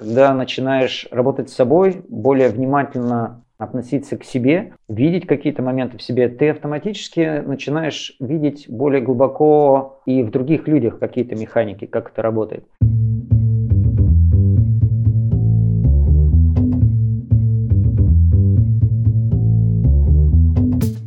когда 0.00 0.32
начинаешь 0.32 1.06
работать 1.10 1.50
с 1.50 1.54
собой, 1.54 2.02
более 2.08 2.48
внимательно 2.48 3.44
относиться 3.58 4.16
к 4.16 4.24
себе, 4.24 4.72
видеть 4.88 5.26
какие-то 5.26 5.60
моменты 5.60 5.98
в 5.98 6.02
себе, 6.02 6.30
ты 6.30 6.48
автоматически 6.48 7.42
начинаешь 7.44 8.16
видеть 8.18 8.64
более 8.70 9.02
глубоко 9.02 10.00
и 10.06 10.22
в 10.22 10.30
других 10.30 10.66
людях 10.66 10.98
какие-то 10.98 11.36
механики, 11.36 11.84
как 11.84 12.12
это 12.12 12.22
работает. 12.22 12.64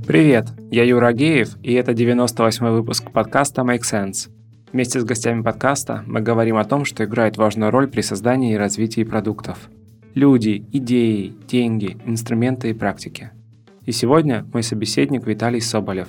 Привет, 0.06 0.50
я 0.70 0.84
Юра 0.84 1.14
Геев, 1.14 1.58
и 1.64 1.74
это 1.74 1.94
98-й 1.94 2.70
выпуск 2.70 3.12
подкаста 3.12 3.64
Make 3.64 3.82
Sense. 3.92 4.30
Вместе 4.74 5.00
с 5.00 5.04
гостями 5.04 5.44
подкаста 5.44 6.04
мы 6.08 6.20
говорим 6.20 6.58
о 6.58 6.66
том, 6.66 6.84
что 6.84 7.06
играет 7.06 7.38
важную 7.38 7.70
роль 7.70 7.88
при 7.88 8.02
создании 8.02 8.56
и 8.56 8.58
развитии 8.58 9.04
продуктов. 9.04 9.70
Люди, 10.16 10.66
идеи, 10.72 11.36
деньги, 11.48 11.96
инструменты 12.06 12.72
и 12.72 12.74
практики. 12.74 13.30
И 13.86 13.92
сегодня 13.92 14.48
мой 14.52 14.64
собеседник 14.64 15.28
Виталий 15.28 15.62
Соболев. 15.62 16.08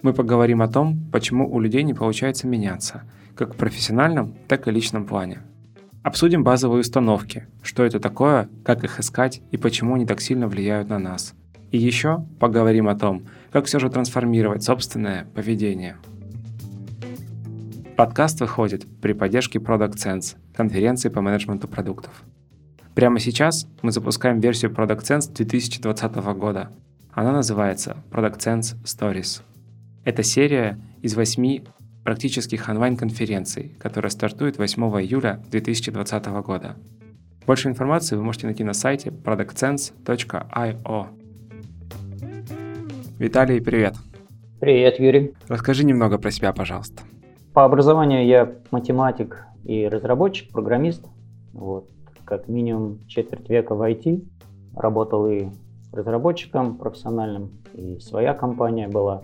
Мы 0.00 0.14
поговорим 0.14 0.62
о 0.62 0.68
том, 0.68 0.98
почему 1.12 1.46
у 1.46 1.60
людей 1.60 1.82
не 1.82 1.92
получается 1.92 2.46
меняться, 2.46 3.02
как 3.36 3.52
в 3.52 3.58
профессиональном, 3.58 4.34
так 4.48 4.66
и 4.66 4.70
личном 4.70 5.04
плане. 5.04 5.42
Обсудим 6.02 6.42
базовые 6.42 6.80
установки, 6.80 7.48
что 7.62 7.84
это 7.84 8.00
такое, 8.00 8.48
как 8.64 8.82
их 8.84 8.98
искать 8.98 9.42
и 9.50 9.58
почему 9.58 9.96
они 9.96 10.06
так 10.06 10.22
сильно 10.22 10.48
влияют 10.48 10.88
на 10.88 10.98
нас– 10.98 11.34
и 11.74 11.76
еще 11.76 12.24
поговорим 12.38 12.86
о 12.86 12.94
том, 12.94 13.26
как 13.50 13.64
все 13.64 13.80
же 13.80 13.90
трансформировать 13.90 14.62
собственное 14.62 15.26
поведение. 15.34 15.96
Подкаст 17.96 18.40
выходит 18.40 18.86
при 19.00 19.12
поддержке 19.12 19.60
Product 19.60 19.94
Sense, 19.94 20.34
конференции 20.52 21.08
по 21.08 21.20
менеджменту 21.20 21.68
продуктов. 21.68 22.24
Прямо 22.96 23.20
сейчас 23.20 23.68
мы 23.82 23.92
запускаем 23.92 24.40
версию 24.40 24.72
Product 24.72 25.02
Sense 25.02 25.32
2020 25.32 26.16
года. 26.36 26.72
Она 27.12 27.30
называется 27.30 27.98
Product 28.10 28.38
Sense 28.38 28.74
Stories. 28.82 29.42
Это 30.04 30.24
серия 30.24 30.80
из 31.02 31.14
восьми 31.14 31.62
практических 32.02 32.68
онлайн-конференций, 32.68 33.76
которая 33.78 34.10
стартует 34.10 34.58
8 34.58 34.82
июля 35.00 35.40
2020 35.52 36.26
года. 36.44 36.74
Больше 37.46 37.68
информации 37.68 38.16
вы 38.16 38.24
можете 38.24 38.46
найти 38.46 38.64
на 38.64 38.72
сайте 38.72 39.10
productsense.io. 39.10 41.06
Виталий, 43.20 43.60
привет. 43.60 43.94
Привет, 44.58 44.98
Юрий. 44.98 45.34
Расскажи 45.46 45.84
немного 45.84 46.18
про 46.18 46.32
себя, 46.32 46.52
пожалуйста. 46.52 47.04
По 47.54 47.64
образованию 47.64 48.26
я 48.26 48.52
математик 48.72 49.46
и 49.62 49.86
разработчик, 49.86 50.50
программист. 50.50 51.06
Вот. 51.52 51.88
Как 52.24 52.48
минимум 52.48 52.98
четверть 53.06 53.48
века 53.48 53.76
в 53.76 53.82
IT. 53.82 54.24
Работал 54.74 55.28
и 55.28 55.46
разработчиком 55.92 56.76
профессиональным, 56.76 57.52
и 57.74 58.00
своя 58.00 58.34
компания 58.34 58.88
была. 58.88 59.22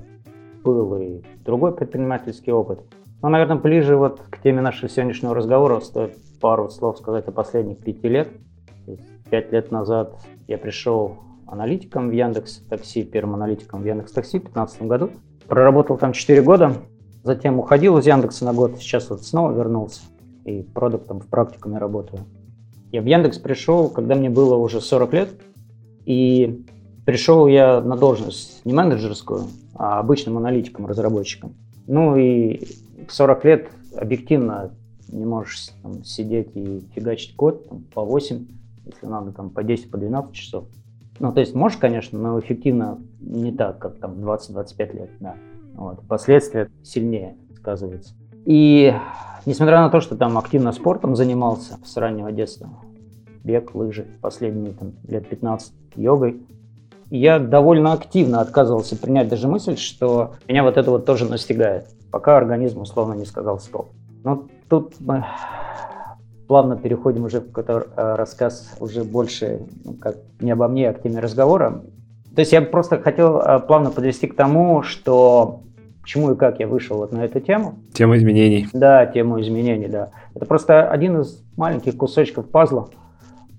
Был 0.62 0.94
и 0.94 1.22
другой 1.44 1.74
предпринимательский 1.74 2.52
опыт. 2.52 2.78
Но, 3.20 3.30
наверное, 3.30 3.56
ближе 3.56 3.96
вот 3.96 4.20
к 4.30 4.40
теме 4.40 4.60
нашего 4.60 4.88
сегодняшнего 4.88 5.34
разговора 5.34 5.80
стоит 5.80 6.16
пару 6.40 6.70
слов 6.70 6.98
сказать 6.98 7.26
о 7.26 7.32
последних 7.32 7.78
пяти 7.78 8.08
лет. 8.08 8.28
Пять 9.28 9.50
лет 9.50 9.72
назад 9.72 10.14
я 10.46 10.56
пришел 10.56 11.16
аналитиком 11.48 12.08
в 12.08 12.12
Яндекс 12.12 12.58
Такси, 12.68 13.02
первым 13.02 13.34
аналитиком 13.34 13.82
в 13.82 13.84
Яндекс 13.84 14.12
Такси 14.12 14.38
в 14.38 14.42
2015 14.42 14.82
году. 14.82 15.10
Проработал 15.48 15.98
там 15.98 16.12
4 16.12 16.42
года, 16.42 16.76
затем 17.22 17.58
уходил 17.58 17.98
из 17.98 18.06
Яндекса 18.06 18.44
на 18.44 18.52
год, 18.52 18.78
сейчас 18.78 19.10
вот 19.10 19.24
снова 19.24 19.52
вернулся 19.52 20.00
и 20.44 20.62
продуктом 20.62 21.20
в 21.20 21.26
практикуме 21.26 21.78
работаю. 21.78 22.22
Я 22.92 23.02
в 23.02 23.06
Яндекс 23.06 23.38
пришел, 23.38 23.88
когда 23.88 24.14
мне 24.14 24.30
было 24.30 24.56
уже 24.56 24.80
40 24.80 25.12
лет, 25.12 25.30
и 26.06 26.64
пришел 27.04 27.46
я 27.46 27.80
на 27.80 27.96
должность 27.96 28.64
не 28.64 28.72
менеджерскую, 28.72 29.44
а 29.74 30.00
обычным 30.00 30.38
аналитиком, 30.38 30.86
разработчиком. 30.86 31.54
Ну 31.86 32.16
и 32.16 32.64
в 33.06 33.12
40 33.12 33.44
лет 33.44 33.68
объективно 33.96 34.72
не 35.08 35.24
можешь 35.24 35.70
там, 35.82 36.04
сидеть 36.04 36.50
и 36.54 36.84
фигачить 36.94 37.36
код 37.36 37.68
там, 37.68 37.84
по 37.94 38.04
8, 38.04 38.46
если 38.86 39.06
надо 39.06 39.32
там 39.32 39.50
по 39.50 39.62
10, 39.62 39.90
по 39.90 39.98
12 39.98 40.32
часов. 40.32 40.64
Ну, 41.18 41.32
то 41.32 41.40
есть 41.40 41.54
можешь, 41.54 41.78
конечно, 41.78 42.18
но 42.18 42.40
эффективно 42.40 42.98
не 43.20 43.52
так, 43.52 43.78
как 43.78 43.98
там 43.98 44.12
20-25 44.14 44.96
лет, 44.96 45.10
да. 45.20 45.36
Вот. 45.80 46.06
Последствия 46.06 46.68
сильнее 46.82 47.38
сказываются. 47.56 48.12
И 48.44 48.94
несмотря 49.46 49.80
на 49.80 49.88
то, 49.88 50.00
что 50.00 50.14
там 50.14 50.36
активно 50.36 50.72
спортом 50.72 51.16
занимался 51.16 51.78
с 51.82 51.96
раннего 51.96 52.30
детства, 52.32 52.68
бег, 53.42 53.74
лыжи, 53.74 54.06
последние 54.20 54.74
там, 54.74 54.92
лет 55.08 55.26
15 55.26 55.72
йогой, 55.96 56.42
я 57.08 57.38
довольно 57.38 57.94
активно 57.94 58.42
отказывался 58.42 58.94
принять 58.94 59.28
даже 59.28 59.48
мысль, 59.48 59.78
что 59.78 60.34
меня 60.46 60.62
вот 60.64 60.76
это 60.76 60.90
вот 60.90 61.06
тоже 61.06 61.24
настигает, 61.24 61.86
пока 62.12 62.36
организм 62.36 62.82
условно 62.82 63.14
не 63.14 63.24
сказал 63.24 63.58
стоп. 63.58 63.88
Но 64.22 64.48
тут 64.68 64.94
мы 65.00 65.24
плавно 66.46 66.76
переходим 66.76 67.24
уже 67.24 67.40
в 67.40 67.46
какой-то 67.46 67.86
э, 67.96 68.14
рассказ 68.16 68.76
уже 68.80 69.02
больше, 69.02 69.62
ну, 69.82 69.94
как 69.94 70.16
не 70.40 70.50
обо 70.50 70.68
мне, 70.68 70.90
а 70.90 70.92
к 70.92 71.00
теме 71.00 71.20
разговора. 71.20 71.82
То 72.34 72.40
есть 72.40 72.52
я 72.52 72.60
просто 72.60 73.00
хотел 73.00 73.38
э, 73.38 73.60
плавно 73.60 73.90
подвести 73.90 74.26
к 74.26 74.36
тому, 74.36 74.82
что 74.82 75.62
почему 76.10 76.32
и 76.32 76.36
как 76.36 76.58
я 76.58 76.66
вышел 76.66 76.96
вот 76.96 77.12
на 77.12 77.24
эту 77.24 77.38
тему. 77.38 77.76
Тему 77.92 78.16
изменений. 78.16 78.66
Да, 78.72 79.06
тему 79.06 79.40
изменений, 79.40 79.86
да. 79.86 80.10
Это 80.34 80.44
просто 80.44 80.90
один 80.90 81.20
из 81.20 81.40
маленьких 81.56 81.96
кусочков 81.96 82.48
пазла, 82.48 82.88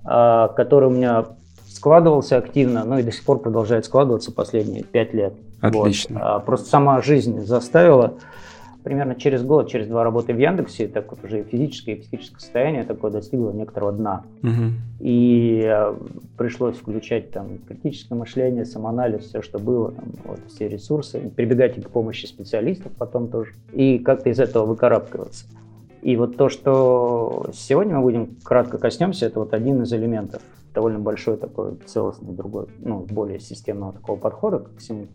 э, 0.03 0.49
который 0.53 0.89
у 0.89 0.91
меня 0.91 1.27
складывался 1.69 2.35
активно, 2.35 2.83
ну 2.83 2.97
и 2.97 3.03
до 3.03 3.13
сих 3.13 3.23
пор 3.23 3.39
продолжает 3.39 3.85
складываться 3.85 4.33
последние 4.33 4.83
пять 4.83 5.13
лет. 5.13 5.33
Отлично. 5.61 6.19
Вот. 6.19 6.25
А, 6.25 6.39
просто 6.39 6.67
сама 6.67 7.01
жизнь 7.01 7.39
заставила 7.39 8.15
примерно 8.83 9.15
через 9.15 9.43
год, 9.43 9.69
через 9.69 9.87
два 9.87 10.03
работы 10.03 10.33
в 10.33 10.37
Яндексе, 10.37 10.87
так 10.87 11.11
вот 11.11 11.23
уже 11.23 11.43
физическое 11.43 11.93
и 11.93 12.01
психическое 12.01 12.39
состояние 12.39 12.83
такое 12.83 13.11
достигло 13.11 13.51
некоторого 13.51 13.91
дна. 13.91 14.23
Угу. 14.43 14.71
И 14.99 15.63
э, 15.63 15.95
пришлось 16.37 16.77
включать 16.77 17.31
там 17.31 17.59
критическое 17.67 18.15
мышление, 18.15 18.65
самоанализ, 18.65 19.25
все, 19.25 19.41
что 19.41 19.59
было, 19.59 19.91
там, 19.91 20.05
вот, 20.25 20.39
все 20.47 20.67
ресурсы, 20.67 21.31
прибегать 21.35 21.77
и 21.77 21.81
к 21.81 21.89
помощи 21.89 22.25
специалистов 22.25 22.91
потом 22.97 23.29
тоже, 23.29 23.53
и 23.73 23.99
как-то 23.99 24.29
из 24.29 24.39
этого 24.39 24.65
выкарабкиваться. 24.65 25.45
И 26.01 26.15
вот 26.17 26.35
то, 26.35 26.49
что 26.49 27.45
сегодня 27.53 27.95
мы 27.97 28.01
будем 28.01 28.35
кратко 28.43 28.77
коснемся, 28.79 29.27
это 29.27 29.39
вот 29.39 29.53
один 29.53 29.83
из 29.83 29.93
элементов 29.93 30.41
довольно 30.73 30.99
большой 30.99 31.37
такой 31.37 31.75
целостный 31.85 32.33
другой, 32.33 32.67
ну, 32.79 33.05
более 33.09 33.39
системного 33.39 33.93
такого 33.93 34.17
подхода 34.17 34.59
к 34.59 34.77
всему 34.77 35.07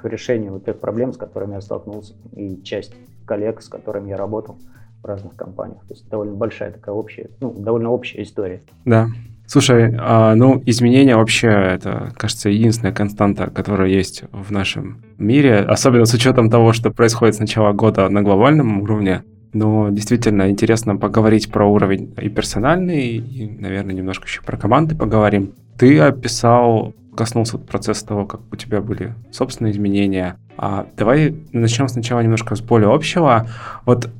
к 0.00 0.04
решению 0.08 0.52
вот 0.52 0.64
тех 0.64 0.78
проблем, 0.78 1.12
с 1.12 1.16
которыми 1.16 1.54
я 1.54 1.60
столкнулся, 1.60 2.14
и 2.32 2.62
часть 2.62 2.94
коллег, 3.24 3.62
с 3.62 3.68
которыми 3.68 4.10
я 4.10 4.16
работал 4.16 4.58
в 5.02 5.06
разных 5.06 5.34
компаниях. 5.36 5.80
То 5.86 5.94
есть 5.94 6.08
довольно 6.08 6.34
большая 6.34 6.70
такая 6.70 6.94
общая, 6.94 7.30
ну, 7.40 7.52
довольно 7.52 7.90
общая 7.90 8.22
история. 8.22 8.62
Да. 8.84 9.08
Слушай, 9.48 9.94
а, 9.98 10.34
ну, 10.34 10.60
изменения 10.66 11.16
вообще, 11.16 11.48
это, 11.48 12.12
кажется, 12.16 12.48
единственная 12.48 12.92
константа, 12.92 13.48
которая 13.48 13.88
есть 13.88 14.24
в 14.32 14.50
нашем 14.50 15.04
мире, 15.18 15.60
особенно 15.60 16.04
с 16.04 16.12
учетом 16.12 16.50
того, 16.50 16.72
что 16.72 16.90
происходит 16.90 17.36
с 17.36 17.38
начала 17.38 17.72
года 17.72 18.08
на 18.08 18.22
глобальном 18.22 18.82
уровне. 18.82 19.22
Но 19.52 19.88
действительно 19.90 20.50
интересно 20.50 20.96
поговорить 20.96 21.50
про 21.50 21.64
уровень 21.64 22.12
и 22.20 22.28
персональный, 22.28 23.16
и, 23.16 23.56
наверное, 23.58 23.94
немножко 23.94 24.26
еще 24.26 24.42
про 24.42 24.56
команды 24.56 24.96
поговорим. 24.96 25.54
Ты 25.78 26.00
описал 26.00 26.94
коснулся 27.16 27.58
процесса 27.58 28.06
того, 28.06 28.26
как 28.26 28.40
у 28.52 28.56
тебя 28.56 28.80
были 28.80 29.14
собственные 29.32 29.72
изменения. 29.72 30.36
А 30.56 30.86
давай 30.96 31.34
начнем 31.52 31.88
сначала 31.88 32.20
немножко 32.20 32.54
с 32.54 32.60
более 32.60 32.92
общего. 32.92 33.48
Вот 33.84 34.10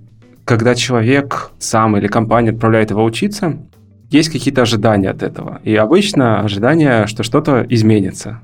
когда 0.45 0.75
человек 0.75 1.51
сам 1.59 1.97
или 1.97 2.07
компания 2.07 2.51
отправляет 2.51 2.91
его 2.91 3.05
учиться, 3.05 3.59
есть 4.11 4.31
какие-то 4.31 4.63
ожидания 4.63 5.11
от 5.11 5.23
этого. 5.23 5.61
И 5.65 5.75
обычно 5.75 6.41
ожидания, 6.41 7.07
что 7.07 7.23
что-то 7.23 7.67
изменится. 7.69 8.41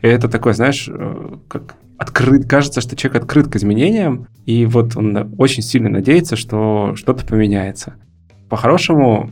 И 0.00 0.08
это 0.08 0.28
такое, 0.28 0.52
знаешь, 0.54 0.88
э, 0.88 1.36
как 1.48 1.76
открыт, 1.98 2.48
кажется, 2.48 2.80
что 2.80 2.96
человек 2.96 3.22
открыт 3.22 3.48
к 3.48 3.56
изменениям, 3.56 4.26
и 4.46 4.66
вот 4.66 4.96
он 4.96 5.34
очень 5.38 5.62
сильно 5.62 5.88
надеется, 5.88 6.36
что 6.36 6.94
что-то 6.96 7.24
поменяется. 7.24 7.94
По-хорошему, 8.48 9.30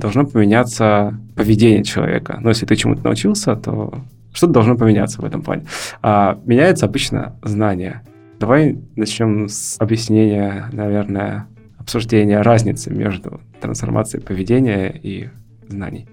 должно 0.00 0.26
поменяться 0.26 1.18
поведение 1.36 1.84
человека. 1.84 2.38
Но 2.40 2.48
если 2.48 2.66
ты 2.66 2.76
чему-то 2.76 3.04
научился, 3.04 3.54
то 3.56 3.94
что-то 4.32 4.52
должно 4.52 4.76
поменяться 4.76 5.20
в 5.20 5.24
этом 5.24 5.42
плане. 5.42 5.66
А, 6.02 6.38
меняется 6.44 6.86
обычно 6.86 7.36
знание. 7.42 8.02
Давай 8.38 8.78
начнем 8.96 9.48
с 9.48 9.76
объяснения, 9.78 10.68
наверное, 10.72 11.46
обсуждения 11.78 12.40
разницы 12.40 12.92
между 12.92 13.40
трансформацией 13.60 14.22
поведения 14.22 14.88
и 14.90 15.28
знаний. 15.68 16.08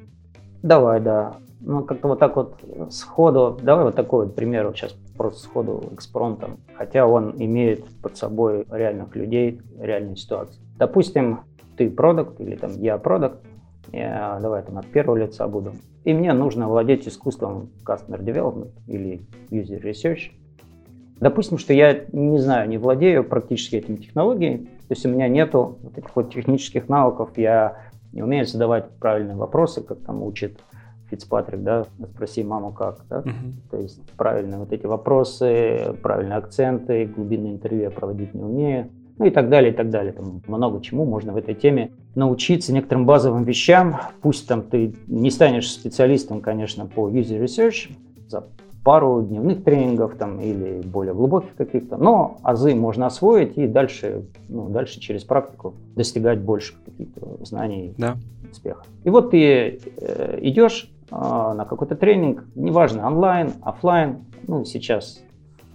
Давай, 0.61 0.99
да. 0.99 1.37
Ну, 1.61 1.83
как-то 1.83 2.07
вот 2.09 2.19
так 2.19 2.35
вот 2.35 2.59
сходу, 2.91 3.59
давай 3.61 3.85
вот 3.85 3.95
такой 3.95 4.25
вот 4.25 4.35
пример 4.35 4.67
вот 4.67 4.77
сейчас 4.77 4.95
просто 5.17 5.41
сходу 5.41 5.89
экспромтом, 5.93 6.59
хотя 6.75 7.05
он 7.05 7.33
имеет 7.37 7.85
под 8.01 8.15
собой 8.17 8.65
реальных 8.71 9.15
людей, 9.15 9.61
реальную 9.79 10.15
ситуацию. 10.15 10.61
Допустим, 10.77 11.41
ты 11.77 11.89
продукт 11.89 12.39
или 12.39 12.55
там 12.55 12.71
я 12.79 12.97
продукт, 12.97 13.37
я, 13.91 14.39
давай 14.41 14.63
там 14.63 14.77
от 14.77 14.85
первого 14.87 15.17
лица 15.17 15.47
буду. 15.47 15.73
И 16.03 16.13
мне 16.13 16.33
нужно 16.33 16.67
владеть 16.67 17.07
искусством 17.07 17.69
Customer 17.85 18.23
Development 18.23 18.71
или 18.87 19.21
User 19.49 19.81
Research. 19.81 20.31
Допустим, 21.19 21.57
что 21.57 21.73
я 21.73 22.05
не 22.11 22.37
знаю, 22.39 22.69
не 22.69 22.77
владею 22.77 23.23
практически 23.23 23.75
этими 23.75 23.95
технологиями, 23.95 24.65
то 24.87 24.93
есть 24.93 25.05
у 25.05 25.09
меня 25.09 25.27
нету 25.27 25.77
вот 25.81 25.97
этих 25.97 26.15
вот 26.15 26.33
технических 26.33 26.87
навыков, 26.87 27.31
я 27.37 27.77
не 28.13 28.21
умею 28.21 28.45
задавать 28.45 28.89
правильные 28.99 29.35
вопросы, 29.35 29.81
как 29.81 29.99
там 29.99 30.23
учит 30.23 30.59
Фицпатрик, 31.09 31.63
да, 31.63 31.85
спроси 32.13 32.43
маму 32.43 32.71
как, 32.71 32.99
да, 33.09 33.19
uh-huh. 33.19 33.53
то 33.71 33.77
есть 33.77 34.01
правильные 34.11 34.59
вот 34.59 34.73
эти 34.73 34.85
вопросы, 34.85 35.95
правильные 36.03 36.37
акценты, 36.37 37.05
глубинные 37.05 37.53
интервью 37.53 37.83
я 37.83 37.91
проводить 37.91 38.33
не 38.33 38.43
умею, 38.43 38.89
ну 39.17 39.25
и 39.25 39.29
так 39.29 39.49
далее, 39.49 39.71
и 39.71 39.75
так 39.75 39.89
далее. 39.89 40.13
Там 40.13 40.41
много 40.47 40.81
чему 40.81 41.05
можно 41.05 41.33
в 41.33 41.37
этой 41.37 41.55
теме 41.55 41.91
научиться 42.15 42.73
некоторым 42.73 43.05
базовым 43.05 43.43
вещам. 43.43 43.97
Пусть 44.21 44.47
там 44.47 44.63
ты 44.63 44.95
не 45.07 45.31
станешь 45.31 45.71
специалистом, 45.71 46.41
конечно, 46.41 46.85
по 46.85 47.09
user 47.09 47.43
research 47.43 47.91
за 48.27 48.45
пару 48.87 49.21
дневных 49.21 49.65
тренингов 49.65 50.15
там, 50.15 50.39
или 50.39 50.81
более 50.81 51.13
глубоких 51.13 51.53
каких-то, 51.55 51.97
но 51.97 52.37
азы 52.41 52.73
можно 52.73 53.07
освоить 53.07 53.57
и 53.57 53.67
дальше, 53.67 54.23
ну, 54.47 54.69
дальше 54.69 55.01
через 55.01 55.25
практику 55.25 55.73
достигать 55.95 56.39
больше 56.39 56.73
каких-то 56.85 57.43
знаний 57.43 57.93
да. 57.97 58.15
успеха. 58.49 58.85
И 59.03 59.09
вот 59.09 59.31
ты 59.31 59.81
э, 59.97 60.39
идешь 60.41 60.89
э, 61.11 61.15
на 61.15 61.65
какой-то 61.65 61.97
тренинг, 61.97 62.45
неважно, 62.55 63.05
онлайн, 63.05 63.51
офлайн, 63.61 64.19
ну, 64.47 64.63
сейчас 64.63 65.21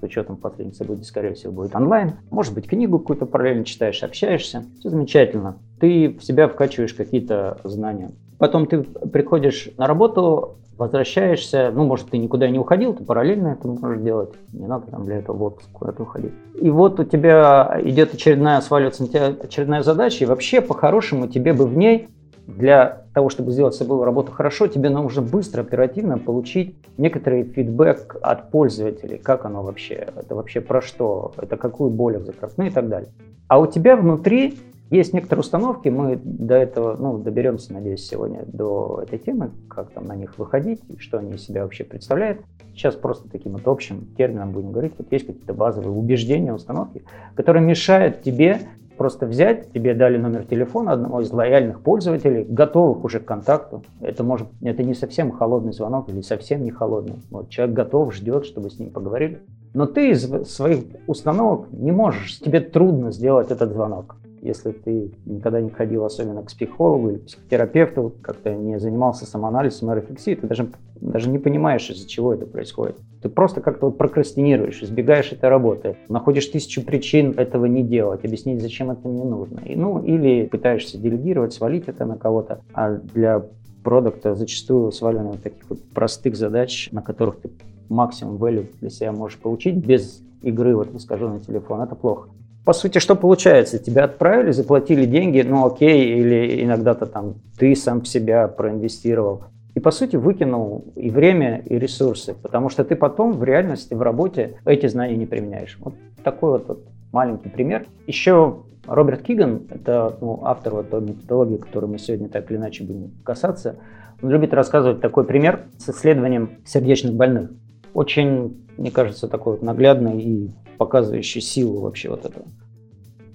учетом 0.02 0.36
последних 0.36 0.74
событий, 0.74 1.04
скорее 1.04 1.34
всего, 1.34 1.52
будет 1.52 1.74
онлайн. 1.74 2.12
Может 2.30 2.54
быть, 2.54 2.66
книгу 2.66 2.98
какую-то 2.98 3.26
параллельно 3.26 3.64
читаешь, 3.64 4.02
общаешься. 4.02 4.64
Все 4.80 4.90
замечательно. 4.90 5.56
Ты 5.80 6.16
в 6.18 6.24
себя 6.24 6.48
вкачиваешь 6.48 6.94
какие-то 6.94 7.58
знания. 7.64 8.10
Потом 8.38 8.66
ты 8.66 8.82
приходишь 8.82 9.68
на 9.78 9.86
работу, 9.86 10.56
возвращаешься, 10.76 11.70
ну, 11.72 11.84
может, 11.84 12.10
ты 12.10 12.18
никуда 12.18 12.48
не 12.48 12.58
уходил, 12.58 12.94
ты 12.94 13.04
параллельно 13.04 13.48
это 13.48 13.68
можешь 13.68 14.00
делать, 14.00 14.30
не 14.52 14.66
надо 14.66 14.90
там 14.90 15.04
для 15.04 15.18
этого 15.18 15.36
в 15.36 15.42
отпуск 15.44 15.68
куда-то 15.72 16.02
уходить. 16.02 16.32
И 16.60 16.70
вот 16.70 16.98
у 16.98 17.04
тебя 17.04 17.78
идет 17.84 18.14
очередная, 18.14 18.60
сваливается 18.60 19.02
на 19.02 19.08
тебя 19.08 19.26
очередная 19.26 19.82
задача, 19.82 20.24
и 20.24 20.26
вообще, 20.26 20.60
по-хорошему, 20.60 21.28
тебе 21.28 21.52
бы 21.52 21.66
в 21.66 21.76
ней 21.76 22.08
для 22.46 23.04
того, 23.14 23.28
чтобы 23.28 23.52
сделать 23.52 23.74
свою 23.74 24.04
работу 24.04 24.32
хорошо, 24.32 24.66
тебе 24.66 24.90
нужно 24.90 25.22
быстро, 25.22 25.62
оперативно 25.62 26.18
получить 26.18 26.76
некоторый 26.98 27.44
фидбэк 27.44 28.16
от 28.20 28.50
пользователей, 28.50 29.18
как 29.18 29.44
оно 29.44 29.62
вообще, 29.62 30.08
это 30.16 30.34
вообще 30.34 30.60
про 30.60 30.82
что, 30.82 31.32
это 31.36 31.56
какую 31.56 31.90
боль 31.90 32.18
закрыть, 32.18 32.52
ну 32.56 32.64
и 32.64 32.70
так 32.70 32.88
далее. 32.88 33.10
А 33.48 33.60
у 33.60 33.66
тебя 33.66 33.96
внутри 33.96 34.58
есть 34.90 35.14
некоторые 35.14 35.40
установки, 35.40 35.88
мы 35.88 36.20
до 36.22 36.54
этого, 36.54 36.96
ну, 36.98 37.16
доберемся, 37.16 37.72
надеюсь, 37.72 38.06
сегодня 38.06 38.44
до 38.46 39.00
этой 39.02 39.18
темы, 39.18 39.50
как 39.68 39.90
там 39.90 40.06
на 40.06 40.14
них 40.14 40.36
выходить, 40.38 40.80
что 40.98 41.18
они 41.18 41.32
из 41.32 41.44
себя 41.46 41.62
вообще 41.62 41.84
представляют. 41.84 42.40
Сейчас 42.74 42.94
просто 42.94 43.28
таким 43.30 43.52
вот 43.52 43.66
общим 43.66 44.08
термином 44.18 44.52
будем 44.52 44.70
говорить, 44.72 44.92
вот 44.98 45.10
есть 45.10 45.26
какие-то 45.26 45.54
базовые 45.54 45.92
убеждения, 45.92 46.52
установки, 46.52 47.04
которые 47.34 47.64
мешают 47.64 48.22
тебе 48.22 48.60
просто 49.02 49.26
взять, 49.26 49.72
тебе 49.72 49.94
дали 49.94 50.16
номер 50.16 50.44
телефона 50.44 50.92
одного 50.92 51.22
из 51.22 51.32
лояльных 51.32 51.80
пользователей, 51.80 52.46
готовых 52.48 53.02
уже 53.02 53.18
к 53.18 53.24
контакту. 53.24 53.82
Это 54.00 54.22
может, 54.22 54.46
это 54.62 54.84
не 54.84 54.94
совсем 54.94 55.32
холодный 55.32 55.72
звонок 55.72 56.08
или 56.08 56.20
совсем 56.20 56.62
не 56.62 56.70
холодный. 56.70 57.16
Вот 57.28 57.48
человек 57.48 57.74
готов, 57.74 58.14
ждет, 58.14 58.46
чтобы 58.46 58.70
с 58.70 58.78
ним 58.78 58.90
поговорили. 58.90 59.40
Но 59.74 59.86
ты 59.86 60.10
из 60.10 60.22
своих 60.48 60.84
установок 61.08 61.66
не 61.72 61.90
можешь, 61.90 62.38
тебе 62.38 62.60
трудно 62.60 63.10
сделать 63.10 63.50
этот 63.50 63.72
звонок. 63.72 64.14
Если 64.42 64.72
ты 64.72 65.12
никогда 65.24 65.60
не 65.60 65.70
ходил 65.70 66.04
особенно 66.04 66.42
к 66.42 66.46
психологу 66.46 67.10
или 67.10 67.18
психотерапевту, 67.18 68.12
как-то 68.22 68.52
не 68.52 68.80
занимался 68.80 69.24
самоанализом 69.24 69.92
и 69.92 69.94
рефлексией, 69.94 70.36
ты 70.36 70.48
даже, 70.48 70.68
даже 71.00 71.30
не 71.30 71.38
понимаешь, 71.38 71.88
из-за 71.88 72.08
чего 72.08 72.34
это 72.34 72.44
происходит. 72.44 72.96
Ты 73.22 73.28
просто 73.28 73.60
как-то 73.60 73.86
вот 73.86 73.98
прокрастинируешь, 73.98 74.82
избегаешь 74.82 75.30
этой 75.30 75.48
работы, 75.48 75.96
находишь 76.08 76.46
тысячу 76.46 76.82
причин 76.82 77.34
этого 77.36 77.66
не 77.66 77.84
делать, 77.84 78.24
объяснить, 78.24 78.60
зачем 78.60 78.90
это 78.90 79.06
не 79.06 79.22
нужно. 79.22 79.60
И, 79.60 79.76
ну, 79.76 80.02
или 80.02 80.46
пытаешься 80.46 80.98
делегировать, 80.98 81.52
свалить 81.52 81.84
это 81.86 82.04
на 82.04 82.16
кого-то. 82.16 82.62
А 82.74 82.96
для 82.96 83.44
продукта 83.84 84.34
зачастую 84.34 84.90
сваливание 84.90 85.38
таких 85.38 85.62
вот 85.68 85.80
простых 85.94 86.34
задач, 86.34 86.88
на 86.90 87.00
которых 87.00 87.40
ты 87.40 87.50
максимум 87.88 88.42
value 88.42 88.66
для 88.80 88.90
себя 88.90 89.12
можешь 89.12 89.38
получить 89.38 89.76
без 89.76 90.20
игры, 90.42 90.74
вот 90.74 90.88
скажу 91.00 91.28
на 91.28 91.38
телефон, 91.38 91.80
это 91.82 91.94
плохо. 91.94 92.28
По 92.64 92.72
сути, 92.72 92.98
что 92.98 93.16
получается? 93.16 93.78
Тебя 93.78 94.04
отправили, 94.04 94.52
заплатили 94.52 95.04
деньги, 95.04 95.42
ну 95.42 95.66
окей, 95.66 96.20
или 96.20 96.62
иногда-то 96.62 97.06
там 97.06 97.34
ты 97.58 97.74
сам 97.74 98.02
в 98.02 98.08
себя 98.08 98.46
проинвестировал. 98.46 99.44
И, 99.74 99.80
по 99.80 99.90
сути, 99.90 100.16
выкинул 100.16 100.84
и 100.94 101.10
время, 101.10 101.62
и 101.64 101.78
ресурсы, 101.78 102.34
потому 102.34 102.68
что 102.68 102.84
ты 102.84 102.94
потом 102.94 103.32
в 103.32 103.42
реальности, 103.42 103.94
в 103.94 104.02
работе 104.02 104.58
эти 104.64 104.86
знания 104.86 105.16
не 105.16 105.26
применяешь. 105.26 105.78
Вот 105.80 105.94
такой 106.22 106.52
вот, 106.52 106.68
вот 106.68 106.84
маленький 107.10 107.48
пример. 107.48 107.86
Еще 108.06 108.58
Роберт 108.86 109.22
Киган, 109.22 109.62
это 109.70 110.16
ну, 110.20 110.40
автор 110.44 110.74
вот 110.74 110.90
той 110.90 111.00
методологии, 111.00 111.56
которой 111.56 111.86
мы 111.86 111.98
сегодня 111.98 112.28
так 112.28 112.50
или 112.50 112.58
иначе 112.58 112.84
будем 112.84 113.12
касаться, 113.24 113.76
он 114.22 114.30
любит 114.30 114.52
рассказывать 114.52 115.00
такой 115.00 115.24
пример 115.24 115.64
с 115.78 115.88
исследованием 115.88 116.58
сердечных 116.64 117.14
больных. 117.14 117.50
Очень, 117.94 118.64
мне 118.76 118.90
кажется, 118.90 119.26
такой 119.26 119.54
вот 119.54 119.62
наглядный 119.62 120.20
и 120.20 120.50
показывающий 120.84 121.40
силу 121.40 121.80
вообще 121.80 122.10
вот 122.10 122.24
этого. 122.24 122.44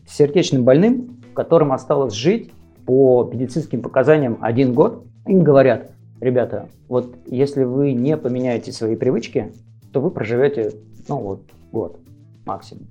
Сердечным 0.05 0.63
больным, 0.65 1.21
которым 1.33 1.71
осталось 1.71 2.13
жить 2.13 2.51
по 2.85 3.29
медицинским 3.31 3.81
показаниям 3.81 4.37
один 4.41 4.73
год, 4.73 5.05
им 5.25 5.43
говорят, 5.43 5.91
ребята, 6.19 6.67
вот 6.89 7.15
если 7.25 7.63
вы 7.63 7.93
не 7.93 8.17
поменяете 8.17 8.73
свои 8.73 8.97
привычки, 8.97 9.53
то 9.93 10.01
вы 10.01 10.11
проживете, 10.11 10.73
ну 11.07 11.19
вот, 11.19 11.41
год 11.71 11.99
максимум. 12.45 12.87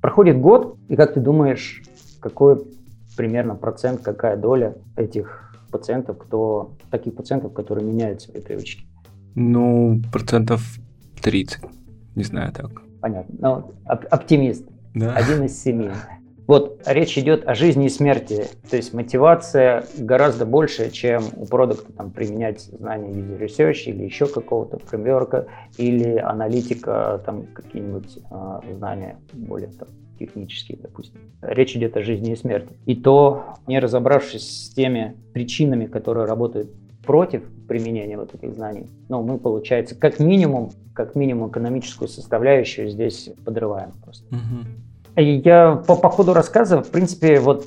Проходит 0.00 0.40
год, 0.40 0.76
и 0.88 0.96
как 0.96 1.14
ты 1.14 1.20
думаешь, 1.20 1.82
какой 2.18 2.64
примерно 3.16 3.54
процент, 3.54 4.00
какая 4.00 4.36
доля 4.36 4.74
этих 4.96 5.54
пациентов, 5.70 6.18
кто 6.18 6.72
таких 6.90 7.14
пациентов, 7.14 7.52
которые 7.52 7.86
меняют 7.86 8.22
свои 8.22 8.40
привычки? 8.40 8.84
Ну, 9.36 10.02
процентов 10.12 10.62
30, 11.22 11.60
не 12.16 12.24
знаю 12.24 12.52
так. 12.52 12.87
Понятно. 13.08 13.34
Ну, 13.38 13.54
оп- 13.90 14.06
оптимист. 14.10 14.66
Да. 14.94 15.14
Один 15.14 15.44
из 15.44 15.62
семи. 15.62 15.90
Вот 16.46 16.80
речь 16.86 17.16
идет 17.18 17.46
о 17.46 17.54
жизни 17.54 17.86
и 17.86 17.88
смерти, 17.90 18.46
то 18.70 18.76
есть 18.76 18.94
мотивация 18.94 19.84
гораздо 19.98 20.46
больше, 20.46 20.90
чем 20.90 21.22
у 21.36 21.44
продукта 21.44 21.92
там, 21.92 22.10
применять 22.10 22.62
знания 22.62 23.10
user 23.10 23.38
research 23.38 23.84
или 23.84 24.04
еще 24.04 24.26
какого-то 24.26 24.78
фреймворка 24.78 25.46
или 25.76 26.16
аналитика, 26.16 27.22
там 27.26 27.44
какие-нибудь 27.52 28.18
э, 28.30 28.60
знания 28.78 29.18
более 29.34 29.68
там, 29.68 29.88
технические, 30.18 30.78
допустим. 30.78 31.20
Речь 31.42 31.76
идет 31.76 31.98
о 31.98 32.02
жизни 32.02 32.32
и 32.32 32.36
смерти. 32.36 32.72
И 32.86 32.96
то, 32.96 33.54
не 33.66 33.78
разобравшись 33.78 34.68
с 34.68 34.70
теми 34.70 35.16
причинами, 35.34 35.84
которые 35.84 36.24
работают 36.24 36.70
против 37.08 37.42
применения 37.66 38.18
вот 38.18 38.34
этих 38.34 38.52
знаний, 38.52 38.86
но 39.08 39.22
мы, 39.22 39.38
получается, 39.38 39.94
как 39.94 40.20
минимум, 40.20 40.72
как 40.92 41.14
минимум 41.14 41.48
экономическую 41.48 42.06
составляющую 42.06 42.90
здесь 42.90 43.30
подрываем 43.46 43.92
просто. 44.04 44.26
Угу. 44.26 45.22
Я 45.22 45.82
по, 45.86 45.96
по 45.96 46.10
ходу 46.10 46.34
рассказа, 46.34 46.82
в 46.82 46.90
принципе, 46.90 47.40
вот 47.40 47.66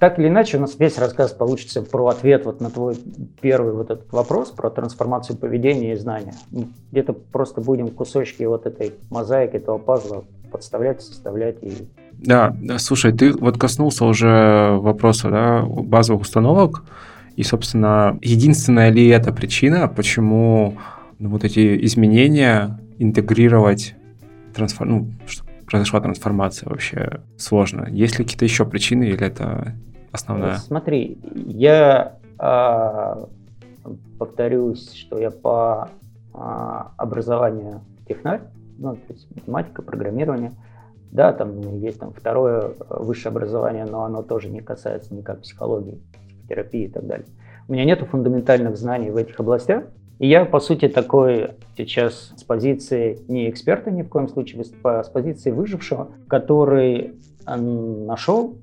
так 0.00 0.18
или 0.18 0.26
иначе 0.26 0.56
у 0.56 0.60
нас 0.60 0.80
весь 0.80 0.98
рассказ 0.98 1.30
получится 1.30 1.82
про 1.82 2.08
ответ 2.08 2.44
вот 2.44 2.60
на 2.60 2.70
твой 2.70 2.96
первый 3.40 3.72
вот 3.72 3.92
этот 3.92 4.12
вопрос 4.12 4.50
про 4.50 4.68
трансформацию 4.68 5.36
поведения 5.36 5.92
и 5.92 5.96
знания. 5.96 6.34
Где-то 6.90 7.12
просто 7.12 7.60
будем 7.60 7.90
кусочки 7.90 8.42
вот 8.42 8.66
этой 8.66 8.94
мозаики, 9.10 9.54
этого 9.54 9.78
пазла 9.78 10.24
подставлять, 10.50 11.02
составлять 11.02 11.62
и... 11.62 11.86
Да, 12.14 12.52
да, 12.60 12.78
слушай, 12.78 13.12
ты 13.12 13.32
вот 13.32 13.58
коснулся 13.58 14.04
уже 14.06 14.76
вопроса 14.80 15.30
да, 15.30 15.62
базовых 15.62 16.22
установок, 16.22 16.82
и, 17.36 17.42
собственно, 17.42 18.18
единственная 18.22 18.90
ли 18.90 19.08
это 19.08 19.32
причина, 19.32 19.88
почему 19.88 20.78
ну, 21.18 21.30
вот 21.30 21.44
эти 21.44 21.84
изменения 21.84 22.80
интегрировать, 22.98 23.94
трансформ... 24.54 24.90
ну, 24.90 25.10
произошла 25.66 26.00
трансформация 26.00 26.68
вообще 26.70 27.20
сложно? 27.36 27.86
Есть 27.90 28.18
ли 28.18 28.24
какие-то 28.24 28.46
еще 28.46 28.64
причины 28.64 29.04
или 29.04 29.20
это 29.20 29.74
основная? 30.12 30.56
Смотри, 30.56 31.18
я 31.34 32.16
а, 32.38 33.28
повторюсь, 34.18 34.94
что 34.94 35.18
я 35.18 35.30
по 35.30 35.90
а, 36.32 36.92
образованию 36.96 37.82
технарь, 38.08 38.40
ну, 38.78 38.96
то 38.96 39.12
есть 39.12 39.28
математика, 39.34 39.82
программирование. 39.82 40.52
Да, 41.12 41.32
там 41.32 41.78
есть 41.78 42.00
там 42.00 42.12
второе 42.12 42.72
высшее 42.90 43.30
образование, 43.30 43.84
но 43.84 44.04
оно 44.04 44.22
тоже 44.22 44.48
не 44.48 44.60
касается 44.60 45.14
никак 45.14 45.42
психологии, 45.42 46.00
терапии 46.48 46.84
и 46.84 46.88
так 46.88 47.06
далее. 47.06 47.26
У 47.68 47.72
меня 47.72 47.84
нет 47.84 48.00
фундаментальных 48.00 48.76
знаний 48.76 49.10
в 49.10 49.16
этих 49.16 49.38
областях, 49.40 49.84
и 50.18 50.28
я, 50.28 50.44
по 50.44 50.60
сути, 50.60 50.88
такой 50.88 51.50
сейчас 51.76 52.32
с 52.36 52.42
позиции 52.42 53.18
не 53.28 53.50
эксперта 53.50 53.90
ни 53.90 54.02
в 54.02 54.08
коем 54.08 54.28
случае, 54.28 54.62
а 54.82 55.02
с 55.02 55.08
позиции 55.08 55.50
выжившего, 55.50 56.08
который 56.28 57.14
нашел 57.46 58.56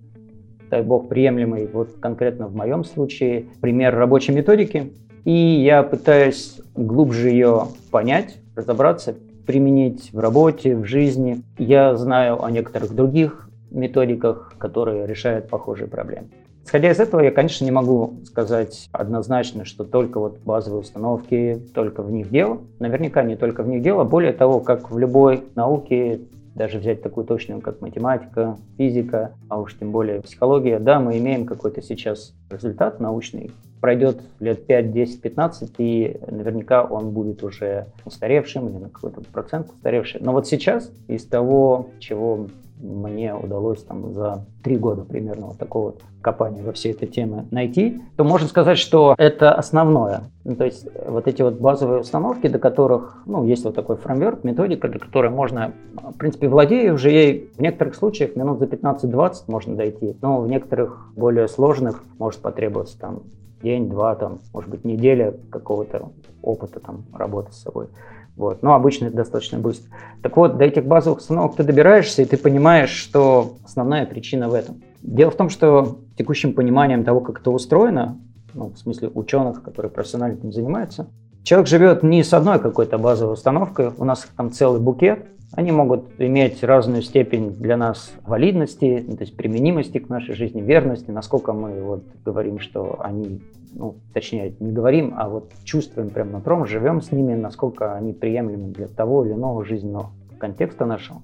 дай 0.74 0.82
бог, 0.82 1.08
приемлемый, 1.08 1.68
вот 1.68 1.90
конкретно 2.00 2.48
в 2.48 2.56
моем 2.56 2.84
случае, 2.84 3.46
пример 3.62 3.96
рабочей 3.96 4.32
методики. 4.32 4.92
И 5.24 5.32
я 5.32 5.84
пытаюсь 5.84 6.60
глубже 6.76 7.30
ее 7.30 7.68
понять, 7.92 8.40
разобраться, 8.56 9.14
применить 9.46 10.12
в 10.12 10.18
работе, 10.18 10.76
в 10.76 10.86
жизни. 10.86 11.44
Я 11.60 11.96
знаю 11.96 12.44
о 12.44 12.50
некоторых 12.50 12.96
других 12.96 13.50
методиках, 13.70 14.56
которые 14.58 15.06
решают 15.06 15.48
похожие 15.48 15.88
проблемы. 15.88 16.30
Исходя 16.66 16.92
из 16.92 17.00
этого, 17.00 17.22
я, 17.22 17.32
конечно, 17.32 17.66
не 17.66 17.72
могу 17.72 18.16
сказать 18.26 18.90
однозначно, 18.92 19.66
что 19.66 19.84
только 19.84 20.20
вот 20.20 20.40
базовые 20.40 20.82
установки, 20.82 21.62
только 21.74 22.02
в 22.02 22.12
них 22.12 22.30
дело. 22.30 22.62
Наверняка 22.80 23.24
не 23.24 23.36
только 23.36 23.64
в 23.64 23.68
них 23.68 23.82
дело. 23.82 24.06
Более 24.06 24.34
того, 24.34 24.60
как 24.60 24.90
в 24.90 24.98
любой 24.98 25.44
науке, 25.56 26.22
даже 26.56 26.80
взять 26.80 27.02
такую 27.02 27.26
точную, 27.26 27.62
как 27.62 27.82
математика, 27.82 28.58
физика, 28.78 29.34
а 29.50 29.60
уж 29.60 29.78
тем 29.78 29.92
более 29.92 30.22
психология, 30.22 30.80
да, 30.80 31.00
мы 31.00 31.18
имеем 31.18 31.46
какой-то 31.46 31.82
сейчас 31.82 32.34
результат 32.50 33.00
научный. 33.00 33.52
Пройдет 33.82 34.22
лет 34.40 34.66
5, 34.66 34.94
10, 34.94 35.22
15, 35.22 35.74
и 35.80 36.18
наверняка 36.28 36.84
он 36.84 37.12
будет 37.12 37.44
уже 37.44 37.88
устаревшим 38.06 38.70
или 38.70 38.78
на 38.78 38.90
какой-то 38.90 39.22
процент 39.22 39.70
устаревший. 39.72 40.22
Но 40.22 40.32
вот 40.32 40.48
сейчас 40.48 40.90
из 41.08 41.26
того, 41.26 41.90
чего 42.00 42.48
мне 42.84 43.34
удалось 43.34 43.82
там 43.84 44.14
за 44.14 44.46
три 44.62 44.78
года 44.78 45.04
примерно 45.04 45.48
вот 45.48 45.58
такого 45.58 45.86
вот 45.86 46.02
копания 46.22 46.64
во 46.64 46.74
всей 46.74 46.92
этой 46.92 47.08
теме 47.08 47.48
найти, 47.50 48.02
то 48.18 48.24
можно 48.24 48.48
сказать, 48.48 48.78
что 48.78 49.16
это 49.18 49.54
основное. 49.54 50.24
Ну, 50.44 50.56
то 50.56 50.66
есть 50.66 50.88
вот 51.08 51.28
эти 51.28 51.42
вот 51.42 51.60
базовые 51.60 52.02
установки, 52.02 52.48
до 52.48 52.60
которых, 52.60 53.24
ну, 53.26 53.46
есть 53.46 53.64
вот 53.64 53.76
такой 53.76 53.96
фреймворк, 53.96 54.44
методика, 54.44 54.90
до 54.90 55.00
которой 55.00 55.32
можно, 55.32 55.74
в 55.94 56.18
принципе, 56.18 56.50
владея 56.50 56.94
уже 56.94 57.10
ей, 57.10 57.52
в 57.58 57.62
некоторых 57.62 57.96
случаях 57.96 58.36
минут 58.36 58.60
за 58.60 58.66
15-20 58.66 59.34
можно 59.48 59.76
дойти, 59.76 60.18
но 60.22 60.42
в 60.42 60.48
некоторых 60.48 61.10
более 61.16 61.48
сложных 61.48 62.04
может 62.20 62.42
потребоваться 62.42 63.00
там 63.00 63.22
день, 63.62 63.90
два, 63.90 64.16
там, 64.16 64.40
может 64.54 64.70
быть, 64.70 64.84
неделя 64.84 65.34
какого-то 65.50 66.10
опыта 66.42 66.80
там 66.82 67.06
работы 67.14 67.54
с 67.54 67.62
собой. 67.62 67.88
Вот. 68.36 68.64
Но 68.64 68.74
обычно 68.74 69.06
это 69.06 69.18
достаточно 69.18 69.60
быстро. 69.60 69.92
Так 70.22 70.36
вот, 70.38 70.58
до 70.58 70.66
этих 70.66 70.86
базовых 70.86 71.20
установок 71.20 71.56
ты 71.56 71.64
добираешься, 71.64 72.22
и 72.22 72.26
ты 72.26 72.38
понимаешь, 72.38 72.90
что 72.90 73.54
основная 73.64 74.06
причина 74.06 74.50
в 74.50 74.54
этом. 74.54 74.82
Дело 75.02 75.32
в 75.32 75.36
том, 75.36 75.50
что 75.50 76.00
текущим 76.18 76.54
пониманием 76.54 77.04
того, 77.04 77.22
как 77.22 77.42
это 77.42 77.52
устроено, 77.52 78.18
ну, 78.54 78.70
в 78.70 78.78
смысле 78.78 79.10
ученых, 79.14 79.62
которые 79.62 79.92
профессионально 79.92 80.38
этим 80.38 80.52
занимаются, 80.52 81.08
человек 81.44 81.68
живет 81.68 82.04
не 82.04 82.24
с 82.24 82.34
одной 82.34 82.60
какой-то 82.60 82.98
базовой 82.98 83.34
установкой, 83.34 83.92
у 83.98 84.06
нас 84.06 84.28
там 84.36 84.52
целый 84.52 84.80
букет, 84.80 85.28
они 85.56 85.72
могут 85.72 86.06
иметь 86.20 86.64
разную 86.64 87.04
степень 87.04 87.52
для 87.52 87.78
нас 87.78 88.12
валидности, 88.26 89.06
то 89.08 89.22
есть 89.22 89.36
применимости 89.38 90.00
к 90.00 90.10
нашей 90.10 90.34
жизни, 90.34 90.62
верности, 90.62 91.12
насколько 91.12 91.54
мы 91.54 91.82
вот 91.82 92.04
говорим, 92.26 92.60
что 92.60 92.98
они 93.00 93.42
ну, 93.76 93.96
точнее, 94.14 94.54
не 94.60 94.72
говорим, 94.72 95.14
а 95.18 95.30
вот 95.30 95.52
чувствуем 95.64 96.10
прям 96.10 96.32
нутром, 96.32 96.66
живем 96.66 97.02
с 97.02 97.12
ними, 97.12 97.34
насколько 97.34 97.96
они 97.96 98.14
приемлемы 98.14 98.70
для 98.70 98.88
того 98.88 99.26
или 99.26 99.34
иного 99.34 99.66
жизненного 99.66 100.12
контекста 100.38 100.86
нашего. 100.86 101.22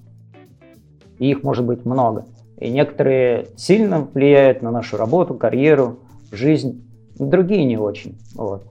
И 1.18 1.30
их 1.30 1.42
может 1.42 1.64
быть 1.64 1.84
много. 1.84 2.24
И 2.58 2.70
некоторые 2.70 3.46
сильно 3.56 4.00
влияют 4.00 4.62
на 4.62 4.70
нашу 4.70 4.96
работу, 4.96 5.34
карьеру, 5.34 6.00
жизнь, 6.32 6.84
другие 7.18 7.64
не 7.64 7.76
очень. 7.76 8.18
Вот. 8.34 8.64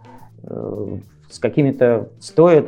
Э, 0.43 0.97
с 1.29 1.39
какими-то 1.39 2.09
стоит 2.19 2.67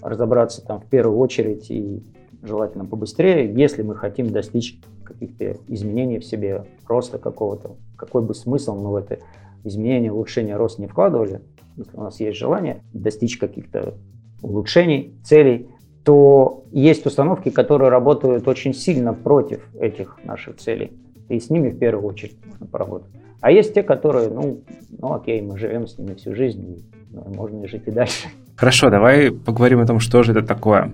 разобраться 0.00 0.64
там 0.64 0.80
в 0.80 0.86
первую 0.86 1.18
очередь 1.18 1.70
и 1.70 2.02
желательно 2.42 2.84
побыстрее, 2.84 3.52
если 3.52 3.82
мы 3.82 3.94
хотим 3.94 4.30
достичь 4.30 4.78
каких-то 5.04 5.56
изменений 5.68 6.18
в 6.18 6.24
себе, 6.24 6.64
роста 6.86 7.18
какого-то, 7.18 7.76
какой 7.96 8.22
бы 8.22 8.34
смысл 8.34 8.74
мы 8.76 8.90
в 8.90 8.96
это 8.96 9.18
изменения, 9.64 10.12
улучшения, 10.12 10.56
рост 10.56 10.78
не 10.78 10.86
вкладывали, 10.86 11.40
если 11.76 11.96
у 11.96 12.02
нас 12.02 12.20
есть 12.20 12.38
желание 12.38 12.82
достичь 12.92 13.38
каких-то 13.38 13.94
улучшений, 14.42 15.14
целей, 15.24 15.68
то 16.04 16.64
есть 16.70 17.04
установки, 17.04 17.50
которые 17.50 17.90
работают 17.90 18.46
очень 18.46 18.74
сильно 18.74 19.12
против 19.12 19.68
этих 19.74 20.18
наших 20.24 20.56
целей. 20.56 20.92
И 21.28 21.40
с 21.40 21.50
ними 21.50 21.70
в 21.70 21.78
первую 21.78 22.06
очередь 22.06 22.36
можно 22.46 22.66
поработать. 22.66 23.10
А 23.40 23.50
есть 23.50 23.74
те, 23.74 23.82
которые, 23.82 24.28
ну, 24.28 24.62
ну 24.98 25.12
окей, 25.12 25.42
мы 25.42 25.58
живем 25.58 25.86
с 25.86 25.98
ними 25.98 26.14
всю 26.14 26.34
жизнь, 26.34 26.84
ну, 27.10 27.24
можно 27.34 27.64
и 27.64 27.66
жить 27.66 27.82
и 27.86 27.90
дальше. 27.90 28.28
Хорошо, 28.56 28.88
давай 28.88 29.32
поговорим 29.32 29.80
о 29.80 29.86
том, 29.86 29.98
что 29.98 30.22
же 30.22 30.32
это 30.32 30.42
такое. 30.42 30.92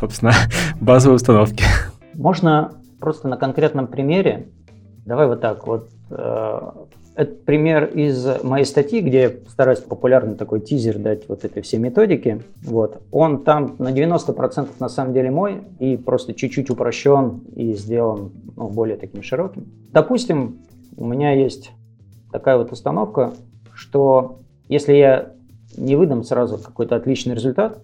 Собственно, 0.00 0.32
базовые 0.80 1.16
установки. 1.16 1.62
Можно 2.14 2.72
просто 2.98 3.28
на 3.28 3.36
конкретном 3.36 3.86
примере, 3.86 4.48
давай 5.04 5.26
вот 5.26 5.42
так, 5.42 5.66
вот 5.66 5.90
э, 6.10 6.70
это 7.14 7.34
пример 7.44 7.84
из 7.84 8.42
моей 8.42 8.64
статьи, 8.64 9.02
где 9.02 9.20
я 9.20 9.30
стараюсь 9.48 9.80
популярный 9.80 10.36
такой 10.36 10.60
тизер 10.60 10.98
дать 10.98 11.28
вот 11.28 11.44
этой 11.44 11.62
всей 11.62 11.76
методики. 11.76 12.42
Вот. 12.62 13.02
Он 13.12 13.44
там 13.44 13.76
на 13.78 13.92
90% 13.92 14.68
на 14.78 14.88
самом 14.88 15.12
деле 15.12 15.30
мой 15.30 15.64
и 15.78 15.98
просто 15.98 16.32
чуть-чуть 16.32 16.70
упрощен 16.70 17.42
и 17.54 17.74
сделан 17.74 18.32
ну, 18.56 18.68
более 18.68 18.96
таким 18.96 19.22
широким. 19.22 19.66
Допустим, 19.92 20.60
у 20.96 21.04
меня 21.04 21.32
есть 21.32 21.72
такая 22.32 22.56
вот 22.56 22.72
установка, 22.72 23.34
что 23.74 24.38
если 24.68 24.94
я 24.94 25.32
не 25.76 25.94
выдам 25.94 26.24
сразу 26.24 26.56
какой-то 26.56 26.96
отличный 26.96 27.34
результат, 27.34 27.82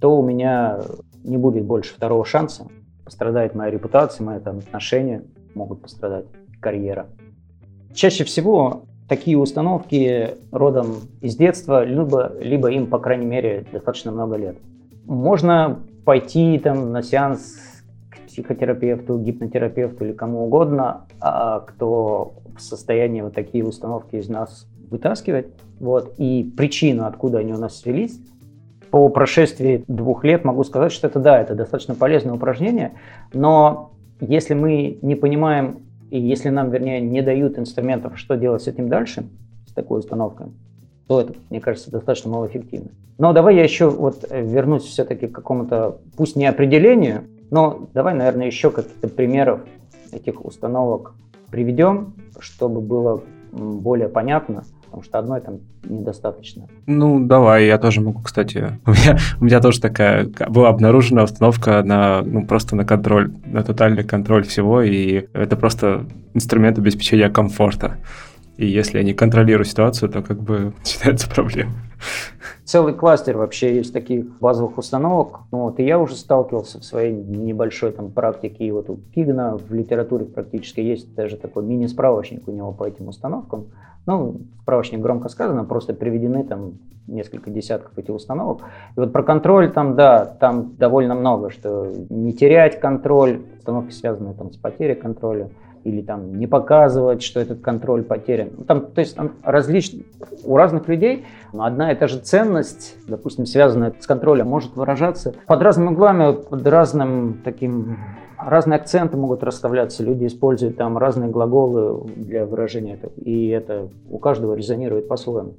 то 0.00 0.16
у 0.16 0.22
меня 0.22 0.80
не 1.24 1.36
будет 1.36 1.64
больше 1.64 1.94
второго 1.94 2.24
шанса. 2.24 2.66
Пострадает 3.04 3.54
моя 3.54 3.70
репутация, 3.70 4.24
мои 4.24 4.40
там, 4.40 4.58
отношения 4.58 5.22
могут 5.54 5.82
пострадать, 5.82 6.26
карьера. 6.60 7.06
Чаще 7.94 8.24
всего 8.24 8.84
такие 9.08 9.36
установки 9.36 10.36
родом 10.50 10.96
из 11.20 11.36
детства, 11.36 11.84
либо, 11.84 12.32
либо 12.40 12.70
им, 12.70 12.86
по 12.86 12.98
крайней 12.98 13.26
мере, 13.26 13.66
достаточно 13.72 14.12
много 14.12 14.36
лет. 14.36 14.56
Можно 15.04 15.80
пойти 16.04 16.58
там 16.58 16.92
на 16.92 17.02
сеанс 17.02 17.56
к 18.08 18.18
психотерапевту, 18.28 19.18
гипнотерапевту 19.18 20.06
или 20.06 20.12
кому 20.12 20.46
угодно, 20.46 21.06
а 21.20 21.60
кто 21.60 22.34
в 22.56 22.60
состоянии 22.60 23.20
вот 23.20 23.34
такие 23.34 23.64
установки 23.64 24.16
из 24.16 24.28
нас 24.28 24.66
вытаскивать. 24.90 25.46
Вот. 25.80 26.14
И 26.18 26.50
причину, 26.56 27.04
откуда 27.04 27.38
они 27.38 27.52
у 27.52 27.58
нас 27.58 27.78
свелись, 27.78 28.18
по 28.92 29.08
прошествии 29.08 29.84
двух 29.88 30.22
лет 30.22 30.44
могу 30.44 30.62
сказать, 30.64 30.92
что 30.92 31.06
это 31.06 31.18
да, 31.18 31.40
это 31.40 31.54
достаточно 31.54 31.94
полезное 31.94 32.34
упражнение, 32.34 32.92
но 33.32 33.92
если 34.20 34.52
мы 34.52 34.98
не 35.00 35.14
понимаем 35.14 35.78
и 36.10 36.20
если 36.20 36.50
нам, 36.50 36.70
вернее, 36.70 37.00
не 37.00 37.22
дают 37.22 37.58
инструментов, 37.58 38.18
что 38.18 38.36
делать 38.36 38.62
с 38.62 38.68
этим 38.68 38.90
дальше, 38.90 39.24
с 39.66 39.72
такой 39.72 40.00
установкой, 40.00 40.48
то 41.08 41.22
это, 41.22 41.32
мне 41.48 41.58
кажется, 41.58 41.90
достаточно 41.90 42.30
малоэффективно. 42.30 42.90
Но 43.16 43.32
давай 43.32 43.56
я 43.56 43.62
еще 43.62 43.88
вот 43.88 44.26
вернусь 44.30 44.84
все-таки 44.84 45.26
к 45.26 45.32
какому-то, 45.32 45.96
пусть 46.14 46.36
не 46.36 46.44
определению, 46.44 47.24
но 47.50 47.88
давай, 47.94 48.12
наверное, 48.12 48.46
еще 48.46 48.70
каких-то 48.70 49.08
примеров 49.08 49.60
этих 50.12 50.44
установок 50.44 51.14
приведем, 51.50 52.12
чтобы 52.40 52.82
было 52.82 53.22
более 53.52 54.10
понятно, 54.10 54.64
потому 54.92 55.04
что 55.04 55.18
одной 55.18 55.40
там 55.40 55.60
недостаточно. 55.84 56.68
Ну, 56.86 57.26
давай, 57.26 57.66
я 57.66 57.78
тоже 57.78 58.02
могу, 58.02 58.20
кстати. 58.20 58.78
У 58.86 58.90
меня, 58.90 59.16
у 59.40 59.44
меня 59.44 59.60
тоже 59.60 59.80
такая 59.80 60.26
была 60.48 60.68
обнаружена 60.68 61.24
установка 61.24 61.82
на, 61.82 62.20
ну, 62.22 62.46
просто 62.46 62.76
на 62.76 62.84
контроль, 62.84 63.32
на 63.46 63.62
тотальный 63.62 64.04
контроль 64.04 64.44
всего, 64.44 64.82
и 64.82 65.28
это 65.32 65.56
просто 65.56 66.04
инструмент 66.34 66.78
обеспечения 66.78 67.30
комфорта. 67.30 67.96
И 68.58 68.66
если 68.66 68.98
я 68.98 69.04
не 69.04 69.14
контролирую 69.14 69.64
ситуацию, 69.64 70.10
то 70.10 70.20
как 70.22 70.42
бы 70.42 70.74
начинается 70.78 71.28
проблема. 71.30 71.72
Целый 72.64 72.94
кластер 72.94 73.38
вообще 73.38 73.76
есть 73.76 73.92
таких 73.92 74.38
базовых 74.40 74.76
установок. 74.78 75.40
Ну, 75.52 75.62
вот, 75.62 75.80
и 75.80 75.84
я 75.84 75.98
уже 75.98 76.16
сталкивался 76.16 76.80
в 76.80 76.84
своей 76.84 77.12
небольшой 77.12 77.92
там 77.92 78.10
практике. 78.10 78.66
И 78.66 78.70
вот 78.70 78.90
у 78.90 78.96
Пигна 78.96 79.56
в 79.56 79.72
литературе 79.72 80.26
практически 80.26 80.80
есть 80.80 81.14
даже 81.14 81.36
такой 81.36 81.64
мини-справочник 81.64 82.46
у 82.46 82.52
него 82.52 82.72
по 82.72 82.84
этим 82.84 83.08
установкам. 83.08 83.68
Ну, 84.06 84.40
справочник 84.62 85.00
громко 85.00 85.28
сказано, 85.28 85.64
просто 85.64 85.94
приведены 85.94 86.44
там 86.44 86.72
несколько 87.06 87.50
десятков 87.50 87.96
этих 87.98 88.14
установок. 88.14 88.62
И 88.96 89.00
вот 89.00 89.12
про 89.12 89.22
контроль 89.22 89.70
там, 89.70 89.94
да, 89.94 90.24
там 90.24 90.74
довольно 90.76 91.14
много, 91.14 91.50
что 91.50 91.92
не 92.10 92.32
терять 92.32 92.80
контроль, 92.80 93.42
установки 93.58 93.92
связаны 93.92 94.34
там 94.34 94.52
с 94.52 94.56
потерей 94.56 94.94
контроля, 94.94 95.50
или 95.84 96.00
там 96.00 96.38
не 96.38 96.46
показывать, 96.46 97.22
что 97.22 97.40
этот 97.40 97.60
контроль 97.60 98.02
потерян. 98.02 98.50
Ну, 98.56 98.64
там, 98.64 98.86
то 98.86 99.00
есть 99.00 99.16
там 99.16 99.32
различные, 99.42 100.04
у 100.44 100.56
разных 100.56 100.88
людей 100.88 101.24
одна 101.52 101.92
и 101.92 101.96
та 101.96 102.06
же 102.06 102.18
ценность, 102.18 102.96
допустим, 103.08 103.46
связанная 103.46 103.92
с 103.98 104.06
контролем, 104.06 104.46
может 104.48 104.76
выражаться 104.76 105.34
под 105.46 105.62
разными 105.62 105.88
углами, 105.88 106.34
под 106.34 106.66
разным 106.66 107.40
таким 107.44 107.98
разные 108.44 108.76
акценты 108.76 109.16
могут 109.16 109.42
расставляться, 109.42 110.02
люди 110.02 110.26
используют 110.26 110.76
там 110.76 110.98
разные 110.98 111.30
глаголы 111.30 112.04
для 112.16 112.46
выражения 112.46 112.98
и 113.16 113.48
это 113.48 113.88
у 114.10 114.18
каждого 114.18 114.54
резонирует 114.54 115.08
по-своему. 115.08 115.54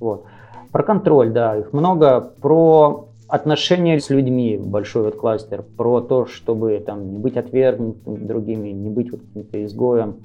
Вот. 0.00 0.24
Про 0.72 0.82
контроль, 0.82 1.30
да, 1.30 1.56
их 1.56 1.72
много. 1.72 2.20
Про 2.20 3.08
отношения 3.28 4.00
с 4.00 4.10
людьми, 4.10 4.58
большой 4.58 5.04
вот 5.04 5.16
кластер, 5.16 5.62
про 5.76 6.00
то, 6.00 6.26
чтобы 6.26 6.82
там 6.84 7.10
не 7.10 7.18
быть 7.18 7.36
отвергнутым 7.36 8.26
другими, 8.26 8.70
не 8.70 8.90
быть 8.90 9.10
вот 9.10 9.20
каким-то 9.20 9.64
изгоем, 9.64 10.16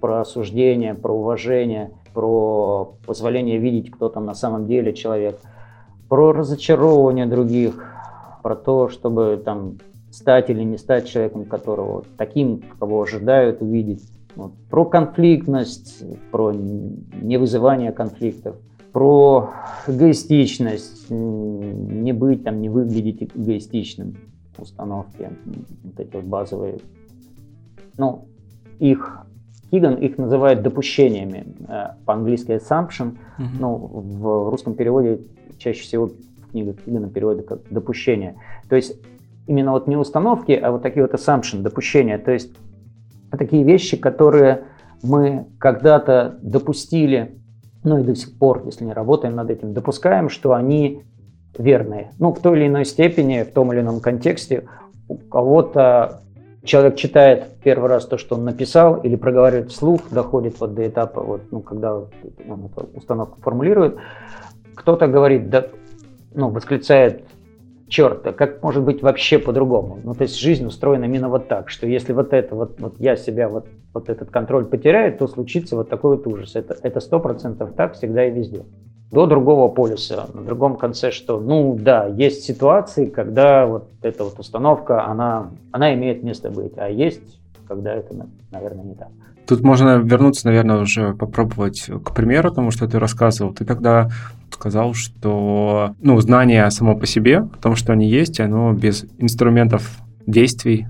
про 0.00 0.20
осуждение, 0.20 0.94
про 0.94 1.12
уважение, 1.12 1.90
про 2.14 2.94
позволение 3.06 3.58
видеть, 3.58 3.90
кто 3.90 4.08
там 4.08 4.26
на 4.26 4.34
самом 4.34 4.66
деле 4.66 4.92
человек, 4.92 5.38
про 6.08 6.32
разочаровывание 6.32 7.26
других, 7.26 7.84
про 8.42 8.54
то, 8.56 8.88
чтобы 8.88 9.40
там 9.44 9.78
стать 10.10 10.50
или 10.50 10.62
не 10.62 10.78
стать 10.78 11.08
человеком, 11.08 11.44
которого 11.44 12.04
таким, 12.16 12.62
кого 12.78 13.02
ожидают 13.02 13.62
увидеть. 13.62 14.02
Вот. 14.34 14.52
Про 14.70 14.84
конфликтность, 14.84 16.04
про 16.30 16.52
невызывание 16.52 17.92
конфликтов, 17.92 18.56
про 18.92 19.50
эгоистичность, 19.86 21.10
не 21.10 22.12
быть 22.12 22.44
там, 22.44 22.60
не 22.60 22.68
выглядеть 22.68 23.30
эгоистичным 23.34 24.16
установки, 24.58 25.30
вот 25.84 26.00
эти 26.00 26.14
вот 26.14 26.24
базовые. 26.24 26.78
Ну, 27.96 28.26
их 28.78 29.18
Киган 29.70 29.94
их 29.96 30.18
называет 30.18 30.62
допущениями, 30.62 31.46
э, 31.68 31.88
по-английски 32.04 32.52
assumption, 32.52 33.18
uh-huh. 33.38 33.44
ну, 33.60 33.76
в 33.76 34.50
русском 34.50 34.74
переводе 34.74 35.20
чаще 35.58 35.82
всего 35.82 36.06
в 36.06 36.50
книгах 36.50 36.76
Кигана 36.84 37.08
переводят 37.10 37.46
как 37.46 37.60
допущение. 37.70 38.36
То 38.68 38.76
есть 38.76 38.96
именно 39.48 39.72
вот 39.72 39.88
не 39.88 39.96
установки, 39.96 40.52
а 40.52 40.70
вот 40.70 40.82
такие 40.82 41.02
вот 41.02 41.14
assumption, 41.14 41.62
допущения. 41.62 42.18
То 42.18 42.30
есть 42.30 42.54
такие 43.30 43.64
вещи, 43.64 43.96
которые 43.96 44.64
мы 45.02 45.46
когда-то 45.58 46.38
допустили, 46.42 47.40
ну 47.82 47.98
и 47.98 48.02
до 48.02 48.14
сих 48.14 48.38
пор, 48.38 48.62
если 48.66 48.84
не 48.84 48.92
работаем 48.92 49.34
над 49.34 49.50
этим, 49.50 49.72
допускаем, 49.72 50.28
что 50.28 50.52
они 50.52 51.02
верные. 51.56 52.12
Ну, 52.18 52.32
в 52.32 52.40
той 52.40 52.58
или 52.58 52.66
иной 52.68 52.84
степени, 52.84 53.42
в 53.42 53.52
том 53.52 53.72
или 53.72 53.80
ином 53.80 54.00
контексте 54.00 54.68
у 55.08 55.16
кого-то 55.16 56.20
человек 56.62 56.96
читает 56.96 57.46
первый 57.64 57.88
раз 57.88 58.04
то, 58.04 58.18
что 58.18 58.36
он 58.36 58.44
написал, 58.44 58.96
или 58.96 59.16
проговаривает 59.16 59.70
вслух, 59.70 60.02
доходит 60.10 60.60
вот 60.60 60.74
до 60.74 60.86
этапа, 60.86 61.22
вот, 61.22 61.40
ну, 61.50 61.60
когда 61.60 61.96
он 61.96 62.66
эту 62.66 62.88
установку 62.94 63.40
формулирует, 63.40 63.96
кто-то 64.74 65.08
говорит, 65.08 65.48
да, 65.48 65.68
ну, 66.34 66.50
восклицает 66.50 67.24
черт, 67.88 68.26
а 68.26 68.32
как 68.32 68.62
может 68.62 68.82
быть 68.82 69.02
вообще 69.02 69.38
по-другому? 69.38 69.98
Ну, 70.02 70.14
то 70.14 70.22
есть 70.22 70.38
жизнь 70.38 70.66
устроена 70.66 71.04
именно 71.04 71.28
вот 71.28 71.48
так, 71.48 71.70
что 71.70 71.86
если 71.86 72.12
вот 72.12 72.32
это, 72.32 72.54
вот, 72.54 72.80
вот 72.80 72.94
я 72.98 73.16
себя, 73.16 73.48
вот, 73.48 73.66
вот 73.94 74.08
этот 74.08 74.30
контроль 74.30 74.66
потеряю, 74.66 75.16
то 75.16 75.26
случится 75.26 75.76
вот 75.76 75.88
такой 75.88 76.16
вот 76.16 76.26
ужас. 76.26 76.54
Это 76.54 77.00
сто 77.00 77.20
процентов 77.20 77.72
так 77.74 77.94
всегда 77.94 78.26
и 78.26 78.30
везде. 78.30 78.62
До 79.10 79.26
другого 79.26 79.72
полюса, 79.72 80.26
на 80.34 80.42
другом 80.42 80.76
конце, 80.76 81.10
что, 81.10 81.40
ну 81.40 81.76
да, 81.80 82.06
есть 82.06 82.44
ситуации, 82.44 83.06
когда 83.06 83.66
вот 83.66 83.88
эта 84.02 84.24
вот 84.24 84.38
установка, 84.38 85.06
она, 85.06 85.50
она 85.72 85.94
имеет 85.94 86.22
место 86.22 86.50
быть, 86.50 86.72
а 86.76 86.88
есть, 86.90 87.40
когда 87.66 87.94
это, 87.94 88.14
наверное, 88.50 88.84
не 88.84 88.94
так. 88.94 89.08
Тут 89.48 89.62
можно 89.62 89.96
вернуться, 89.96 90.46
наверное, 90.46 90.76
уже 90.76 91.14
попробовать 91.14 91.86
к 92.04 92.14
примеру 92.14 92.52
тому, 92.52 92.70
что 92.70 92.86
ты 92.86 92.98
рассказывал. 92.98 93.54
Ты 93.54 93.64
тогда 93.64 94.10
сказал, 94.52 94.92
что 94.92 95.94
ну, 96.02 96.20
знание 96.20 96.70
само 96.70 96.94
по 96.94 97.06
себе, 97.06 97.38
о 97.38 97.56
том, 97.62 97.74
что 97.74 97.94
они 97.94 98.06
есть, 98.06 98.40
оно 98.40 98.74
без 98.74 99.06
инструментов 99.16 99.88
действий 100.26 100.86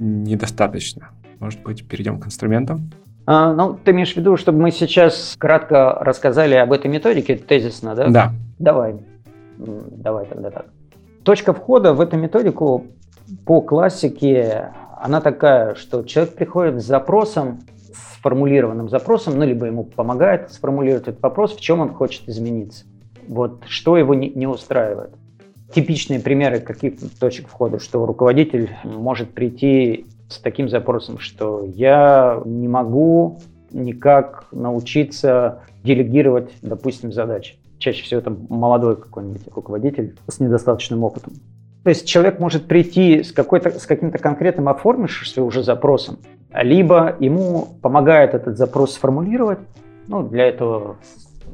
недостаточно. 0.00 1.10
Может 1.38 1.62
быть, 1.62 1.86
перейдем 1.86 2.18
к 2.18 2.26
инструментам? 2.26 2.90
А, 3.26 3.54
ну, 3.54 3.78
ты 3.84 3.92
имеешь 3.92 4.12
в 4.14 4.16
виду, 4.16 4.36
чтобы 4.36 4.60
мы 4.60 4.72
сейчас 4.72 5.36
кратко 5.38 5.92
рассказали 6.00 6.56
об 6.56 6.72
этой 6.72 6.90
методике, 6.90 7.36
тезисно, 7.36 7.94
да? 7.94 8.08
Да. 8.08 8.32
Давай. 8.58 8.96
Давай 9.56 10.26
тогда 10.26 10.50
так. 10.50 10.66
Точка 11.22 11.52
входа 11.52 11.94
в 11.94 12.00
эту 12.00 12.16
методику 12.16 12.88
по 13.46 13.60
классике, 13.60 14.72
она 15.00 15.20
такая, 15.20 15.76
что 15.76 16.02
человек 16.02 16.34
приходит 16.34 16.82
с 16.82 16.86
запросом, 16.86 17.60
сформулированным 17.94 18.88
запросом, 18.88 19.38
ну, 19.38 19.44
либо 19.44 19.66
ему 19.66 19.84
помогает 19.84 20.52
сформулировать 20.52 21.08
этот 21.08 21.22
вопрос, 21.22 21.56
в 21.56 21.60
чем 21.60 21.80
он 21.80 21.94
хочет 21.94 22.28
измениться. 22.28 22.84
Вот 23.28 23.64
что 23.68 23.96
его 23.96 24.14
не, 24.14 24.30
не 24.30 24.46
устраивает. 24.46 25.10
Типичные 25.74 26.20
примеры 26.20 26.60
каких-то 26.60 27.06
точек 27.18 27.48
входа, 27.48 27.78
что 27.78 28.04
руководитель 28.04 28.70
может 28.82 29.32
прийти 29.32 30.06
с 30.28 30.38
таким 30.38 30.68
запросом, 30.68 31.18
что 31.18 31.64
я 31.64 32.42
не 32.44 32.68
могу 32.68 33.38
никак 33.72 34.46
научиться 34.52 35.62
делегировать, 35.84 36.50
допустим, 36.62 37.12
задачи. 37.12 37.56
Чаще 37.78 38.02
всего 38.02 38.20
это 38.20 38.36
молодой 38.48 38.96
какой-нибудь 38.96 39.42
руководитель 39.54 40.16
с 40.28 40.40
недостаточным 40.40 41.04
опытом. 41.04 41.34
То 41.82 41.90
есть 41.90 42.06
человек 42.06 42.38
может 42.38 42.66
прийти 42.66 43.22
с, 43.22 43.32
какой-то, 43.32 43.70
с 43.70 43.86
каким-то 43.86 44.18
конкретным 44.18 44.68
оформившимся 44.68 45.42
уже 45.42 45.62
запросом, 45.62 46.18
либо 46.52 47.16
ему 47.20 47.68
помогает 47.82 48.34
этот 48.34 48.56
запрос 48.56 48.94
сформулировать. 48.94 49.60
Ну, 50.08 50.22
для 50.22 50.46
этого 50.46 50.96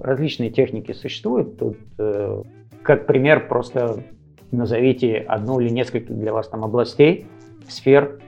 различные 0.00 0.50
техники 0.50 0.92
существуют. 0.92 1.58
Тут, 1.58 1.76
э, 1.98 2.42
как 2.82 3.06
пример, 3.06 3.48
просто 3.48 4.02
назовите 4.50 5.18
одну 5.18 5.60
или 5.60 5.70
несколько 5.70 6.12
для 6.12 6.32
вас 6.32 6.48
там 6.48 6.64
областей, 6.64 7.26
сфер, 7.68 8.20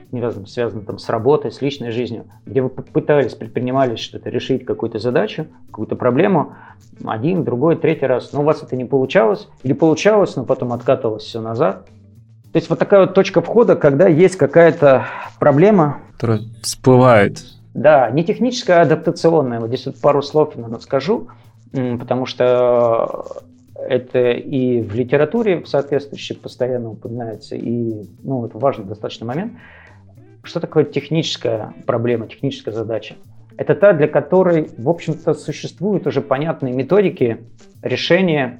связанных 0.45 0.85
там 0.85 0.97
с 0.97 1.07
работой, 1.09 1.51
с 1.51 1.61
личной 1.61 1.91
жизнью, 1.91 2.25
где 2.45 2.61
вы 2.61 2.69
пытались, 2.69 3.35
предпринимали 3.35 3.95
что-то 3.95 4.29
решить, 4.29 4.65
какую-то 4.65 4.99
задачу, 4.99 5.47
какую-то 5.67 5.95
проблему, 5.95 6.55
один, 7.05 7.43
другой, 7.43 7.75
третий 7.77 8.05
раз, 8.05 8.33
но 8.33 8.41
у 8.41 8.43
вас 8.43 8.63
это 8.63 8.75
не 8.75 8.85
получалось, 8.85 9.47
или 9.63 9.73
получалось, 9.73 10.35
но 10.35 10.45
потом 10.45 10.73
откатывалось 10.73 11.23
все 11.23 11.41
назад. 11.41 11.87
То 12.51 12.57
есть 12.57 12.69
вот 12.69 12.79
такая 12.79 13.01
вот 13.01 13.13
точка 13.13 13.41
входа, 13.41 13.75
когда 13.75 14.07
есть 14.07 14.35
какая-то 14.35 15.05
проблема. 15.39 15.99
Которая 16.13 16.41
всплывает. 16.63 17.43
Да, 17.75 18.09
не 18.09 18.23
техническая, 18.23 18.79
а 18.79 18.81
адаптационная. 18.81 19.59
Вот 19.59 19.67
здесь 19.67 19.85
вот 19.85 20.01
пару 20.01 20.21
слов 20.21 20.55
наверное, 20.55 20.79
скажу, 20.79 21.27
потому 21.71 22.25
что 22.25 23.43
это 23.75 24.31
и 24.31 24.81
в 24.81 24.95
литературе 24.95 25.63
соответствующей 25.65 26.33
постоянно 26.33 26.89
упоминается, 26.89 27.55
и 27.55 28.05
ну, 28.23 28.45
это 28.45 28.57
важный 28.57 28.85
достаточно 28.85 29.25
момент. 29.25 29.53
Что 30.43 30.59
такое 30.59 30.85
техническая 30.85 31.73
проблема, 31.85 32.27
техническая 32.27 32.73
задача? 32.73 33.15
Это 33.57 33.75
та, 33.75 33.93
для 33.93 34.07
которой, 34.07 34.69
в 34.77 34.89
общем-то, 34.89 35.33
существуют 35.33 36.07
уже 36.07 36.21
понятные 36.21 36.73
методики 36.73 37.39
решения, 37.81 38.59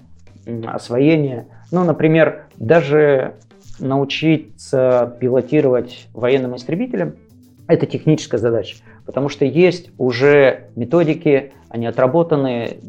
освоения. 0.65 1.47
Ну, 1.71 1.83
например, 1.83 2.45
даже 2.57 3.35
научиться 3.79 5.15
пилотировать 5.19 6.07
военным 6.13 6.55
истребителем– 6.55 7.15
это 7.69 7.85
техническая 7.85 8.39
задача, 8.39 8.77
потому 9.05 9.29
что 9.29 9.45
есть 9.45 9.91
уже 9.99 10.69
методики, 10.75 11.53
они 11.69 11.85
отработаны, 11.85 12.79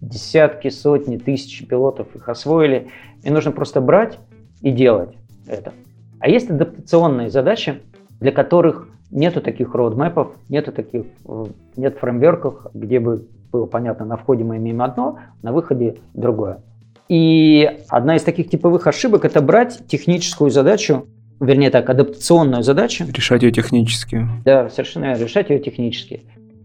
десятки, 0.00 0.68
сотни, 0.68 1.16
тысячи 1.16 1.66
пилотов 1.66 2.14
их 2.14 2.28
освоили, 2.28 2.88
и 3.24 3.30
нужно 3.30 3.50
просто 3.50 3.80
брать 3.80 4.20
и 4.62 4.70
делать 4.70 5.16
это. 5.48 5.72
А 6.20 6.28
есть 6.28 6.48
адаптационные 6.48 7.28
задачи, 7.28 7.82
для 8.20 8.30
которых 8.30 8.88
нету 9.10 9.40
таких 9.40 9.74
роудмэпов, 9.74 10.36
нету 10.48 10.70
таких, 10.70 11.06
э, 11.26 11.46
нет 11.76 11.98
фреймворков, 11.98 12.68
где 12.72 13.00
бы 13.00 13.26
было 13.50 13.66
понятно, 13.66 14.06
на 14.06 14.16
входе 14.16 14.44
мы 14.44 14.58
имеем 14.58 14.80
одно, 14.80 15.18
на 15.42 15.52
выходе 15.52 15.96
другое. 16.14 16.62
И 17.08 17.70
одна 17.88 18.16
из 18.16 18.22
таких 18.22 18.48
типовых 18.48 18.86
ошибок– 18.86 19.24
это 19.26 19.40
брать 19.42 19.86
техническую 19.86 20.50
задачу, 20.50 21.06
вернее 21.38 21.70
так, 21.70 21.88
адаптационную 21.90 22.62
задачу. 22.62 23.04
Решать 23.12 23.42
ее 23.42 23.52
технически. 23.52 24.26
Да, 24.44 24.70
совершенно 24.70 25.04
верно, 25.06 25.22
решать 25.22 25.50
ее 25.50 25.58
технически. 25.58 26.22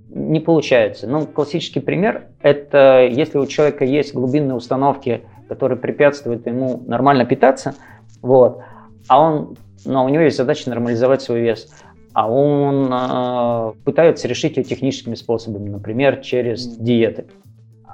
Не 0.10 0.40
получается. 0.40 1.08
Ну, 1.08 1.26
классический 1.28 1.82
пример– 1.82 2.28
это 2.42 3.08
если 3.12 3.38
у 3.38 3.46
человека 3.46 3.84
есть 3.84 4.14
глубинные 4.14 4.56
установки, 4.56 5.24
которые 5.50 5.78
препятствуют 5.78 6.48
ему 6.48 6.82
нормально 6.88 7.26
питаться, 7.26 7.76
вот, 8.22 8.62
а 9.08 9.22
он, 9.22 9.58
но 9.86 10.06
у 10.06 10.10
него 10.10 10.24
есть 10.24 10.38
задача 10.38 10.70
нормализовать 10.70 11.22
свой 11.22 11.42
вес, 11.42 11.70
а 12.14 12.30
он 12.30 12.90
э, 12.92 13.74
пытается 13.84 14.28
решить 14.28 14.58
ее 14.58 14.64
техническими 14.64 15.16
способами, 15.16 15.70
например, 15.70 16.18
через 16.18 16.66
диеты 16.78 17.26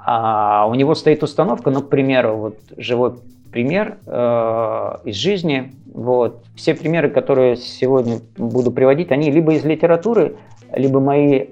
а 0.08 0.68
у 0.68 0.74
него 0.74 0.94
стоит 0.94 1.24
установка, 1.24 1.70
ну, 1.70 1.82
к 1.82 1.88
примеру, 1.88 2.36
вот 2.36 2.58
живой 2.76 3.14
пример 3.50 3.98
э, 4.06 4.96
из 5.04 5.16
жизни. 5.16 5.72
Вот. 5.92 6.44
Все 6.54 6.74
примеры, 6.74 7.10
которые 7.10 7.56
сегодня 7.56 8.20
буду 8.36 8.70
приводить, 8.70 9.10
они 9.10 9.32
либо 9.32 9.54
из 9.54 9.64
литературы, 9.64 10.36
либо 10.72 11.00
мои 11.00 11.46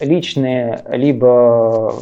личные, 0.00 0.82
либо 0.90 1.94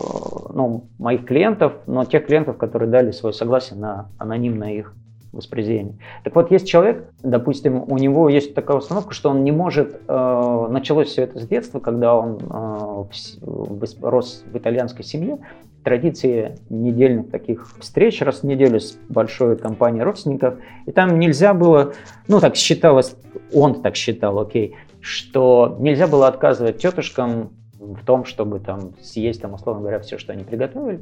ну, 0.55 0.85
моих 0.99 1.27
клиентов, 1.27 1.75
но 1.87 2.07
тех 2.07 2.25
клиентов, 2.25 2.57
которые 2.57 2.89
дали 2.89 3.11
свое 3.11 3.35
согласие 3.35 3.79
на 3.79 4.09
анонимное 4.17 4.73
их 4.73 4.95
воспроизведение. 5.33 5.99
Так 6.25 6.35
вот, 6.35 6.51
есть 6.51 6.67
человек, 6.67 7.11
допустим, 7.23 7.85
у 7.87 7.99
него 7.99 8.29
есть 8.29 8.55
такая 8.55 8.79
установка, 8.79 9.15
что 9.15 9.31
он 9.31 9.45
не 9.45 9.53
может, 9.53 10.01
э, 10.09 10.67
началось 10.71 11.09
все 11.09 11.23
это 11.23 11.39
с 11.39 11.47
детства, 11.47 11.81
когда 11.81 12.17
он 12.17 12.39
э, 12.39 13.05
в, 13.41 13.85
рос 14.03 14.45
в 14.51 14.57
итальянской 14.57 15.05
семье, 15.05 15.39
традиции 15.85 16.59
недельных 16.69 17.31
таких 17.31 17.67
встреч 17.79 18.21
раз 18.21 18.41
в 18.41 18.45
неделю 18.45 18.81
с 18.81 18.99
большой 19.09 19.57
компанией 19.57 20.03
родственников. 20.03 20.57
И 20.87 20.93
там 20.93 21.19
нельзя 21.19 21.55
было, 21.55 21.93
ну 22.27 22.41
так 22.41 22.57
считалось, 22.57 23.17
он 23.53 23.83
так 23.83 23.97
считал, 23.97 24.39
окей, 24.39 24.77
что 25.01 25.77
нельзя 25.79 26.07
было 26.07 26.29
отказывать 26.29 26.79
тетушкам 26.79 27.51
в 27.79 28.05
том, 28.05 28.25
чтобы 28.25 28.61
там 28.61 28.93
съесть, 29.01 29.41
там, 29.41 29.55
условно 29.55 29.83
говоря, 29.83 30.01
все, 30.01 30.19
что 30.19 30.33
они 30.33 30.45
приготовили. 30.45 31.01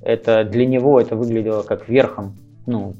Это 0.00 0.44
для 0.44 0.66
него 0.66 1.00
это 1.00 1.16
выглядело 1.16 1.62
как 1.62 1.88
верхом, 1.88 2.36
ну, 2.66 2.94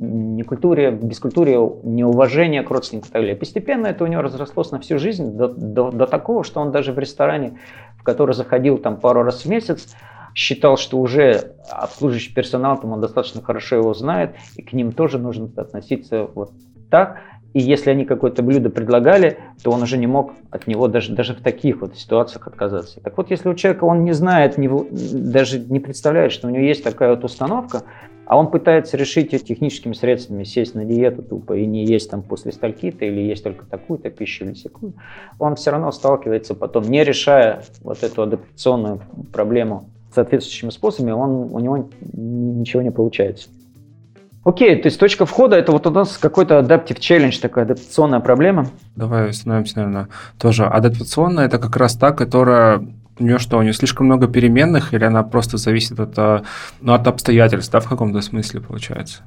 не 0.00 0.42
культуре, 0.42 0.90
бескультуре, 0.90 1.54
неуважение 1.82 2.62
к 2.62 2.70
родственникам 2.70 3.08
и 3.08 3.12
так 3.12 3.22
далее. 3.22 3.36
Постепенно 3.36 3.86
это 3.86 4.04
у 4.04 4.06
него 4.06 4.22
разрослось 4.22 4.70
на 4.70 4.80
всю 4.80 4.98
жизнь 4.98 5.36
до, 5.36 5.48
до, 5.48 5.90
до 5.90 6.06
такого, 6.06 6.44
что 6.44 6.60
он 6.60 6.72
даже 6.72 6.92
в 6.92 6.98
ресторане, 6.98 7.58
в 7.98 8.02
который 8.02 8.34
заходил 8.34 8.78
там 8.78 8.98
пару 8.98 9.22
раз 9.22 9.44
в 9.44 9.48
месяц, 9.48 9.94
считал, 10.34 10.76
что 10.76 10.98
уже 10.98 11.54
обслуживающий 11.70 12.34
персонал, 12.34 12.78
там 12.78 12.92
он 12.92 13.00
достаточно 13.00 13.40
хорошо 13.40 13.76
его 13.76 13.94
знает, 13.94 14.34
и 14.56 14.62
к 14.62 14.72
ним 14.72 14.92
тоже 14.92 15.18
нужно 15.18 15.48
относиться 15.56 16.28
вот 16.34 16.52
так. 16.90 17.20
И 17.54 17.60
если 17.60 17.90
они 17.90 18.04
какое-то 18.04 18.42
блюдо 18.42 18.68
предлагали, 18.68 19.38
то 19.62 19.70
он 19.70 19.82
уже 19.82 19.96
не 19.96 20.06
мог 20.06 20.34
от 20.50 20.66
него 20.66 20.88
даже, 20.88 21.14
даже 21.14 21.32
в 21.32 21.40
таких 21.40 21.80
вот 21.80 21.96
ситуациях 21.96 22.46
отказаться. 22.46 23.00
Так 23.00 23.16
вот, 23.16 23.30
если 23.30 23.48
у 23.48 23.54
человека 23.54 23.84
он 23.84 24.04
не 24.04 24.12
знает, 24.12 24.58
не, 24.58 24.68
даже 24.68 25.58
не 25.58 25.80
представляет, 25.80 26.32
что 26.32 26.48
у 26.48 26.50
него 26.50 26.62
есть 26.62 26.84
такая 26.84 27.14
вот 27.14 27.24
установка, 27.24 27.84
а 28.26 28.36
он 28.36 28.50
пытается 28.50 28.96
решить 28.96 29.32
ее 29.32 29.38
техническими 29.38 29.92
средствами, 29.92 30.44
сесть 30.44 30.74
на 30.74 30.84
диету 30.84 31.22
тупо 31.22 31.56
и 31.56 31.64
не 31.64 31.84
есть 31.86 32.10
там 32.10 32.22
после 32.22 32.52
стальки-то 32.52 33.04
или 33.04 33.20
есть 33.20 33.44
только 33.44 33.64
такую-то 33.64 34.10
пищу 34.10 34.44
или 34.44 34.54
секую, 34.54 34.94
он 35.38 35.54
все 35.54 35.70
равно 35.70 35.92
сталкивается 35.92 36.54
потом, 36.54 36.84
не 36.84 37.04
решая 37.04 37.62
вот 37.82 38.02
эту 38.02 38.22
адаптационную 38.22 39.00
проблему 39.32 39.88
соответствующими 40.14 40.70
способами, 40.70 41.12
он, 41.12 41.52
у 41.52 41.58
него 41.60 41.88
ничего 42.12 42.82
не 42.82 42.90
получается. 42.90 43.48
Окей, 44.44 44.76
то 44.76 44.86
есть 44.86 44.98
точка 44.98 45.26
входа 45.26 45.56
это 45.56 45.72
вот 45.72 45.86
у 45.86 45.90
нас 45.90 46.18
какой-то 46.18 46.60
adaptive 46.60 46.98
challenge, 46.98 47.40
такая 47.40 47.64
адаптационная 47.64 48.20
проблема. 48.20 48.68
Давай 48.94 49.30
остановимся, 49.30 49.78
наверное, 49.78 50.08
тоже. 50.38 50.64
Адаптационная 50.64 51.46
это 51.46 51.58
как 51.58 51.76
раз 51.76 51.96
та, 51.96 52.12
которая 52.12 52.86
у 53.18 53.24
нее 53.24 53.38
что, 53.38 53.58
у 53.58 53.62
нее 53.62 53.72
слишком 53.72 54.06
много 54.06 54.28
переменных, 54.28 54.94
или 54.94 55.04
она 55.04 55.22
просто 55.22 55.56
зависит 55.56 55.98
от, 55.98 56.16
ну, 56.80 56.92
от 56.92 57.06
обстоятельств, 57.06 57.72
да, 57.72 57.80
в 57.80 57.88
каком-то 57.88 58.20
смысле 58.20 58.60
получается? 58.60 59.22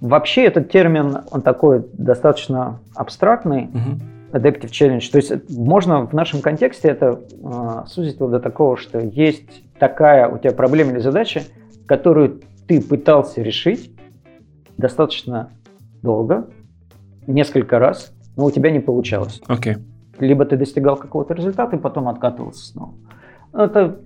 Вообще 0.00 0.44
этот 0.44 0.70
термин, 0.70 1.18
он 1.30 1.42
такой 1.42 1.84
достаточно 1.94 2.80
абстрактный, 2.94 3.64
угу. 3.64 4.36
adaptive 4.36 4.70
challenge. 4.70 5.10
То 5.10 5.18
есть 5.18 5.32
можно 5.50 6.06
в 6.06 6.12
нашем 6.12 6.42
контексте 6.42 6.88
это 6.88 7.20
э, 7.42 7.86
сузить 7.86 8.20
вот 8.20 8.30
до 8.30 8.40
такого, 8.40 8.76
что 8.76 8.98
есть 8.98 9.62
такая 9.78 10.28
у 10.28 10.36
тебя 10.38 10.52
проблема 10.52 10.92
или 10.92 10.98
задача, 10.98 11.44
которую 11.86 12.42
ты 12.66 12.82
пытался 12.82 13.40
решить 13.40 13.92
достаточно 14.76 15.50
долго, 16.02 16.48
несколько 17.26 17.78
раз, 17.78 18.12
но 18.36 18.46
у 18.46 18.50
тебя 18.50 18.70
не 18.70 18.80
получалось. 18.80 19.40
Okay. 19.48 19.78
Либо 20.18 20.44
ты 20.44 20.56
достигал 20.56 20.96
какого-то 20.96 21.34
результата 21.34 21.76
и 21.76 21.78
потом 21.78 22.08
откатывался 22.08 22.66
снова. 22.66 22.94
Это 23.54 23.96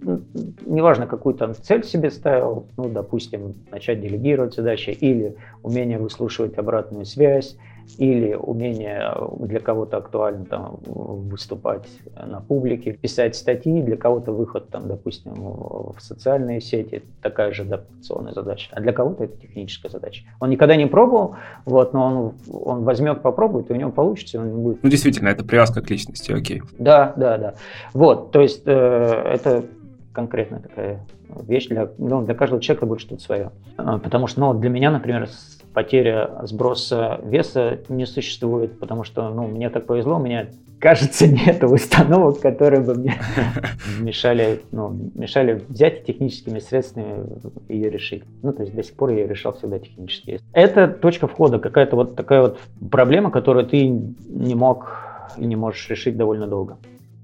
неважно, 0.66 1.06
какую 1.06 1.34
там 1.34 1.54
цель 1.54 1.82
себе 1.82 2.10
ставил, 2.10 2.66
ну, 2.76 2.90
допустим, 2.90 3.54
начать 3.70 4.00
делегировать 4.00 4.54
задачи 4.54 4.90
или 4.90 5.36
умение 5.62 5.98
выслушивать 5.98 6.58
обратную 6.58 7.06
связь, 7.06 7.56
или 7.96 8.34
умение 8.34 9.12
для 9.40 9.60
кого-то 9.60 9.98
актуально 9.98 10.44
там, 10.44 10.78
выступать 10.84 11.88
на 12.14 12.40
публике, 12.40 12.92
писать 12.92 13.36
статьи, 13.36 13.82
для 13.82 13.96
кого-то 13.96 14.32
выход, 14.32 14.68
там, 14.68 14.88
допустим, 14.88 15.32
в 15.34 15.96
социальные 15.98 16.60
сети, 16.60 17.02
такая 17.22 17.52
же 17.52 17.62
адаптационная 17.62 18.32
задача, 18.32 18.68
а 18.72 18.80
для 18.80 18.92
кого-то 18.92 19.24
это 19.24 19.36
техническая 19.38 19.90
задача. 19.90 20.24
Он 20.40 20.50
никогда 20.50 20.76
не 20.76 20.86
пробовал, 20.86 21.36
вот, 21.64 21.92
но 21.92 22.06
он, 22.06 22.34
он 22.62 22.84
возьмет, 22.84 23.22
попробует, 23.22 23.70
и 23.70 23.72
у 23.72 23.76
него 23.76 23.90
получится, 23.90 24.40
он 24.40 24.50
будет. 24.62 24.82
Ну, 24.82 24.90
действительно, 24.90 25.28
это 25.28 25.44
привязка 25.44 25.80
к 25.80 25.90
личности, 25.90 26.32
окей. 26.32 26.62
Да, 26.78 27.12
да, 27.16 27.38
да. 27.38 27.54
Вот, 27.94 28.30
то 28.32 28.40
есть 28.40 28.62
э, 28.66 28.70
это 28.70 29.64
конкретная 30.12 30.60
такая 30.60 31.00
вещь 31.46 31.68
для, 31.68 31.88
ну, 31.98 32.24
для 32.24 32.34
каждого 32.34 32.60
человека 32.60 32.86
будет 32.86 33.00
что-то 33.00 33.22
свое. 33.22 33.50
А, 33.76 33.98
потому 33.98 34.26
что, 34.26 34.40
ну, 34.40 34.54
для 34.54 34.70
меня, 34.70 34.90
например, 34.90 35.28
потеря 35.74 36.30
сброса 36.44 37.20
веса 37.22 37.78
не 37.88 38.06
существует, 38.06 38.78
потому 38.78 39.04
что, 39.04 39.28
ну, 39.30 39.46
мне 39.46 39.70
так 39.70 39.86
повезло, 39.86 40.16
у 40.16 40.22
меня, 40.22 40.48
кажется, 40.78 41.26
нет 41.28 41.62
установок, 41.62 42.40
которые 42.40 42.82
бы 42.82 42.94
мне 42.94 43.20
мешали, 44.00 44.60
ну, 44.72 45.10
мешали 45.14 45.62
взять 45.68 46.04
техническими 46.04 46.58
средствами 46.58 47.26
ее 47.68 47.90
решить. 47.90 48.24
Ну, 48.42 48.52
то 48.52 48.62
есть 48.62 48.74
до 48.74 48.82
сих 48.82 48.94
пор 48.94 49.10
я 49.10 49.20
ее 49.20 49.28
решал 49.28 49.52
всегда 49.54 49.78
технически. 49.78 50.40
Это 50.52 50.88
точка 50.88 51.26
входа, 51.26 51.58
какая-то 51.58 51.96
вот 51.96 52.16
такая 52.16 52.42
вот 52.42 52.58
проблема, 52.90 53.30
которую 53.30 53.66
ты 53.66 53.86
не 53.86 54.54
мог 54.54 55.08
и 55.36 55.46
не 55.46 55.56
можешь 55.56 55.88
решить 55.88 56.16
довольно 56.16 56.46
долго. 56.46 56.78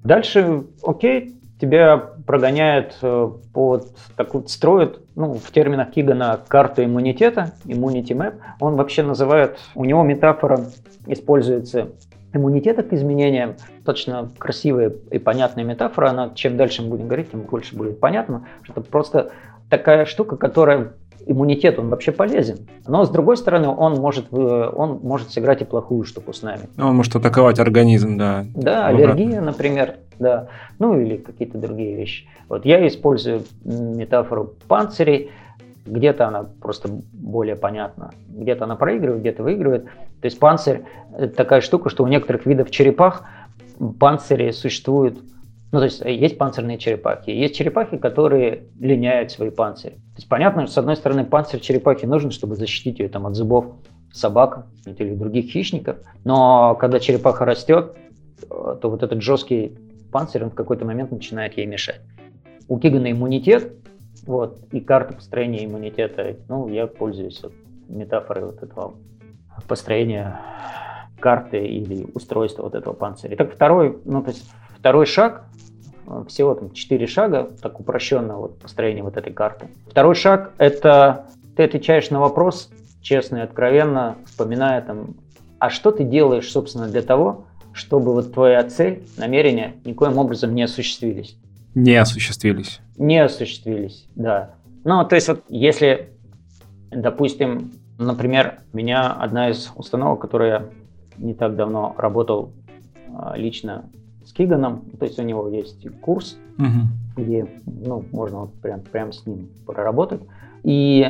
Дальше, 0.05 0.65
окей, 0.83 1.35
тебя 1.61 1.97
прогоняют 2.27 2.97
э, 3.03 3.31
под 3.53 3.97
такую, 4.17 4.49
строят, 4.49 5.01
ну, 5.15 5.35
в 5.35 5.51
терминах 5.53 5.93
Кигана 5.93 6.41
карту 6.49 6.85
иммунитета, 6.85 7.53
immunity 7.65 8.09
map. 8.09 8.35
Он 8.61 8.77
вообще 8.77 9.03
называет, 9.03 9.59
у 9.75 9.85
него 9.85 10.03
метафора 10.03 10.61
используется 11.07 11.91
иммунитета 12.33 12.83
к 12.83 12.93
изменениям. 12.93 13.57
Достаточно 13.77 14.31
красивая 14.39 14.93
и 15.11 15.19
понятная 15.19 15.65
метафора. 15.65 16.11
Она, 16.11 16.31
чем 16.35 16.57
дальше 16.57 16.83
мы 16.83 16.89
будем 16.91 17.07
говорить, 17.07 17.31
тем 17.31 17.43
больше 17.43 17.77
будет 17.77 18.01
понятно, 18.01 18.47
что 18.63 18.81
это 18.81 18.91
просто 18.91 19.33
такая 19.71 20.05
штука, 20.05 20.37
которая 20.37 20.93
иммунитет, 21.27 21.79
он 21.79 21.89
вообще 21.89 22.13
полезен. 22.13 22.67
Но 22.87 23.05
с 23.05 23.11
другой 23.11 23.37
стороны, 23.37 23.69
он 23.69 23.95
может, 23.95 24.27
э, 24.33 24.37
он 24.37 25.01
может 25.03 25.31
сыграть 25.31 25.63
и 25.63 25.65
плохую 25.65 26.05
штуку 26.05 26.33
с 26.33 26.43
нами. 26.43 26.69
Он 26.79 26.95
может 26.97 27.17
атаковать 27.17 27.59
организм, 27.59 28.17
да. 28.19 28.47
Да, 28.55 28.87
аллергия, 28.87 29.41
например, 29.41 29.97
да. 30.19 30.49
Ну 30.79 30.99
или 31.01 31.17
какие-то 31.17 31.59
другие 31.59 31.97
вещи. 31.97 32.27
Вот 32.49 32.65
я 32.65 32.87
использую 32.87 33.43
метафору 33.65 34.55
панцирей. 34.69 35.31
Где-то 35.87 36.29
она 36.29 36.47
просто 36.63 36.89
более 37.13 37.57
понятна. 37.57 38.13
Где-то 38.29 38.65
она 38.65 38.77
проигрывает, 38.77 39.21
где-то 39.21 39.43
выигрывает. 39.43 39.85
То 39.85 40.27
есть 40.27 40.39
панцирь– 40.39 40.85
это 41.19 41.35
такая 41.35 41.61
штука, 41.61 41.91
что 41.91 42.05
у 42.05 42.07
некоторых 42.07 42.47
видов 42.47 42.71
черепах 42.71 43.25
панцири 43.99 44.51
существуют 44.53 45.19
ну, 45.75 45.81
то 45.81 45.87
есть 45.87 46.07
э, 46.07 46.15
есть 46.15 46.39
панцирные 46.39 46.79
черепахи, 46.79 47.31
есть 47.31 47.57
черепахи, 47.57 47.97
которые 47.97 48.69
линяют 48.79 49.33
свои 49.33 49.51
панцири. 49.51 49.95
То 49.95 50.19
есть 50.19 50.29
понятно, 50.29 50.67
что 50.67 50.75
с 50.75 50.79
одной 50.79 50.95
стороны 50.95 51.25
панцирь 51.25 51.59
черепахи 51.59 52.07
нужен, 52.07 52.31
чтобы 52.31 52.55
защитить 52.55 53.01
ее 53.01 53.09
там, 53.09 53.27
от 53.27 53.35
зубов 53.35 53.75
собак 54.13 54.67
или 54.87 55.17
других 55.17 55.51
хищников, 55.51 55.97
но 56.23 56.77
когда 56.77 57.01
черепаха 57.01 57.45
растет, 57.45 57.97
э, 58.43 58.77
то 58.81 58.89
вот 58.89 59.03
этот 59.03 59.21
жесткий 59.21 59.77
панцирь 60.13 60.45
он 60.45 60.51
в 60.51 60.55
какой-то 60.55 60.85
момент 60.85 61.11
начинает 61.11 61.59
ей 61.59 61.67
мешать. 61.67 62.03
У 62.69 62.79
Кигана 62.79 63.11
иммунитет, 63.11 63.73
вот, 64.29 64.61
и 64.71 64.79
карта 64.79 65.15
построения 65.15 65.65
иммунитета, 65.65 66.37
ну, 66.49 66.69
я 66.69 66.87
пользуюсь 66.87 67.43
вот, 67.43 67.53
метафорой 67.89 68.45
вот 68.45 68.63
этого 68.63 68.95
построения 69.67 70.39
карты 71.19 71.67
или 71.67 72.07
устройства 72.15 72.63
вот 72.63 72.77
этого 72.77 72.95
панциря. 72.95 73.35
Так 73.35 73.53
второй, 73.53 73.99
ну, 74.05 74.23
то 74.23 74.31
есть 74.31 74.49
второй 74.85 75.07
шаг 75.07 75.45
Э, 76.07 76.25
всего 76.29 76.55
там 76.55 76.73
4 76.73 77.07
шага, 77.07 77.51
так 77.63 77.81
упрощенно 77.81 78.37
вот 78.37 78.59
построение 78.59 79.03
вот 79.03 79.17
этой 79.17 79.33
карты. 79.33 79.69
Второй 79.89 80.15
шаг– 80.15 80.53
это 80.59 81.27
ты 81.57 81.63
отвечаешь 81.65 82.11
на 82.11 82.21
вопрос 82.21 82.71
честно 83.01 83.39
и 83.39 83.41
откровенно, 83.41 84.17
вспоминая 84.27 84.81
там, 84.83 85.15
а 85.59 85.71
что 85.71 85.93
ты 85.93 86.05
делаешь, 86.05 86.51
собственно, 86.51 86.89
для 86.89 87.03
того, 87.03 87.47
чтобы 87.73 88.13
вот 88.13 88.33
твоя 88.33 88.63
цель, 88.65 89.05
намерения 89.17 89.75
никоим 89.85 90.19
образом 90.19 90.55
не 90.55 90.63
осуществились. 90.63 91.37
Не 91.75 91.97
осуществились. 91.97 92.81
Не 92.97 93.25
осуществились, 93.25 94.07
да. 94.15 94.55
Ну, 94.85 95.05
то 95.05 95.15
есть 95.15 95.29
вот 95.29 95.43
если, 95.49 96.11
допустим, 96.91 97.73
например, 97.99 98.61
меня 98.73 99.13
одна 99.13 99.51
из 99.51 99.71
установок, 99.75 100.21
которая 100.21 100.71
не 101.17 101.35
так 101.35 101.57
давно 101.57 101.95
работал 101.97 102.53
а, 103.17 103.37
лично 103.37 103.85
Киганом, 104.35 104.83
то 104.99 105.07
есть 105.07 105.19
у 105.19 105.23
него 105.23 105.49
есть 105.49 105.87
курс, 106.01 106.37
угу. 106.59 106.89
где 107.17 107.47
ну, 107.67 108.05
можно 108.13 108.41
вот 108.41 108.55
прям, 108.55 108.81
прям 108.81 109.13
с 109.13 109.25
ним 109.27 109.49
проработать. 109.67 110.21
И 110.65 111.07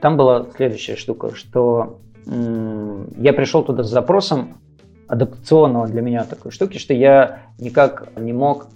там 0.00 0.16
была 0.16 0.46
следующая 0.56 0.96
штука, 0.96 1.34
что 1.34 1.98
м- 2.26 3.06
я 3.16 3.32
пришел 3.32 3.64
туда 3.64 3.82
с 3.82 3.90
запросом 3.90 4.58
адаптационного 5.06 5.88
для 5.88 6.02
меня 6.02 6.24
такой 6.24 6.52
штуки, 6.52 6.78
что 6.78 6.92
я 6.92 7.42
никак 7.58 8.08
не 8.16 8.32
мог 8.32 8.68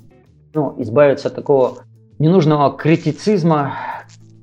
ну, 0.54 0.74
избавиться 0.78 1.28
от 1.28 1.34
такого 1.34 1.78
ненужного 2.18 2.76
критицизма, 2.76 3.74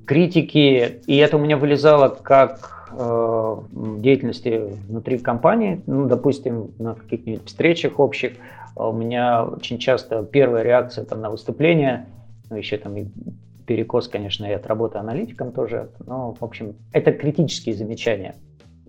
критики, 0.06 1.02
и 1.06 1.18
это 1.18 1.38
у 1.38 1.40
меня 1.40 1.58
вылезало 1.58 2.10
как 2.10 2.90
э, 2.92 3.58
деятельности 4.00 4.64
внутри 4.88 5.18
компании, 5.20 5.82
ну, 5.88 6.08
допустим, 6.08 6.72
на 6.80 6.96
каких-нибудь 6.96 7.46
встречах 7.46 8.00
общих, 8.00 8.34
у 8.88 8.94
меня 8.94 9.44
очень 9.44 9.78
часто 9.78 10.24
первая 10.24 10.64
реакция 10.64 11.06
там, 11.06 11.22
на 11.22 11.30
выступление, 11.30 12.08
ну 12.50 12.56
еще 12.56 12.78
там 12.78 12.96
и 12.98 13.08
перекос, 13.66 14.08
конечно, 14.08 14.46
и 14.46 14.54
от 14.54 14.66
работы 14.66 14.98
аналитиком 14.98 15.52
тоже, 15.52 15.90
но, 16.06 16.34
в 16.34 16.44
общем, 16.44 16.76
это 16.92 17.12
критические 17.12 17.76
замечания. 17.76 18.36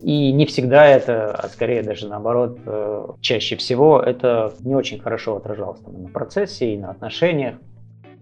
И 0.01 0.33
не 0.33 0.47
всегда 0.47 0.87
это, 0.87 1.33
а 1.33 1.49
скорее 1.49 1.83
даже 1.83 2.09
наоборот, 2.09 2.59
э, 2.65 3.07
чаще 3.21 3.57
всего 3.57 4.01
это 4.01 4.55
не 4.61 4.75
очень 4.75 4.99
хорошо 4.99 5.37
отражалось 5.37 5.81
там, 5.81 6.05
на 6.05 6.09
процессе 6.09 6.73
и 6.73 6.79
на 6.79 6.91
отношениях. 6.91 7.57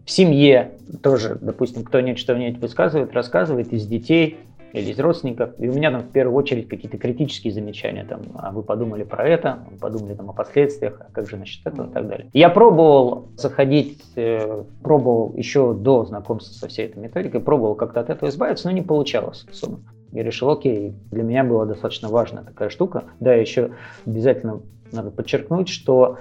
В 0.04 0.10
семье 0.10 0.72
тоже, 1.02 1.38
допустим, 1.40 1.84
кто-нибудь 1.84 2.18
что-нибудь 2.18 2.60
высказывает, 2.60 3.12
рассказывает 3.12 3.72
из 3.72 3.86
детей 3.86 4.38
или 4.72 4.90
из 4.90 4.98
родственников. 4.98 5.50
И 5.58 5.68
у 5.68 5.72
меня 5.72 5.90
там 5.90 6.02
в 6.02 6.10
первую 6.10 6.36
очередь 6.36 6.68
какие-то 6.68 6.98
критические 6.98 7.52
замечания. 7.52 8.04
Там, 8.04 8.22
а 8.34 8.50
вы 8.50 8.62
подумали 8.62 9.04
про 9.04 9.26
это, 9.26 9.60
вы 9.70 9.78
подумали 9.78 10.14
там, 10.14 10.30
о 10.30 10.32
последствиях, 10.32 11.00
а 11.00 11.10
как 11.12 11.28
же 11.28 11.36
насчет 11.36 11.66
этого 11.66 11.88
и 11.88 11.92
так 11.92 12.08
далее. 12.08 12.30
Я 12.32 12.50
пробовал 12.50 13.28
заходить, 13.36 14.02
э, 14.16 14.64
пробовал 14.82 15.34
еще 15.36 15.74
до 15.74 16.04
знакомства 16.04 16.52
со 16.52 16.68
всей 16.68 16.86
этой 16.86 16.98
методикой, 16.98 17.40
пробовал 17.40 17.74
как-то 17.74 18.00
от 18.00 18.10
этого 18.10 18.28
избавиться, 18.28 18.68
но 18.68 18.74
не 18.74 18.82
получалось 18.82 19.46
особо. 19.50 19.80
Я 20.12 20.22
решил, 20.22 20.50
окей, 20.50 20.94
для 21.10 21.22
меня 21.22 21.44
была 21.44 21.66
достаточно 21.66 22.08
важная 22.08 22.42
такая 22.42 22.70
штука. 22.70 23.04
Да, 23.20 23.34
еще 23.34 23.72
обязательно 24.06 24.62
надо 24.90 25.10
подчеркнуть, 25.10 25.68
что 25.68 26.18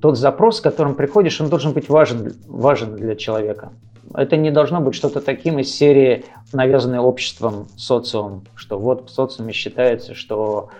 тот 0.00 0.18
запрос, 0.18 0.58
с 0.58 0.60
которым 0.60 0.94
приходишь, 0.94 1.40
он 1.40 1.48
должен 1.48 1.72
быть 1.72 1.88
важен, 1.88 2.32
важен 2.46 2.96
для 2.96 3.14
человека. 3.14 3.72
Это 4.14 4.36
не 4.36 4.50
должно 4.50 4.80
быть 4.80 4.94
что-то 4.94 5.20
таким 5.20 5.58
из 5.58 5.74
серии, 5.74 6.24
навязанное 6.52 7.00
обществом, 7.00 7.68
социумом, 7.76 8.44
что 8.54 8.78
вот 8.78 9.08
в 9.08 9.12
социуме 9.12 9.52
считается, 9.52 10.14
что 10.14 10.70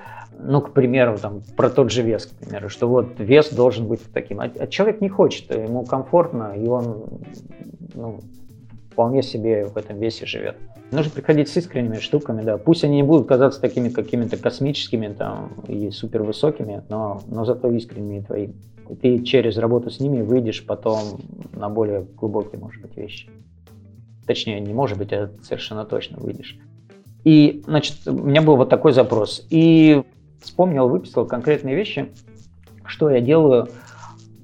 ну, 0.42 0.60
к 0.60 0.72
примеру, 0.72 1.18
там, 1.18 1.42
про 1.56 1.70
тот 1.70 1.90
же 1.90 2.02
вес, 2.02 2.26
к 2.26 2.30
примеру, 2.30 2.68
что 2.68 2.88
вот 2.88 3.18
вес 3.18 3.50
должен 3.50 3.86
быть 3.86 4.00
таким. 4.12 4.40
А, 4.40 4.44
а 4.44 4.66
человек 4.66 5.00
не 5.00 5.08
хочет, 5.08 5.50
ему 5.54 5.84
комфортно, 5.84 6.54
и 6.56 6.66
он 6.66 7.04
ну, 7.94 8.20
вполне 8.90 9.22
себе 9.22 9.66
в 9.66 9.76
этом 9.76 9.98
весе 9.98 10.26
живет. 10.26 10.56
Нужно 10.90 11.10
приходить 11.12 11.48
с 11.48 11.56
искренними 11.56 11.98
штуками, 11.98 12.42
да. 12.42 12.58
Пусть 12.58 12.84
они 12.84 12.96
не 12.96 13.02
будут 13.02 13.28
казаться 13.28 13.60
такими 13.60 13.90
какими-то 13.90 14.36
космическими 14.36 15.08
там, 15.08 15.52
и 15.68 15.90
супервысокими, 15.90 16.82
но, 16.88 17.22
но 17.28 17.44
зато 17.44 17.70
искренними 17.70 18.20
твои. 18.20 18.48
И 18.90 18.96
ты 18.96 19.22
через 19.22 19.56
работу 19.56 19.90
с 19.90 20.00
ними 20.00 20.20
выйдешь 20.22 20.66
потом 20.66 21.20
на 21.52 21.68
более 21.68 22.02
глубокие, 22.02 22.60
может 22.60 22.82
быть, 22.82 22.96
вещи. 22.96 23.30
Точнее, 24.26 24.60
не 24.60 24.72
может 24.72 24.98
быть, 24.98 25.12
а 25.12 25.30
совершенно 25.42 25.84
точно 25.84 26.18
выйдешь. 26.18 26.58
И, 27.24 27.62
значит, 27.66 28.06
у 28.06 28.12
меня 28.12 28.42
был 28.42 28.56
вот 28.56 28.68
такой 28.68 28.92
запрос. 28.92 29.46
И 29.50 30.02
вспомнил, 30.40 30.88
выписал 30.88 31.26
конкретные 31.26 31.76
вещи, 31.76 32.10
что 32.84 33.10
я 33.10 33.20
делаю, 33.20 33.68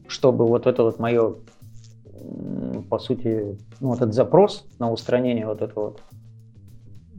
чтобы 0.07 0.47
вот 0.47 0.67
это 0.67 0.83
вот 0.83 0.99
мое, 0.99 1.37
по 2.89 2.99
сути, 2.99 3.59
ну, 3.81 3.89
вот 3.89 3.97
этот 3.97 4.15
запрос 4.15 4.65
на 4.79 4.93
устранение 4.93 5.47
вот 5.47 5.63
этого 5.63 5.87
вот 5.87 6.03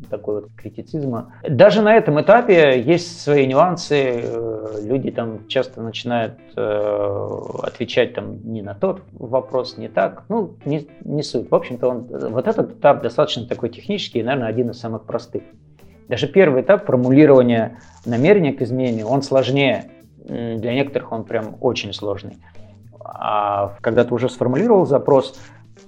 такой 0.10 0.42
вот 0.42 0.52
критицизма. 0.56 1.34
Даже 1.48 1.82
на 1.82 1.96
этом 1.96 2.20
этапе 2.22 2.82
есть 2.82 3.22
свои 3.22 3.46
нюансы. 3.48 4.22
Э, 4.24 4.80
люди 4.82 5.12
там 5.12 5.48
часто 5.48 5.82
начинают 5.82 6.36
э, 6.56 7.40
отвечать 7.64 8.14
там 8.14 8.40
не 8.44 8.62
на 8.62 8.74
тот 8.74 9.02
вопрос, 9.14 9.78
не 9.78 9.88
так. 9.88 10.24
Ну, 10.30 10.56
не, 10.66 10.88
не 11.04 11.24
суть. 11.24 11.50
В 11.50 11.56
общем-то, 11.56 11.88
он, 11.88 12.08
вот 12.10 12.48
этот 12.48 12.74
этап 12.74 13.02
достаточно 13.02 13.46
такой 13.46 13.70
технический 13.70 14.20
и, 14.20 14.24
наверное, 14.24 14.50
один 14.50 14.70
из 14.70 14.80
самых 14.80 15.04
простых. 15.06 15.44
Даже 16.08 16.28
первый 16.28 16.62
этап 16.62 16.86
формулирования 16.86 17.80
намерения 18.06 18.54
к 18.54 18.62
изменению, 18.62 19.08
он 19.08 19.22
сложнее. 19.22 19.92
Для 20.26 20.74
некоторых 20.74 21.12
он 21.12 21.24
прям 21.24 21.58
очень 21.62 21.94
сложный. 21.94 22.38
А 23.00 23.76
когда 23.82 24.04
ты 24.04 24.14
уже 24.14 24.30
сформулировал 24.30 24.86
запрос, 24.86 25.40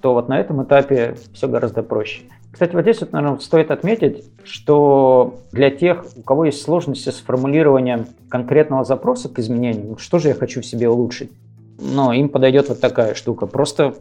то 0.02 0.14
вот 0.14 0.30
на 0.30 0.40
этом 0.40 0.64
этапе 0.64 1.16
все 1.34 1.48
гораздо 1.48 1.84
проще. 1.84 2.22
Кстати, 2.52 2.74
вот 2.74 2.82
здесь, 2.82 3.02
вот, 3.02 3.12
наверное, 3.12 3.40
стоит 3.40 3.72
отметить, 3.72 4.26
что 4.44 5.40
для 5.52 5.70
тех, 5.70 6.06
у 6.16 6.22
кого 6.22 6.46
есть 6.46 6.62
сложности 6.62 7.10
с 7.10 7.20
формулированием 7.20 8.08
конкретного 8.28 8.84
запроса 8.84 9.30
к 9.30 9.40
изменению, 9.40 9.98
что 9.98 10.20
же 10.20 10.30
я 10.30 10.34
хочу 10.34 10.62
в 10.62 10.66
себе 10.66 10.90
улучшить, 10.90 11.32
но 11.80 12.12
им 12.12 12.30
подойдет 12.30 12.70
вот 12.70 12.80
такая 12.80 13.14
штука. 13.14 13.46
Просто 13.46 13.96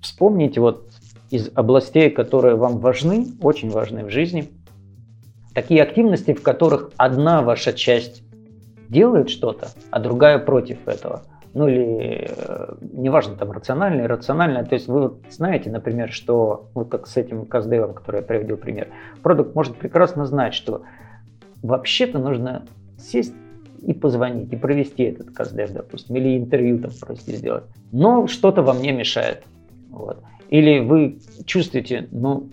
вспомните 0.00 0.60
вот 0.60 0.88
из 1.30 1.50
областей, 1.54 2.10
которые 2.10 2.56
вам 2.56 2.78
важны, 2.78 3.28
очень 3.42 3.70
важны 3.70 4.04
в 4.04 4.10
жизни, 4.10 4.48
такие 5.54 5.82
активности, 5.82 6.32
в 6.32 6.42
которых 6.42 6.90
одна 6.96 7.42
ваша 7.42 7.72
часть 7.72 8.22
делает 8.88 9.30
что-то, 9.30 9.68
а 9.90 10.00
другая 10.00 10.38
против 10.38 10.88
этого 10.88 11.22
ну 11.52 11.68
или 11.68 12.28
э, 12.30 12.74
неважно, 12.80 13.36
там 13.36 13.50
рационально, 13.50 14.02
иррационально. 14.02 14.64
То 14.64 14.74
есть 14.74 14.88
вы 14.88 15.02
вот 15.02 15.20
знаете, 15.30 15.70
например, 15.70 16.12
что 16.12 16.70
вот 16.74 16.90
как 16.90 17.06
с 17.06 17.16
этим 17.16 17.44
каздевом, 17.46 17.94
который 17.94 18.20
я 18.20 18.26
приводил 18.26 18.56
пример, 18.56 18.88
продукт 19.22 19.54
может 19.54 19.76
прекрасно 19.76 20.26
знать, 20.26 20.54
что 20.54 20.82
вообще-то 21.62 22.18
нужно 22.18 22.64
сесть 22.98 23.34
и 23.82 23.94
позвонить, 23.94 24.52
и 24.52 24.56
провести 24.56 25.04
этот 25.04 25.30
каздев, 25.30 25.72
допустим, 25.72 26.16
или 26.16 26.38
интервью 26.38 26.78
там 26.78 26.90
просто 27.00 27.32
сделать. 27.32 27.64
Но 27.92 28.26
что-то 28.26 28.62
вам 28.62 28.80
не 28.80 28.92
мешает. 28.92 29.42
Вот. 29.90 30.22
Или 30.50 30.80
вы 30.80 31.18
чувствуете, 31.46 32.08
ну, 32.10 32.48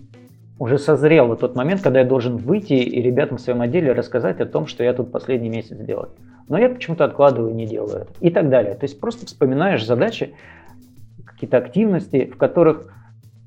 уже 0.58 0.78
созрел 0.78 1.28
вот 1.28 1.40
тот 1.40 1.54
момент, 1.54 1.82
когда 1.82 2.00
я 2.00 2.06
должен 2.06 2.36
выйти 2.36 2.72
и 2.72 3.00
ребятам 3.00 3.38
в 3.38 3.40
своем 3.40 3.60
отделе 3.60 3.92
рассказать 3.92 4.40
о 4.40 4.46
том, 4.46 4.66
что 4.66 4.82
я 4.82 4.92
тут 4.92 5.12
последний 5.12 5.48
месяц 5.48 5.76
сделал 5.76 6.08
но 6.48 6.58
я 6.58 6.68
почему-то 6.68 7.04
откладываю, 7.04 7.54
не 7.54 7.66
делаю 7.66 8.02
это. 8.02 8.12
И 8.20 8.30
так 8.30 8.48
далее. 8.48 8.74
То 8.74 8.84
есть 8.84 9.00
просто 9.00 9.26
вспоминаешь 9.26 9.84
задачи, 9.84 10.34
какие-то 11.24 11.58
активности, 11.58 12.30
в 12.32 12.36
которых 12.36 12.92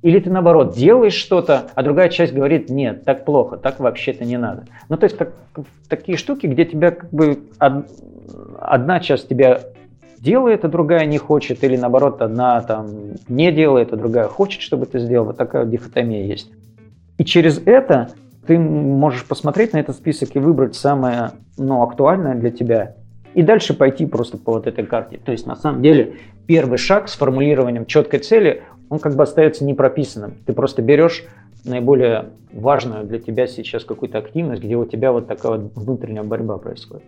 или 0.02 0.20
ты 0.20 0.32
наоборот 0.32 0.74
делаешь 0.74 1.14
что-то, 1.14 1.68
а 1.76 1.84
другая 1.84 2.10
часть 2.10 2.34
говорит, 2.34 2.70
нет, 2.70 3.04
так 3.04 3.24
плохо, 3.24 3.58
так 3.58 3.80
вообще-то 3.80 4.26
не 4.26 4.38
надо. 4.38 4.66
Ну 4.90 4.98
то 4.98 5.04
есть 5.04 5.16
как, 5.16 5.34
такие 5.88 6.18
штуки, 6.18 6.48
где 6.48 6.66
тебя 6.66 6.92
как 6.92 7.12
бы 7.12 7.40
од, 7.60 7.86
одна 8.60 9.00
часть 9.00 9.30
тебя 9.30 9.62
делает, 10.18 10.66
а 10.66 10.70
другая 10.70 11.06
не 11.06 11.18
хочет, 11.18 11.64
или 11.64 11.78
наоборот 11.78 12.22
одна 12.22 12.62
там 12.62 12.90
не 13.28 13.52
делает, 13.52 13.94
а 13.94 13.98
другая 13.98 14.28
хочет, 14.28 14.62
чтобы 14.62 14.88
ты 14.88 15.00
сделал. 15.00 15.28
Вот 15.28 15.38
такая 15.38 15.66
дихотомия 15.66 16.26
есть. 16.26 16.52
И 17.18 17.26
через 17.26 17.62
это 17.66 18.10
ты 18.48 18.58
можешь 18.58 19.26
посмотреть 19.26 19.74
на 19.74 19.78
этот 19.78 19.96
список 19.96 20.36
и 20.36 20.40
выбрать 20.40 20.76
самое 20.76 21.32
ну, 21.58 21.84
актуальное 21.84 22.36
для 22.36 22.52
тебя. 22.52 22.96
И 23.34 23.44
дальше 23.44 23.74
пойти 23.74 24.06
просто 24.06 24.38
по 24.38 24.54
вот 24.54 24.68
этой 24.68 24.86
карте. 24.86 25.20
То 25.24 25.32
есть 25.32 25.46
на 25.46 25.56
самом 25.56 25.82
деле 25.82 26.18
первый 26.48 26.78
шаг 26.78 27.08
с 27.08 27.16
формулированием 27.16 27.86
четкой 27.86 28.20
цели, 28.20 28.64
он 28.90 29.00
как 29.00 29.16
бы 29.16 29.24
остается 29.24 29.64
непрописанным. 29.64 30.36
Ты 30.46 30.54
просто 30.54 30.82
берешь 30.82 31.24
наиболее 31.64 32.30
важную 32.52 33.06
для 33.06 33.20
тебя 33.20 33.48
сейчас 33.48 33.86
какую-то 33.86 34.18
активность, 34.18 34.62
где 34.64 34.76
у 34.76 34.86
тебя 34.86 35.12
вот 35.12 35.28
такая 35.28 35.58
вот 35.58 35.76
внутренняя 35.76 36.24
борьба 36.24 36.58
происходит. 36.58 37.06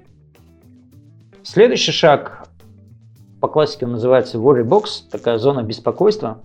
Следующий 1.41 1.91
шаг, 1.91 2.47
по 3.41 3.49
классике 3.49 3.85
он 3.85 3.93
называется 3.93 4.37
worry 4.37 4.63
box, 4.63 5.09
такая 5.11 5.37
зона 5.37 5.63
беспокойства. 5.63 6.41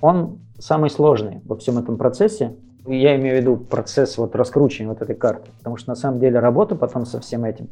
Он 0.00 0.38
самый 0.58 0.90
сложный 0.90 1.40
во 1.44 1.56
всем 1.56 1.78
этом 1.78 1.96
процессе, 1.96 2.54
я 2.86 3.16
имею 3.16 3.36
в 3.36 3.40
виду 3.40 3.56
процесс 3.56 4.18
вот 4.18 4.34
раскручивания 4.34 4.92
вот 4.92 5.02
этой 5.02 5.14
карты, 5.14 5.50
потому 5.58 5.76
что 5.76 5.90
на 5.90 5.96
самом 5.96 6.20
деле 6.20 6.38
работа 6.38 6.74
потом 6.74 7.06
со 7.06 7.20
всем 7.20 7.44
этим, 7.44 7.68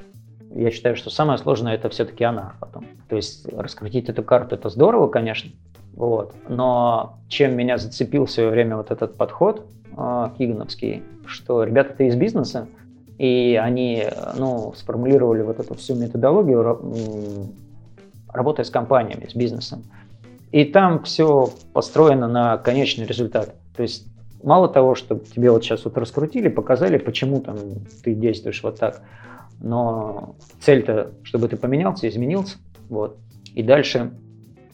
я 0.55 0.71
считаю, 0.71 0.97
что 0.97 1.11
самое 1.11 1.38
сложное 1.38 1.75
это 1.75 1.88
все-таки 1.88 2.25
она 2.25 2.55
потом. 2.61 2.87
То 3.09 3.16
есть 3.16 3.47
раскрутить 3.53 4.09
эту 4.09 4.23
карту 4.23 4.55
это 4.55 4.68
здорово, 4.68 5.09
конечно, 5.09 5.51
вот. 5.94 6.33
Но 6.49 7.18
чем 7.29 7.57
меня 7.57 7.79
зацепил 7.79 8.27
в 8.27 8.31
свое 8.31 8.51
время 8.51 8.77
вот 8.77 8.90
этот 8.90 9.16
подход 9.16 9.66
э, 9.97 10.29
кигановский, 10.38 11.03
что 11.27 11.64
ребята-то 11.64 12.05
из 12.05 12.16
бизнеса, 12.16 12.68
и 13.18 13.59
они 13.61 14.05
ну, 14.37 14.73
сформулировали 14.77 15.42
вот 15.42 15.59
эту 15.59 15.75
всю 15.75 15.97
методологию, 15.97 16.79
работая 18.33 18.64
с 18.64 18.71
компаниями, 18.71 19.27
с 19.29 19.35
бизнесом. 19.35 19.83
И 20.53 20.64
там 20.64 21.03
все 21.03 21.51
построено 21.73 22.29
на 22.29 22.59
конечный 22.59 23.05
результат. 23.05 23.55
То 23.77 23.83
есть 23.83 24.07
Мало 24.42 24.68
того, 24.68 24.94
что 24.94 25.18
тебе 25.18 25.51
вот 25.51 25.64
сейчас 25.64 25.85
вот 25.85 25.98
раскрутили, 25.98 26.48
показали, 26.48 26.98
почему 26.98 27.40
там 27.40 27.57
ты 28.05 28.14
действуешь 28.14 28.62
вот 28.62 28.79
так, 28.79 29.03
но 29.61 30.37
цель-то, 30.61 31.12
чтобы 31.24 31.48
ты 31.48 31.57
поменялся, 31.57 32.09
изменился, 32.09 32.57
вот. 32.88 33.16
И 33.55 33.62
дальше, 33.62 34.12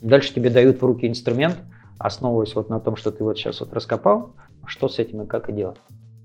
дальше 0.02 0.34
тебе 0.34 0.50
дают 0.50 0.82
в 0.82 0.84
руки 0.84 1.06
инструмент, 1.06 1.56
основываясь 1.98 2.54
вот 2.54 2.68
на 2.68 2.80
том, 2.80 2.96
что 2.96 3.10
ты 3.10 3.24
вот 3.24 3.38
сейчас 3.38 3.60
вот 3.60 3.72
раскопал, 3.72 4.34
что 4.66 4.88
с 4.88 4.98
этим 4.98 5.22
и 5.22 5.26
как 5.26 5.48
и 5.48 5.52
делать. 5.52 5.78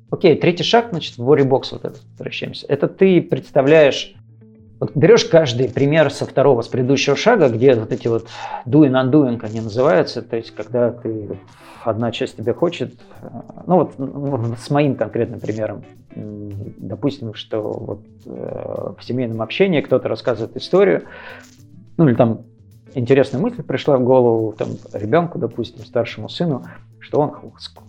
Окей, 0.10 0.36
третий 0.36 0.64
шаг, 0.64 0.88
значит, 0.90 1.18
в 1.18 1.22
Worrybox 1.22 1.64
вот 1.72 1.86
этот, 1.86 2.02
возвращаемся. 2.12 2.66
Это 2.68 2.88
ты 2.88 3.22
представляешь 3.22 4.16
вот 4.80 4.96
берешь 4.96 5.26
каждый 5.26 5.70
пример 5.70 6.12
со 6.12 6.26
второго, 6.26 6.62
с 6.62 6.68
предыдущего 6.68 7.16
шага, 7.16 7.50
где 7.50 7.76
вот 7.76 7.92
эти 7.92 8.08
вот 8.08 8.28
doing, 8.66 8.92
undoing 8.92 9.40
они 9.44 9.62
называются, 9.62 10.22
то 10.22 10.38
есть 10.38 10.52
когда 10.52 10.92
ты 10.92 11.38
одна 11.84 12.12
часть 12.12 12.38
тебя 12.38 12.54
хочет, 12.54 12.94
ну 13.66 13.78
вот 13.78 14.58
с 14.60 14.70
моим 14.70 14.96
конкретным 14.96 15.40
примером, 15.40 15.84
допустим, 16.16 17.34
что 17.34 17.62
вот 17.62 18.02
э, 18.26 18.94
в 18.98 19.04
семейном 19.04 19.42
общении 19.42 19.82
кто-то 19.82 20.08
рассказывает 20.08 20.56
историю, 20.58 21.04
ну 21.98 22.08
или 22.08 22.16
там 22.16 22.42
интересная 22.94 23.42
мысль 23.42 23.64
пришла 23.64 23.98
в 23.98 24.04
голову 24.04 24.54
там 24.58 24.70
ребенку, 24.94 25.40
допустим, 25.40 25.86
старшему 25.86 26.30
сыну, 26.30 26.64
что 27.10 27.22
он 27.22 27.32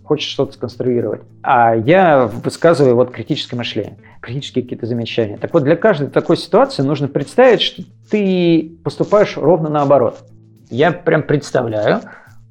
хочет 0.03 0.29
что-то 0.31 0.53
сконструировать. 0.53 1.21
А 1.43 1.75
я 1.75 2.25
высказываю 2.25 2.95
вот 2.95 3.11
критическое 3.11 3.55
мышление, 3.55 3.97
критические 4.19 4.63
какие-то 4.63 4.87
замечания. 4.87 5.37
Так 5.37 5.53
вот, 5.53 5.63
для 5.63 5.75
каждой 5.75 6.07
такой 6.07 6.37
ситуации 6.37 6.81
нужно 6.81 7.07
представить, 7.07 7.61
что 7.61 7.83
ты 8.09 8.71
поступаешь 8.83 9.37
ровно 9.37 9.69
наоборот. 9.69 10.23
Я 10.71 10.91
прям 10.91 11.21
представляю, 11.21 12.01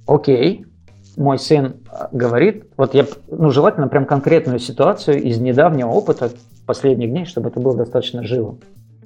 окей, 0.06 0.64
мой 1.16 1.40
сын 1.40 1.74
говорит, 2.12 2.66
вот 2.76 2.94
я, 2.94 3.04
ну, 3.28 3.50
желательно 3.50 3.88
прям 3.88 4.06
конкретную 4.06 4.60
ситуацию 4.60 5.20
из 5.20 5.38
недавнего 5.40 5.88
опыта 5.88 6.30
последних 6.66 7.10
дней, 7.10 7.24
чтобы 7.24 7.48
это 7.48 7.58
было 7.58 7.76
достаточно 7.76 8.22
живо. 8.22 8.58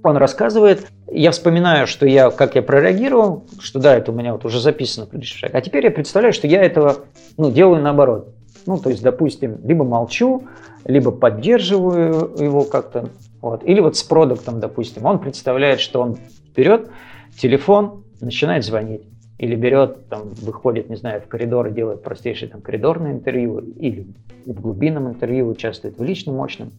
Он 0.05 0.19
рассказывает, 0.19 0.87
я 1.11 1.31
вспоминаю, 1.31 1.87
что 1.87 2.07
я, 2.07 2.31
как 2.31 2.57
я 2.57 2.63
прореагировал, 2.63 3.45
что 3.59 3.81
да, 3.81 3.97
это 3.97 4.13
у 4.13 4.15
меня 4.15 4.35
вот 4.35 4.45
уже 4.45 4.61
записано 4.61 5.07
предыдущий 5.07 5.39
шаг. 5.39 5.55
А 5.55 5.63
теперь 5.63 5.83
я 5.85 5.91
представляю, 5.91 6.35
что 6.35 6.47
я 6.47 6.63
этого 6.63 6.99
ну, 7.39 7.51
делаю 7.51 7.83
наоборот. 7.83 8.29
Ну, 8.67 8.77
то 8.77 8.91
есть, 8.91 9.03
допустим, 9.03 9.61
либо 9.65 9.83
молчу, 9.83 10.45
либо 10.85 11.11
поддерживаю 11.11 12.35
его 12.39 12.65
как-то. 12.65 13.09
Вот. 13.41 13.65
Или 13.65 13.81
вот 13.81 13.97
с 13.97 14.03
продуктом, 14.03 14.61
допустим, 14.61 15.07
он 15.07 15.21
представляет, 15.21 15.81
что 15.81 16.03
он 16.03 16.19
берет 16.55 16.91
телефон, 17.39 18.05
начинает 18.21 18.63
звонить. 18.63 19.05
Или 19.39 19.57
берет, 19.57 20.11
там, 20.11 20.35
выходит, 20.35 20.91
не 20.91 20.97
знаю, 20.97 21.23
в 21.23 21.29
коридор 21.29 21.69
и 21.69 21.71
делает 21.71 22.03
простейшее 22.03 22.51
там, 22.51 22.61
коридорное 22.61 23.13
интервью, 23.13 23.59
или 23.59 24.07
в 24.45 24.61
глубинном 24.61 25.09
интервью 25.09 25.49
участвует 25.49 25.99
в 25.99 26.05
личном, 26.05 26.37
мощном. 26.37 26.73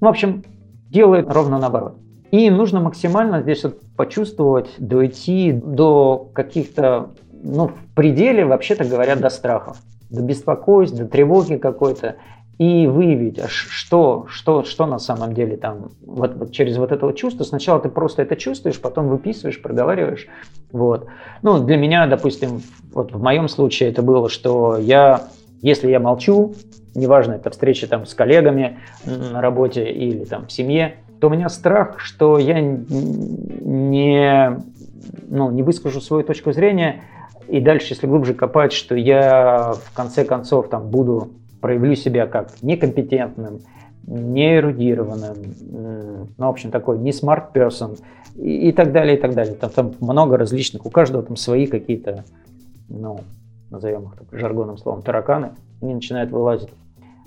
Ну, 0.00 0.08
в 0.08 0.10
общем, 0.10 0.42
делает 0.90 1.30
ровно 1.30 1.60
наоборот. 1.60 1.98
И 2.30 2.50
нужно 2.50 2.80
максимально 2.80 3.42
здесь 3.42 3.64
вот 3.64 3.80
почувствовать, 3.96 4.68
дойти 4.78 5.52
до 5.52 6.28
каких-то, 6.32 7.10
ну, 7.42 7.68
в 7.68 7.94
пределе, 7.94 8.44
вообще-то 8.44 8.84
говоря, 8.84 9.16
до 9.16 9.30
страхов, 9.30 9.78
до 10.10 10.22
беспокойств, 10.22 10.96
до 10.96 11.06
тревоги 11.06 11.56
какой-то, 11.56 12.16
и 12.58 12.86
выявить, 12.86 13.38
а 13.38 13.48
что, 13.48 14.26
что, 14.30 14.64
что 14.64 14.86
на 14.86 14.98
самом 14.98 15.34
деле 15.34 15.58
там, 15.58 15.90
вот, 16.06 16.36
вот 16.36 16.52
через 16.52 16.78
вот 16.78 16.90
это 16.90 17.12
чувство, 17.12 17.44
сначала 17.44 17.80
ты 17.80 17.90
просто 17.90 18.22
это 18.22 18.34
чувствуешь, 18.34 18.80
потом 18.80 19.08
выписываешь, 19.08 19.60
проговариваешь, 19.60 20.26
вот. 20.72 21.06
Ну, 21.42 21.62
для 21.62 21.76
меня, 21.76 22.06
допустим, 22.06 22.62
вот 22.92 23.12
в 23.12 23.22
моем 23.22 23.48
случае 23.48 23.90
это 23.90 24.00
было, 24.00 24.30
что 24.30 24.78
я, 24.78 25.24
если 25.60 25.90
я 25.90 26.00
молчу, 26.00 26.54
неважно, 26.94 27.34
это 27.34 27.50
встреча 27.50 27.86
там 27.88 28.06
с 28.06 28.14
коллегами 28.14 28.78
на 29.04 29.42
работе 29.42 29.84
или 29.84 30.24
там 30.24 30.46
в 30.46 30.52
семье, 30.52 30.96
то 31.20 31.28
у 31.28 31.30
меня 31.30 31.48
страх, 31.48 31.98
что 31.98 32.38
я 32.38 32.60
не, 32.60 34.60
ну, 35.28 35.50
не 35.50 35.62
выскажу 35.62 36.00
свою 36.00 36.24
точку 36.24 36.52
зрения, 36.52 37.02
и 37.48 37.60
дальше, 37.60 37.94
если 37.94 38.06
глубже 38.06 38.34
копать, 38.34 38.72
что 38.72 38.94
я 38.94 39.74
в 39.74 39.94
конце 39.94 40.24
концов 40.24 40.68
там 40.68 40.88
буду, 40.88 41.30
проявлю 41.60 41.94
себя 41.94 42.26
как 42.26 42.50
некомпетентным, 42.62 43.60
не 44.06 44.56
эрудированным, 44.56 45.36
ну, 46.36 46.46
в 46.46 46.50
общем, 46.50 46.70
такой 46.70 46.98
не 46.98 47.10
smart 47.10 47.52
person 47.54 47.98
и, 48.36 48.68
и 48.68 48.72
так 48.72 48.92
далее, 48.92 49.16
и 49.16 49.20
так 49.20 49.34
далее. 49.34 49.54
Там, 49.54 49.70
там 49.70 49.94
много 50.00 50.36
различных, 50.36 50.86
у 50.86 50.90
каждого 50.90 51.22
там 51.22 51.36
свои 51.36 51.66
какие-то, 51.66 52.24
ну, 52.88 53.20
назовем 53.70 54.04
их 54.04 54.16
так, 54.16 54.38
жаргонным 54.38 54.78
словом, 54.78 55.02
тараканы, 55.02 55.50
они 55.80 55.94
начинают 55.94 56.30
вылазить. 56.30 56.70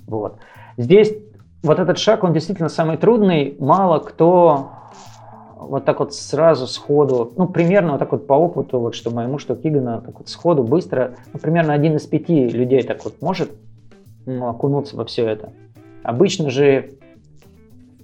Вот. 0.06 0.36
Здесь 0.76 1.14
вот 1.62 1.78
этот 1.78 1.98
шаг, 1.98 2.24
он 2.24 2.32
действительно 2.32 2.68
самый 2.68 2.96
трудный. 2.96 3.56
Мало 3.58 3.98
кто 3.98 4.70
вот 5.56 5.84
так 5.84 6.00
вот 6.00 6.14
сразу 6.14 6.66
сходу, 6.66 7.32
ну, 7.36 7.46
примерно 7.46 7.92
вот 7.92 7.98
так 7.98 8.12
вот 8.12 8.26
по 8.26 8.32
опыту, 8.32 8.80
вот 8.80 8.94
что 8.94 9.10
моему, 9.10 9.38
что 9.38 9.54
Кигана, 9.54 10.00
так 10.00 10.18
вот 10.18 10.28
сходу, 10.28 10.62
быстро, 10.62 11.16
ну, 11.32 11.38
примерно 11.38 11.74
один 11.74 11.96
из 11.96 12.06
пяти 12.06 12.48
людей 12.48 12.82
так 12.82 13.04
вот 13.04 13.20
может 13.20 13.50
ну, 14.24 14.48
окунуться 14.48 14.96
во 14.96 15.04
все 15.04 15.28
это. 15.28 15.52
Обычно 16.02 16.48
же, 16.48 16.92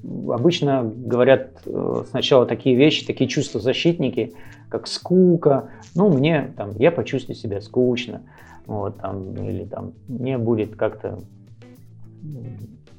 обычно 0.04 0.82
говорят 0.84 1.62
э, 1.64 2.04
сначала 2.10 2.44
такие 2.44 2.76
вещи, 2.76 3.06
такие 3.06 3.28
чувства 3.28 3.58
защитники, 3.58 4.34
как 4.68 4.86
скука, 4.86 5.70
ну, 5.94 6.10
мне, 6.10 6.52
там, 6.58 6.72
я 6.76 6.92
почувствую 6.92 7.36
себя 7.36 7.62
скучно, 7.62 8.20
вот, 8.66 8.98
там, 8.98 9.34
или 9.34 9.64
там, 9.64 9.92
мне 10.08 10.36
будет 10.36 10.76
как-то 10.76 11.20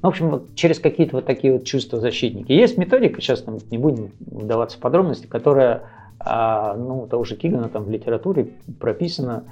в 0.02 0.06
общем, 0.06 0.30
вот 0.30 0.54
через 0.54 0.78
какие-то 0.78 1.16
вот 1.16 1.26
такие 1.26 1.52
вот 1.52 1.64
чувства 1.64 1.98
защитники. 2.00 2.52
Есть 2.52 2.78
методика, 2.78 3.20
сейчас 3.20 3.42
там 3.42 3.58
не 3.70 3.78
будем 3.78 4.12
вдаваться 4.20 4.76
в 4.76 4.80
подробности, 4.80 5.26
которая, 5.26 5.82
а, 6.20 6.74
ну, 6.76 7.06
того 7.06 7.24
же 7.24 7.36
Кигана 7.36 7.68
там 7.68 7.84
в 7.84 7.90
литературе 7.90 8.50
прописана. 8.78 9.44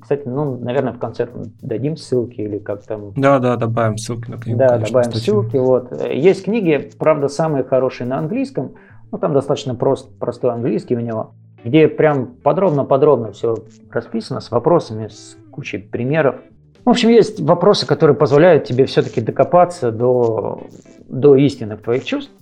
Кстати, 0.00 0.22
ну, 0.26 0.56
наверное, 0.56 0.92
в 0.92 0.98
конце 0.98 1.28
дадим 1.62 1.96
ссылки 1.96 2.40
или 2.40 2.58
как 2.58 2.82
там. 2.82 3.12
Да, 3.14 3.38
да, 3.38 3.56
добавим 3.56 3.98
ссылки 3.98 4.30
на 4.30 4.38
книгу. 4.38 4.58
Да, 4.58 4.68
конечно, 4.68 4.88
добавим 4.88 5.10
статью. 5.12 5.42
ссылки. 5.42 5.56
Вот. 5.56 6.10
Есть 6.10 6.44
книги, 6.44 6.90
правда, 6.98 7.28
самые 7.28 7.62
хорошие 7.62 8.08
на 8.08 8.18
английском, 8.18 8.72
ну, 9.12 9.18
там 9.18 9.32
достаточно 9.32 9.74
прост, 9.74 10.18
простой 10.18 10.52
английский 10.52 10.96
у 10.96 11.00
него, 11.00 11.34
где 11.62 11.86
прям 11.88 12.34
подробно-подробно 12.42 13.32
все 13.32 13.56
расписано 13.90 14.40
с 14.40 14.50
вопросами, 14.50 15.08
с 15.08 15.36
кучей 15.52 15.78
примеров. 15.78 16.36
В 16.84 16.90
общем, 16.90 17.08
есть 17.08 17.40
вопросы, 17.40 17.86
которые 17.86 18.16
позволяют 18.16 18.64
тебе 18.64 18.84
все-таки 18.84 19.20
докопаться 19.20 19.90
до, 19.90 20.66
до 21.08 21.36
истинных 21.36 21.82
твоих 21.82 22.04
чувств. 22.04 22.32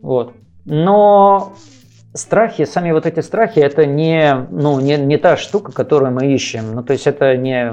Вот. 0.00 0.34
Но 0.64 1.52
страхи, 2.12 2.64
сами 2.64 2.90
вот 2.90 3.06
эти 3.06 3.20
страхи, 3.20 3.60
это 3.60 3.86
не, 3.86 4.46
ну, 4.50 4.80
не, 4.80 4.96
не 4.96 5.18
та 5.18 5.36
штука, 5.36 5.72
которую 5.72 6.12
мы 6.12 6.34
ищем. 6.34 6.74
Ну, 6.74 6.82
то 6.82 6.92
есть 6.92 7.06
это 7.06 7.36
не, 7.36 7.72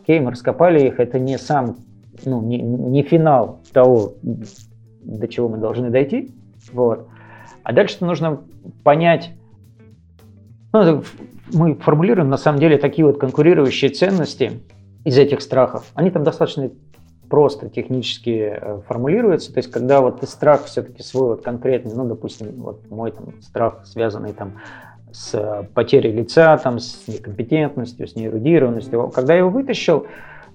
окей, 0.00 0.20
мы 0.20 0.30
раскопали 0.30 0.86
их, 0.86 0.98
это 0.98 1.18
не 1.18 1.38
сам, 1.38 1.76
ну, 2.24 2.40
не, 2.40 2.58
не 2.58 3.02
финал 3.02 3.60
того, 3.72 4.14
до 4.22 5.28
чего 5.28 5.48
мы 5.48 5.58
должны 5.58 5.90
дойти. 5.90 6.30
Вот. 6.72 7.08
А 7.62 7.72
дальше 7.72 7.98
нужно 8.00 8.40
понять, 8.82 9.30
ну, 10.72 11.02
мы 11.52 11.74
формулируем 11.74 12.30
на 12.30 12.38
самом 12.38 12.58
деле 12.58 12.78
такие 12.78 13.04
вот 13.04 13.18
конкурирующие 13.18 13.90
ценности, 13.90 14.62
из 15.04 15.18
этих 15.18 15.42
страхов, 15.42 15.90
они 15.94 16.10
там 16.10 16.24
достаточно 16.24 16.70
просто 17.28 17.70
технически 17.70 18.58
э, 18.60 18.80
формулируются. 18.86 19.54
То 19.54 19.58
есть, 19.58 19.70
когда 19.70 20.02
вот 20.02 20.20
ты 20.20 20.26
страх 20.26 20.64
все-таки 20.66 21.02
свой 21.02 21.28
вот 21.28 21.42
конкретный, 21.42 21.94
ну, 21.94 22.04
допустим, 22.04 22.48
вот 22.58 22.90
мой 22.90 23.10
там 23.10 23.40
страх, 23.40 23.86
связанный 23.86 24.34
там 24.34 24.52
с 25.12 25.66
потерей 25.74 26.12
лица, 26.12 26.58
там, 26.58 26.78
с 26.78 27.06
некомпетентностью, 27.06 28.06
с 28.06 28.16
неэрудированностью, 28.16 29.08
когда 29.08 29.32
я 29.32 29.40
его 29.40 29.50
вытащил, 29.50 30.06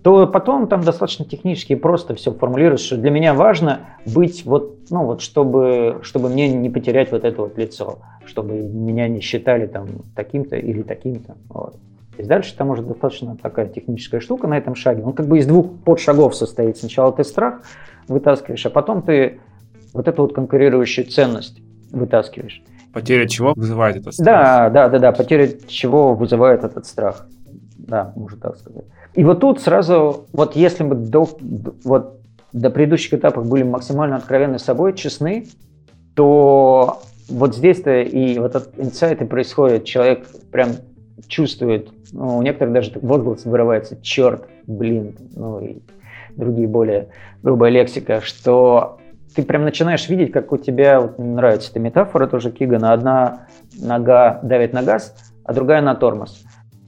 то 0.04 0.28
потом 0.28 0.68
там 0.68 0.84
достаточно 0.84 1.26
технически 1.26 1.76
просто 1.76 2.16
все 2.16 2.32
формулируется, 2.32 2.86
что 2.86 2.98
для 2.98 3.10
меня 3.10 3.34
важно 3.34 3.82
быть 4.06 4.46
вот, 4.46 4.78
ну 4.90 5.04
вот, 5.06 5.22
чтобы, 5.22 6.00
чтобы 6.04 6.30
мне 6.30 6.48
не 6.48 6.70
потерять 6.70 7.12
вот 7.12 7.24
это 7.24 7.42
вот 7.42 7.58
лицо, 7.58 8.00
чтобы 8.26 8.54
меня 8.54 9.08
не 9.08 9.20
считали 9.20 9.66
там 9.66 9.88
таким-то 10.16 10.56
или 10.56 10.84
таким-то. 10.84 11.36
Вот. 11.50 11.76
То 12.18 12.22
есть 12.22 12.30
дальше 12.30 12.58
там 12.58 12.66
может 12.66 12.88
достаточно 12.88 13.38
такая 13.38 13.68
техническая 13.68 14.20
штука 14.20 14.48
на 14.48 14.58
этом 14.58 14.74
шаге. 14.74 15.04
Он 15.04 15.14
как 15.14 15.28
бы 15.28 15.38
из 15.38 15.46
двух 15.46 15.72
подшагов 15.86 16.36
состоит. 16.36 16.76
Сначала 16.76 17.14
ты 17.14 17.24
страх 17.24 17.62
вытаскиваешь, 18.08 18.66
а 18.66 18.72
потом 18.72 19.04
ты 19.04 19.40
вот 19.94 20.08
эту 20.08 20.24
вот 20.24 20.34
конкурирующую 20.34 21.06
ценность 21.06 21.62
вытаскиваешь. 21.92 22.64
Потеря 22.92 23.28
чего 23.28 23.54
вызывает 23.56 23.98
этот 23.98 24.16
страх? 24.16 24.26
Да, 24.26 24.70
да, 24.72 24.90
да, 24.90 24.98
да. 24.98 25.12
Потеря 25.12 25.48
чего 25.68 26.16
вызывает 26.16 26.64
этот 26.64 26.88
страх. 26.88 27.28
Да, 27.78 28.14
можно 28.16 28.40
так 28.40 28.58
сказать. 28.58 28.86
И 29.14 29.24
вот 29.24 29.40
тут 29.40 29.62
сразу, 29.62 30.26
вот 30.34 30.56
если 30.56 30.82
мы 30.82 30.96
до, 30.96 31.30
вот, 31.84 32.20
до 32.52 32.72
предыдущих 32.72 33.14
этапов 33.14 33.48
были 33.48 33.62
максимально 33.62 34.16
откровенны 34.16 34.58
с 34.58 34.64
собой, 34.64 34.96
честны, 34.96 35.46
то 36.16 37.00
вот 37.30 37.56
здесь-то 37.56 38.02
и 38.02 38.40
вот 38.40 38.56
этот 38.56 38.80
инсайт 38.80 39.22
и 39.22 39.26
происходит. 39.26 39.86
Человек 39.86 40.28
прям 40.52 40.70
чувствует, 41.28 41.90
ну, 42.12 42.38
у 42.38 42.42
некоторых 42.42 42.74
даже 42.74 42.92
возглас 43.02 43.46
вырывается, 43.46 43.98
черт, 44.02 44.46
блин, 44.66 45.16
ну 45.36 45.60
и 45.60 45.78
другие 46.36 46.68
более 46.68 47.08
грубая 47.42 47.72
лексика, 47.72 48.22
что 48.22 49.00
ты 49.36 49.44
прям 49.44 49.64
начинаешь 49.64 50.08
видеть, 50.10 50.32
как 50.32 50.52
у 50.52 50.58
тебя, 50.58 51.00
вот, 51.00 51.18
мне 51.18 51.36
нравится 51.36 51.72
эта 51.72 51.80
метафора 51.80 52.28
тоже 52.28 52.52
Кигана, 52.52 52.94
одна 52.94 53.48
нога 53.80 54.40
давит 54.44 54.74
на 54.74 54.84
газ, 54.84 55.16
а 55.44 55.54
другая 55.54 55.82
на 55.82 55.96
тормоз. 55.96 56.44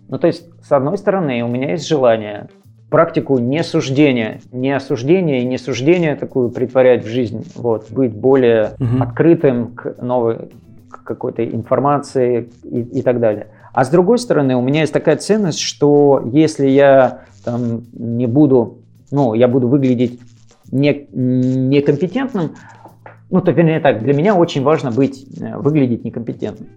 Ну, 0.07 0.17
то 0.17 0.27
есть, 0.27 0.45
с 0.63 0.71
одной 0.71 0.97
стороны, 0.97 1.43
у 1.43 1.47
меня 1.47 1.71
есть 1.71 1.87
желание 1.87 2.49
практику 2.89 3.37
несуждения, 3.37 4.41
не 4.51 4.71
осуждения 4.71 5.41
и 5.41 5.45
не 5.45 5.57
суждения 5.57 6.15
такую 6.15 6.49
притворять 6.49 7.05
в 7.05 7.07
жизнь, 7.07 7.45
вот, 7.55 7.91
быть 7.91 8.13
более 8.13 8.71
угу. 8.79 9.03
открытым 9.03 9.75
к 9.75 10.01
новой 10.01 10.49
к 10.89 11.03
какой-то 11.03 11.45
информации 11.45 12.49
и, 12.63 12.81
и 12.81 13.01
так 13.03 13.19
далее. 13.19 13.47
А 13.73 13.85
с 13.85 13.89
другой 13.89 14.19
стороны, 14.19 14.55
у 14.55 14.61
меня 14.61 14.81
есть 14.81 14.93
такая 14.93 15.17
ценность, 15.17 15.59
что 15.59 16.21
если 16.31 16.67
я 16.67 17.21
там, 17.43 17.83
не 17.93 18.27
буду, 18.27 18.79
ну, 19.11 19.33
я 19.33 19.47
буду 19.47 19.67
выглядеть 19.67 20.19
не, 20.71 21.07
некомпетентным, 21.11 22.55
ну, 23.29 23.41
то, 23.41 23.51
вернее 23.51 23.79
так, 23.79 24.01
для 24.01 24.13
меня 24.13 24.35
очень 24.35 24.63
важно 24.63 24.91
быть, 24.91 25.25
э, 25.39 25.57
выглядеть 25.57 26.03
некомпетентным. 26.03 26.69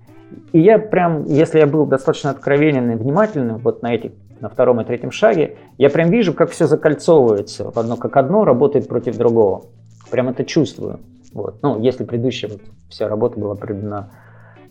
И 0.53 0.61
я 0.61 0.78
прям, 0.78 1.24
если 1.24 1.59
я 1.59 1.66
был 1.66 1.86
достаточно 1.86 2.30
откровенен 2.30 2.90
и 2.90 2.95
внимательным 2.95 3.59
вот 3.59 3.82
на 3.82 3.95
этих 3.95 4.12
на 4.40 4.49
втором 4.49 4.80
и 4.80 4.84
третьем 4.84 5.12
шаге, 5.12 5.57
я 5.78 5.88
прям 5.88 6.11
вижу, 6.11 6.34
как 6.34 6.51
все 6.51 6.66
закольцовывается 6.66 7.70
одно 7.74 7.97
как 7.97 8.16
одно, 8.16 8.45
работает 8.45 8.88
против 8.88 9.16
другого. 9.16 9.66
Прям 10.11 10.28
это 10.28 10.45
чувствую. 10.45 10.99
Вот. 11.32 11.62
Ну, 11.62 11.80
если 11.80 12.05
предыдущая 12.05 12.51
вот, 12.51 12.61
вся 12.88 13.09
работа 13.09 13.38
была 13.38 13.55
проведена 13.55 14.11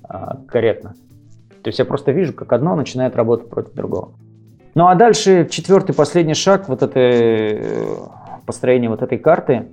а, 0.04 0.40
корректно. 0.46 0.94
То 1.64 1.68
есть 1.70 1.80
я 1.80 1.86
просто 1.86 2.12
вижу, 2.12 2.34
как 2.34 2.54
одно 2.54 2.76
начинает 2.76 3.16
работать 3.16 3.50
против 3.50 3.74
другого. 3.74 4.14
Ну 4.74 4.88
а 4.88 4.96
дальше 4.96 5.48
четвертый, 5.50 5.94
последний 5.94 6.34
шаг, 6.34 6.70
вот 6.70 6.82
это 6.82 7.00
э, 7.00 7.96
построение 8.46 8.90
вот 8.90 9.02
этой 9.02 9.18
карты, 9.18 9.68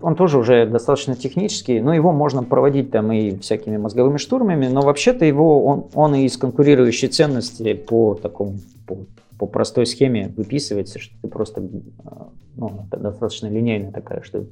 он 0.00 0.14
тоже 0.14 0.38
уже 0.38 0.66
достаточно 0.66 1.16
технический, 1.16 1.80
но 1.80 1.94
его 1.94 2.12
можно 2.12 2.42
проводить 2.42 2.90
там 2.90 3.10
и 3.12 3.38
всякими 3.38 3.78
мозговыми 3.78 4.18
штурмами, 4.18 4.66
но 4.66 4.82
вообще-то 4.82 5.24
его, 5.24 5.64
он, 5.64 5.86
он 5.94 6.14
и 6.14 6.24
из 6.24 6.36
конкурирующей 6.36 7.08
ценности 7.08 7.72
по 7.72 8.14
такому, 8.14 8.58
по, 8.86 8.98
по 9.38 9.46
простой 9.46 9.86
схеме 9.86 10.32
выписывается, 10.36 10.98
что 10.98 11.14
ты 11.22 11.28
просто, 11.28 11.62
а, 12.04 12.28
ну, 12.56 12.86
это 12.86 13.00
достаточно 13.00 13.46
линейная 13.46 13.90
такая, 13.90 14.20
что 14.22 14.44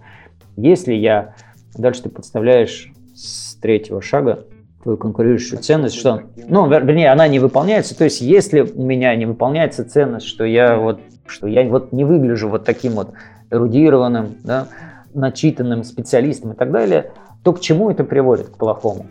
если 0.56 0.94
я, 0.94 1.34
дальше 1.76 2.04
ты 2.04 2.08
подставляешь 2.08 2.90
с 3.14 3.56
третьего 3.56 4.00
шага 4.00 4.44
твою 4.84 4.98
конкурирующую 4.98 5.60
ценность, 5.60 5.96
что, 5.96 6.22
ну, 6.46 6.68
вернее, 6.68 7.10
она 7.10 7.26
не 7.26 7.40
выполняется, 7.40 7.96
то 7.96 8.04
есть 8.04 8.20
если 8.20 8.60
у 8.60 8.84
меня 8.84 9.16
не 9.16 9.26
выполняется 9.26 9.84
ценность, 9.88 10.26
что 10.26 10.44
я 10.44 10.76
вот, 10.76 11.00
что 11.26 11.48
я 11.48 11.64
вот 11.64 11.92
не 11.92 12.04
выгляжу 12.04 12.50
вот 12.50 12.64
таким 12.64 12.92
вот 12.92 13.12
эрудированным, 13.50 14.36
да, 14.44 14.68
начитанным 15.14 15.84
специалистом 15.84 16.52
и 16.52 16.54
так 16.54 16.70
далее, 16.70 17.12
то 17.42 17.54
к 17.54 17.60
чему 17.60 17.90
это 17.90 18.04
приводит? 18.04 18.48
К 18.48 18.56
плохому. 18.58 19.06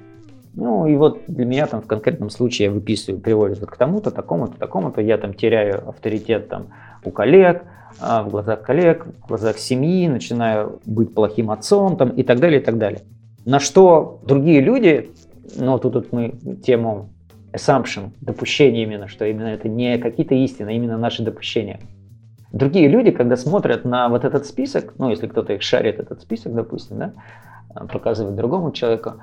Ну 0.54 0.86
и 0.86 0.96
вот 0.96 1.22
для 1.28 1.46
меня 1.46 1.66
там 1.66 1.82
в 1.82 1.88
конкретном 1.88 2.30
случае 2.30 2.68
я 2.68 2.72
выписываю, 2.72 3.20
приводит 3.20 3.60
вот 3.60 3.72
к 3.72 3.76
тому-то, 3.76 4.12
такому-то, 4.12 4.58
такому-то, 4.60 5.02
я 5.02 5.18
там 5.18 5.34
теряю 5.34 5.90
авторитет 5.90 6.50
там 6.50 6.68
у 7.04 7.10
коллег, 7.10 7.64
а, 8.00 8.22
в 8.22 8.30
глазах 8.30 8.62
коллег, 8.62 9.08
в 9.24 9.28
глазах 9.28 9.58
семьи, 9.58 10.08
начинаю 10.08 10.80
быть 10.86 11.16
плохим 11.16 11.50
отцом 11.50 11.98
там, 11.98 12.10
и 12.10 12.22
так 12.22 12.40
далее, 12.40 12.62
и 12.62 12.64
так 12.64 12.78
далее. 12.78 13.02
На 13.46 13.60
что 13.60 14.20
другие 14.24 14.62
люди, 14.62 15.10
ну 15.56 15.78
тут, 15.80 15.94
тут 15.94 16.12
мы 16.12 16.36
тему 16.64 17.10
assumption, 17.54 18.12
допущение 18.22 18.84
именно, 18.84 19.08
что 19.08 19.26
именно 19.26 19.48
это 19.48 19.70
не 19.70 19.98
какие-то 19.98 20.36
истины, 20.36 20.70
а 20.70 20.72
именно 20.72 20.98
наши 20.98 21.24
допущения. 21.24 21.80
Другие 22.52 22.88
люди, 22.88 23.12
когда 23.12 23.36
смотрят 23.36 23.86
на 23.86 24.10
вот 24.10 24.26
этот 24.26 24.46
список, 24.46 24.94
ну, 24.98 25.10
если 25.10 25.28
кто-то 25.28 25.54
их 25.54 25.62
шарит, 25.64 26.00
этот 26.00 26.22
список, 26.22 26.54
допустим, 26.54 26.98
да, 27.00 27.14
показывает 27.92 28.36
другому 28.36 28.72
человеку, 28.72 29.14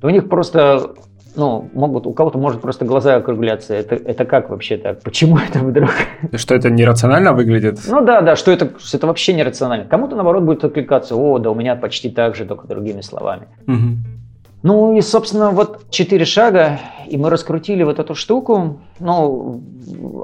то 0.00 0.06
у 0.06 0.10
них 0.10 0.28
просто, 0.28 0.94
ну, 1.34 1.70
могут, 1.72 2.06
у 2.06 2.12
кого-то 2.12 2.38
может 2.38 2.60
просто 2.60 2.84
глаза 2.84 3.16
округляться. 3.16 3.74
Это, 3.74 3.94
это 3.94 4.26
как 4.26 4.50
вообще 4.50 4.76
так? 4.76 5.02
Почему 5.02 5.38
это 5.48 5.60
вдруг? 5.60 5.90
Что 6.34 6.54
это 6.54 6.68
нерационально 6.68 7.32
выглядит? 7.32 7.80
Ну 7.88 8.04
да, 8.04 8.20
да, 8.20 8.36
что 8.36 8.50
это, 8.50 8.78
что 8.78 8.98
это 8.98 9.06
вообще 9.06 9.32
нерационально. 9.32 9.86
Кому-то, 9.86 10.14
наоборот, 10.14 10.42
будет 10.42 10.64
откликаться, 10.64 11.16
о, 11.16 11.38
да 11.38 11.50
у 11.50 11.54
меня 11.54 11.74
почти 11.74 12.10
так 12.10 12.34
же, 12.34 12.44
только 12.44 12.66
другими 12.68 13.00
словами. 13.00 13.48
Угу. 13.66 14.17
Ну 14.62 14.96
и, 14.96 15.00
собственно, 15.00 15.50
вот 15.50 15.88
четыре 15.90 16.24
шага, 16.24 16.80
и 17.06 17.16
мы 17.16 17.30
раскрутили 17.30 17.84
вот 17.84 17.98
эту 17.98 18.14
штуку. 18.14 18.80
Ну, 18.98 19.62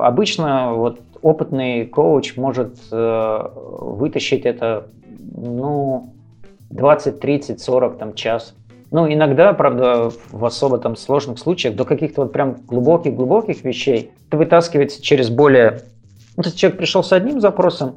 обычно 0.00 0.74
вот 0.74 1.00
опытный 1.22 1.86
коуч 1.86 2.36
может 2.36 2.76
э, 2.90 3.48
вытащить 3.54 4.44
это, 4.44 4.88
ну, 5.36 6.12
20, 6.70 7.20
30, 7.20 7.60
40 7.60 7.98
там, 7.98 8.14
час. 8.14 8.54
Ну, 8.90 9.10
иногда, 9.12 9.52
правда, 9.52 10.10
в 10.30 10.44
особо 10.44 10.78
там 10.78 10.96
сложных 10.96 11.38
случаях, 11.38 11.76
до 11.76 11.84
каких-то 11.84 12.22
вот 12.22 12.32
прям 12.32 12.56
глубоких-глубоких 12.66 13.64
вещей, 13.64 14.10
это 14.28 14.36
вытаскивается 14.36 15.02
через 15.02 15.30
более... 15.30 15.80
Ну, 16.36 16.42
то 16.42 16.48
есть 16.48 16.58
человек 16.58 16.78
пришел 16.78 17.02
с 17.02 17.12
одним 17.12 17.40
запросом, 17.40 17.96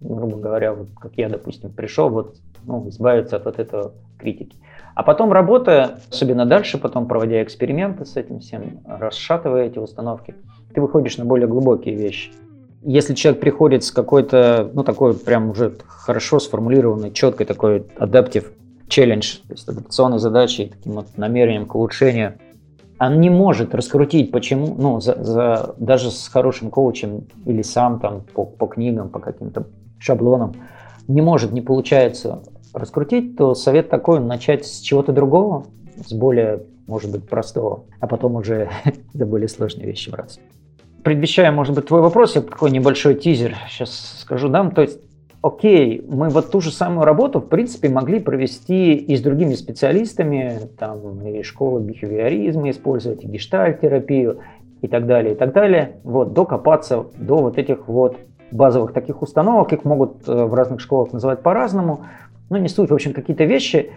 грубо 0.00 0.36
говоря, 0.36 0.72
вот 0.72 0.88
как 0.98 1.12
я, 1.16 1.28
допустим, 1.28 1.70
пришел, 1.70 2.08
вот, 2.08 2.36
ну, 2.64 2.88
избавиться 2.88 3.36
от 3.36 3.44
вот 3.44 3.58
этого 3.58 3.92
критики. 4.18 4.56
А 4.98 5.04
потом 5.04 5.32
работая, 5.32 6.00
особенно 6.10 6.44
дальше, 6.44 6.76
потом 6.76 7.06
проводя 7.06 7.40
эксперименты 7.44 8.04
с 8.04 8.16
этим 8.16 8.40
всем, 8.40 8.80
расшатывая 8.84 9.66
эти 9.66 9.78
установки, 9.78 10.34
ты 10.74 10.80
выходишь 10.80 11.18
на 11.18 11.24
более 11.24 11.46
глубокие 11.46 11.94
вещи. 11.94 12.32
Если 12.82 13.14
человек 13.14 13.40
приходит 13.40 13.84
с 13.84 13.92
какой-то, 13.92 14.68
ну, 14.74 14.82
такой 14.82 15.14
прям 15.14 15.50
уже 15.50 15.76
хорошо 15.86 16.40
сформулированной, 16.40 17.12
четкой 17.12 17.46
такой 17.46 17.86
адаптив 17.96 18.50
челлендж, 18.88 19.36
то 19.46 19.52
есть 19.52 19.68
адаптационной 19.68 20.18
задачей, 20.18 20.72
таким 20.76 20.94
вот 20.94 21.06
намерением 21.16 21.66
к 21.66 21.76
улучшению, 21.76 22.34
он 22.98 23.20
не 23.20 23.30
может 23.30 23.76
раскрутить, 23.76 24.32
почему, 24.32 24.74
ну, 24.76 25.00
за, 25.00 25.22
за, 25.22 25.76
даже 25.78 26.10
с 26.10 26.26
хорошим 26.26 26.70
коучем 26.70 27.28
или 27.46 27.62
сам 27.62 28.00
там 28.00 28.24
по, 28.34 28.44
по 28.44 28.66
книгам, 28.66 29.10
по 29.10 29.20
каким-то 29.20 29.68
шаблонам, 30.00 30.56
не 31.06 31.22
может, 31.22 31.52
не 31.52 31.60
получается 31.60 32.42
раскрутить, 32.72 33.36
то 33.36 33.54
совет 33.54 33.88
такой, 33.88 34.20
начать 34.20 34.66
с 34.66 34.80
чего-то 34.80 35.12
другого, 35.12 35.66
с 36.04 36.12
более, 36.12 36.62
может 36.86 37.10
быть, 37.10 37.28
простого, 37.28 37.84
а 38.00 38.06
потом 38.06 38.36
уже 38.36 38.70
до 39.14 39.26
более 39.26 39.48
сложные 39.48 39.86
вещи 39.86 40.10
браться. 40.10 40.40
Предвещая, 41.04 41.52
может 41.52 41.74
быть, 41.74 41.86
твой 41.86 42.00
вопрос, 42.00 42.34
я 42.34 42.42
такой 42.42 42.70
небольшой 42.70 43.14
тизер 43.14 43.54
сейчас 43.68 44.18
скажу, 44.20 44.48
да, 44.48 44.68
то 44.70 44.82
есть 44.82 45.00
окей, 45.42 46.04
мы 46.08 46.28
вот 46.28 46.50
ту 46.50 46.60
же 46.60 46.70
самую 46.70 47.04
работу, 47.04 47.40
в 47.40 47.48
принципе, 47.48 47.88
могли 47.88 48.20
провести 48.20 48.94
и 48.94 49.16
с 49.16 49.20
другими 49.20 49.54
специалистами, 49.54 50.60
там, 50.78 51.26
и 51.26 51.42
школа 51.42 51.78
бихевиоризма 51.78 52.70
использовать, 52.70 53.24
и 53.24 53.28
гештальт-терапию, 53.28 54.40
и 54.82 54.88
так 54.88 55.06
далее, 55.06 55.34
и 55.34 55.36
так 55.36 55.52
далее, 55.52 55.96
вот, 56.04 56.34
докопаться 56.34 57.06
до 57.16 57.38
вот 57.38 57.58
этих 57.58 57.88
вот 57.88 58.16
базовых 58.50 58.92
таких 58.92 59.22
установок, 59.22 59.72
их 59.72 59.84
могут 59.84 60.28
э, 60.28 60.32
в 60.32 60.54
разных 60.54 60.80
школах 60.80 61.12
называть 61.12 61.42
по-разному, 61.42 62.06
но 62.50 62.58
не 62.58 62.68
суть, 62.68 62.90
в 62.90 62.94
общем, 62.94 63.12
какие-то 63.12 63.44
вещи, 63.44 63.90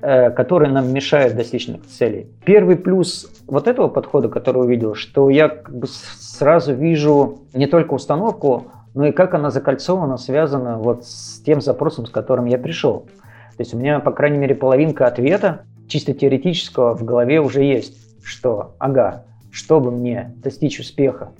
Э, 0.00 0.30
которые 0.30 0.70
нам 0.70 0.92
мешают 0.92 1.34
достичь 1.34 1.68
целей. 1.88 2.28
Первый 2.44 2.76
плюс 2.76 3.28
вот 3.48 3.66
этого 3.66 3.88
подхода, 3.88 4.28
который 4.28 4.62
увидел, 4.62 4.94
что 4.94 5.28
я 5.28 5.48
как 5.48 5.76
бы 5.76 5.88
сразу 5.88 6.72
вижу 6.72 7.40
не 7.52 7.66
только 7.66 7.94
установку, 7.94 8.68
но 8.94 9.08
и 9.08 9.12
как 9.12 9.34
она 9.34 9.50
закольцована, 9.50 10.16
связана 10.16 10.78
вот 10.78 11.04
с 11.04 11.40
тем 11.40 11.60
запросом, 11.60 12.06
с 12.06 12.10
которым 12.10 12.44
я 12.44 12.58
пришел. 12.58 13.08
То 13.56 13.62
есть 13.62 13.74
у 13.74 13.76
меня, 13.76 13.98
по 13.98 14.12
крайней 14.12 14.38
мере, 14.38 14.54
половинка 14.54 15.04
ответа 15.08 15.62
чисто 15.88 16.14
теоретического 16.14 16.94
в 16.94 17.02
голове 17.02 17.40
уже 17.40 17.64
есть, 17.64 17.98
что, 18.22 18.76
ага, 18.78 19.24
чтобы 19.50 19.90
мне 19.90 20.32
достичь 20.36 20.78
успеха 20.78 21.32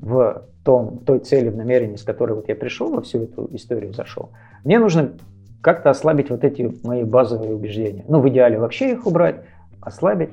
в 0.00 0.42
том, 0.64 0.98
той 0.98 1.18
цели, 1.18 1.48
в 1.48 1.56
намерении, 1.56 1.96
с 1.96 2.02
которой 2.02 2.32
вот 2.34 2.48
я 2.48 2.54
пришел, 2.54 2.90
во 2.90 3.02
всю 3.02 3.24
эту 3.24 3.48
историю 3.52 3.92
зашел, 3.92 4.30
мне 4.64 4.78
нужно 4.78 5.12
как-то 5.60 5.90
ослабить 5.90 6.30
вот 6.30 6.44
эти 6.44 6.74
мои 6.84 7.04
базовые 7.04 7.54
убеждения. 7.54 8.04
Ну, 8.08 8.20
в 8.20 8.28
идеале 8.28 8.58
вообще 8.58 8.92
их 8.92 9.06
убрать, 9.06 9.36
ослабить. 9.80 10.30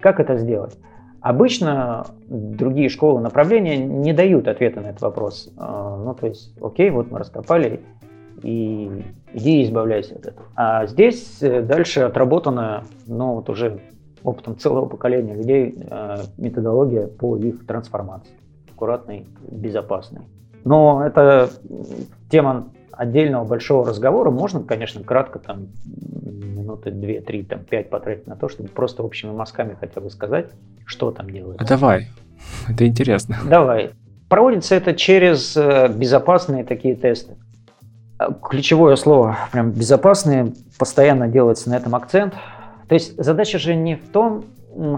Как 0.00 0.20
это 0.20 0.36
сделать? 0.36 0.76
Обычно 1.20 2.06
другие 2.28 2.88
школы 2.88 3.20
направления 3.20 3.78
не 3.78 4.12
дают 4.12 4.46
ответа 4.46 4.80
на 4.80 4.88
этот 4.88 5.00
вопрос. 5.00 5.52
А, 5.56 5.96
ну, 5.96 6.14
то 6.14 6.26
есть, 6.26 6.54
окей, 6.60 6.90
вот 6.90 7.10
мы 7.10 7.18
раскопали, 7.18 7.80
и 8.42 9.02
иди 9.32 9.64
избавляйся 9.64 10.14
от 10.14 10.26
этого. 10.26 10.46
А 10.54 10.86
здесь 10.86 11.42
э, 11.42 11.62
дальше 11.62 12.00
отработана, 12.00 12.84
ну, 13.06 13.34
вот 13.34 13.48
уже 13.48 13.80
опытом 14.22 14.58
целого 14.58 14.86
поколения 14.86 15.34
людей 15.34 15.74
э, 15.78 16.16
методология 16.36 17.06
по 17.06 17.36
их 17.36 17.66
трансформации. 17.66 18.32
Аккуратной, 18.76 19.26
безопасной. 19.50 20.28
Но 20.64 21.02
это 21.06 21.48
тема 22.30 22.68
отдельного 22.92 23.44
большого 23.44 23.86
разговора 23.86 24.30
можно, 24.30 24.62
конечно, 24.62 25.02
кратко 25.02 25.38
там 25.38 25.68
минуты 25.86 26.90
две, 26.90 27.22
три, 27.22 27.42
там 27.42 27.60
пять 27.60 27.88
потратить 27.88 28.26
на 28.26 28.36
то, 28.36 28.50
чтобы 28.50 28.68
просто 28.68 29.02
общими 29.02 29.30
мазками 29.30 29.76
хотя 29.80 30.02
бы 30.02 30.10
сказать, 30.10 30.50
что 30.84 31.10
там 31.10 31.30
делается. 31.30 31.64
А 31.64 31.66
давай, 31.66 32.08
это 32.68 32.86
интересно. 32.86 33.38
Давай. 33.48 33.92
Проводится 34.28 34.74
это 34.74 34.92
через 34.92 35.56
э, 35.56 35.88
безопасные 35.88 36.64
такие 36.64 36.96
тесты. 36.96 37.34
Ключевое 38.42 38.96
слово, 38.96 39.38
прям 39.52 39.70
безопасные, 39.70 40.52
постоянно 40.78 41.28
делается 41.28 41.70
на 41.70 41.76
этом 41.76 41.94
акцент. 41.94 42.34
То 42.88 42.94
есть 42.94 43.16
задача 43.22 43.58
же 43.58 43.74
не 43.74 43.94
в 43.94 44.08
том, 44.08 44.44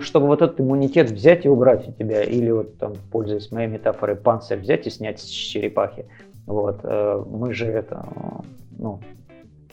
чтобы 0.01 0.27
вот 0.27 0.43
этот 0.43 0.61
иммунитет 0.61 1.11
взять 1.11 1.45
и 1.45 1.49
убрать 1.49 1.89
у 1.89 1.93
тебя, 1.93 2.23
или 2.23 2.51
вот 2.51 2.79
там, 2.79 2.95
пользуясь 3.11 3.51
моей 3.51 3.69
метафорой, 3.69 4.17
панцирь 4.17 4.59
взять 4.59 4.87
и 4.87 4.91
снять 4.91 5.21
с 5.21 5.25
черепахи. 5.25 6.07
Вот, 6.47 6.81
э, 6.83 7.25
мы 7.31 7.53
же 7.53 7.67
это, 7.67 8.07
ну, 8.79 9.01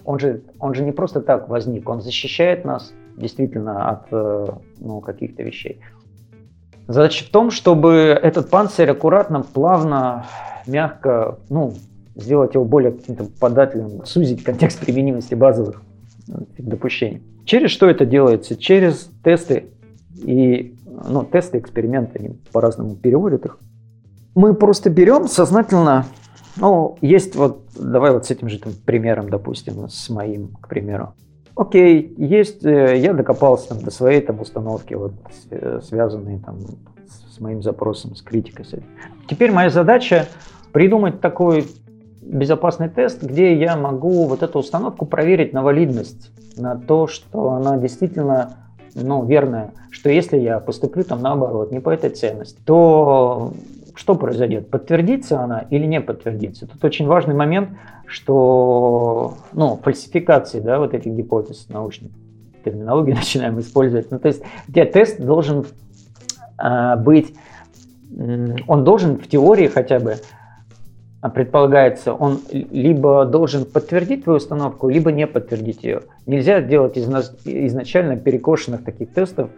он 0.03 0.19
же, 0.19 0.41
он 0.59 0.73
же 0.73 0.83
не 0.83 0.91
просто 0.91 1.21
так 1.21 1.49
возник, 1.49 1.87
он 1.89 2.01
защищает 2.01 2.65
нас 2.65 2.93
действительно 3.17 3.89
от 3.89 4.07
э, 4.11 4.47
ну, 4.79 5.01
каких-то 5.01 5.41
вещей. 5.43 5.79
Задача 6.87 7.25
в 7.25 7.29
том, 7.29 7.49
чтобы 7.49 7.93
этот 7.93 8.49
панцирь 8.49 8.91
аккуратно, 8.91 9.41
плавно, 9.41 10.25
мягко, 10.67 11.39
ну, 11.49 11.73
сделать 12.15 12.53
его 12.53 12.65
более 12.65 12.91
каким-то 12.91 13.25
податливым, 13.39 14.05
сузить 14.05 14.43
контекст 14.43 14.79
применимости 14.79 15.33
базовых 15.33 15.81
э, 16.27 16.33
допущений. 16.57 17.23
Через 17.45 17.71
что 17.71 17.87
это 17.89 18.05
делается? 18.05 18.55
Через 18.57 19.09
тесты 19.23 19.67
и 20.15 20.75
ну, 20.85 21.23
тесты, 21.23 21.57
эксперименты, 21.59 22.19
они 22.19 22.29
по-разному 22.51 22.95
переводят 22.95 23.45
их. 23.45 23.57
Мы 24.33 24.53
просто 24.53 24.89
берем 24.89 25.27
сознательно, 25.27 26.05
ну, 26.57 26.97
есть 27.01 27.35
вот, 27.35 27.61
давай 27.77 28.11
вот 28.11 28.25
с 28.25 28.31
этим 28.31 28.49
же 28.49 28.59
там, 28.59 28.73
примером, 28.85 29.29
допустим, 29.29 29.87
с 29.89 30.09
моим, 30.09 30.49
к 30.61 30.67
примеру. 30.67 31.13
Окей, 31.55 32.13
есть, 32.17 32.65
э, 32.65 32.97
я 32.97 33.13
докопался 33.13 33.69
там, 33.69 33.79
до 33.79 33.91
своей 33.91 34.21
там 34.21 34.41
установки, 34.41 34.93
вот, 34.93 35.13
связанной 35.83 36.39
там 36.39 36.57
с 37.35 37.39
моим 37.39 37.61
запросом, 37.61 38.15
с 38.15 38.21
критикой. 38.21 38.65
Теперь 39.27 39.51
моя 39.51 39.69
задача 39.69 40.27
придумать 40.73 41.21
такой 41.21 41.65
безопасный 42.21 42.89
тест, 42.89 43.23
где 43.23 43.57
я 43.57 43.77
могу 43.77 44.25
вот 44.25 44.43
эту 44.43 44.59
установку 44.59 45.05
проверить 45.05 45.53
на 45.53 45.61
валидность, 45.61 46.31
на 46.57 46.75
то, 46.75 47.07
что 47.07 47.51
она 47.51 47.77
действительно 47.77 48.57
ну, 48.95 49.25
верная, 49.25 49.71
что 49.91 50.09
если 50.09 50.37
я 50.37 50.59
поступлю 50.59 51.03
там 51.03 51.21
наоборот, 51.21 51.71
не 51.71 51.79
по 51.79 51.89
этой 51.89 52.09
ценности, 52.09 52.57
то 52.65 53.53
что 53.93 54.15
произойдет? 54.15 54.69
Подтвердится 54.69 55.41
она 55.41 55.59
или 55.69 55.85
не 55.85 56.01
подтвердится? 56.01 56.67
Тут 56.67 56.83
очень 56.83 57.05
важный 57.05 57.35
момент, 57.35 57.69
что 58.07 59.35
ну, 59.53 59.79
фальсификации 59.83 60.59
да, 60.59 60.79
вот 60.79 60.93
этих 60.93 61.11
гипотез 61.11 61.67
научных 61.69 62.11
терминологии 62.63 63.13
начинаем 63.15 63.59
использовать. 63.59 64.11
Ну, 64.11 64.19
то 64.19 64.27
есть 64.27 64.43
где 64.67 64.85
тест 64.85 65.19
должен 65.19 65.65
э, 66.61 66.95
быть, 66.97 67.33
он 68.67 68.83
должен 68.83 69.17
в 69.17 69.27
теории 69.27 69.67
хотя 69.67 69.99
бы 69.99 70.17
предполагается, 71.29 72.13
он 72.13 72.39
либо 72.51 73.25
должен 73.25 73.65
подтвердить 73.65 74.23
твою 74.23 74.37
установку, 74.37 74.89
либо 74.89 75.11
не 75.11 75.27
подтвердить 75.27 75.83
ее. 75.83 76.01
Нельзя 76.25 76.61
делать 76.61 76.97
изначально 76.97 78.17
перекошенных 78.17 78.83
таких 78.83 79.13
тестов, 79.13 79.49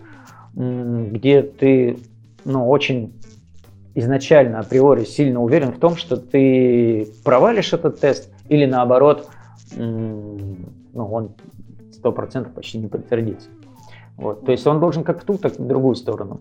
где 0.54 1.42
ты 1.42 1.98
ну, 2.46 2.70
очень 2.70 3.14
изначально 3.96 4.60
априори 4.60 5.04
сильно 5.04 5.42
уверен 5.42 5.72
в 5.72 5.80
том, 5.80 5.98
что 5.98 6.18
ты 6.18 7.08
провалишь 7.24 7.74
этот 7.74 8.00
тест, 8.00 8.32
или 8.48 8.66
наоборот, 8.66 9.30
ну, 9.76 10.66
он 10.94 11.32
100% 12.04 12.54
почти 12.54 12.78
не 12.78 12.88
подтвердится. 12.88 13.50
Вот. 14.16 14.46
То 14.46 14.52
есть 14.52 14.66
он 14.66 14.80
должен 14.80 15.04
как 15.04 15.22
в 15.22 15.26
ту, 15.26 15.38
так 15.38 15.60
и 15.60 15.62
в 15.62 15.68
другую 15.68 15.96
сторону 15.96 16.40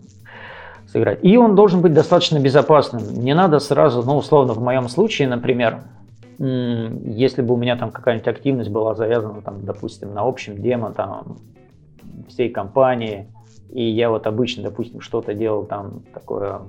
сыграть. 0.97 1.19
И 1.23 1.37
он 1.37 1.55
должен 1.55 1.81
быть 1.81 1.93
достаточно 1.93 2.39
безопасным. 2.39 3.01
Не 3.13 3.33
надо 3.33 3.59
сразу, 3.59 4.03
ну, 4.03 4.17
условно, 4.17 4.53
в 4.53 4.61
моем 4.61 4.89
случае, 4.89 5.27
например, 5.27 5.83
если 6.39 7.41
бы 7.41 7.53
у 7.53 7.57
меня 7.57 7.77
там 7.77 7.91
какая-нибудь 7.91 8.27
активность 8.27 8.69
была 8.69 8.95
завязана, 8.95 9.41
там, 9.41 9.65
допустим, 9.65 10.13
на 10.13 10.21
общем 10.21 10.61
демо 10.61 10.91
там, 10.91 11.37
всей 12.27 12.49
компании, 12.49 13.27
и 13.71 13.83
я 13.83 14.09
вот 14.09 14.27
обычно, 14.27 14.63
допустим, 14.63 15.01
что-то 15.01 15.33
делал 15.33 15.65
там 15.65 16.03
такое... 16.13 16.61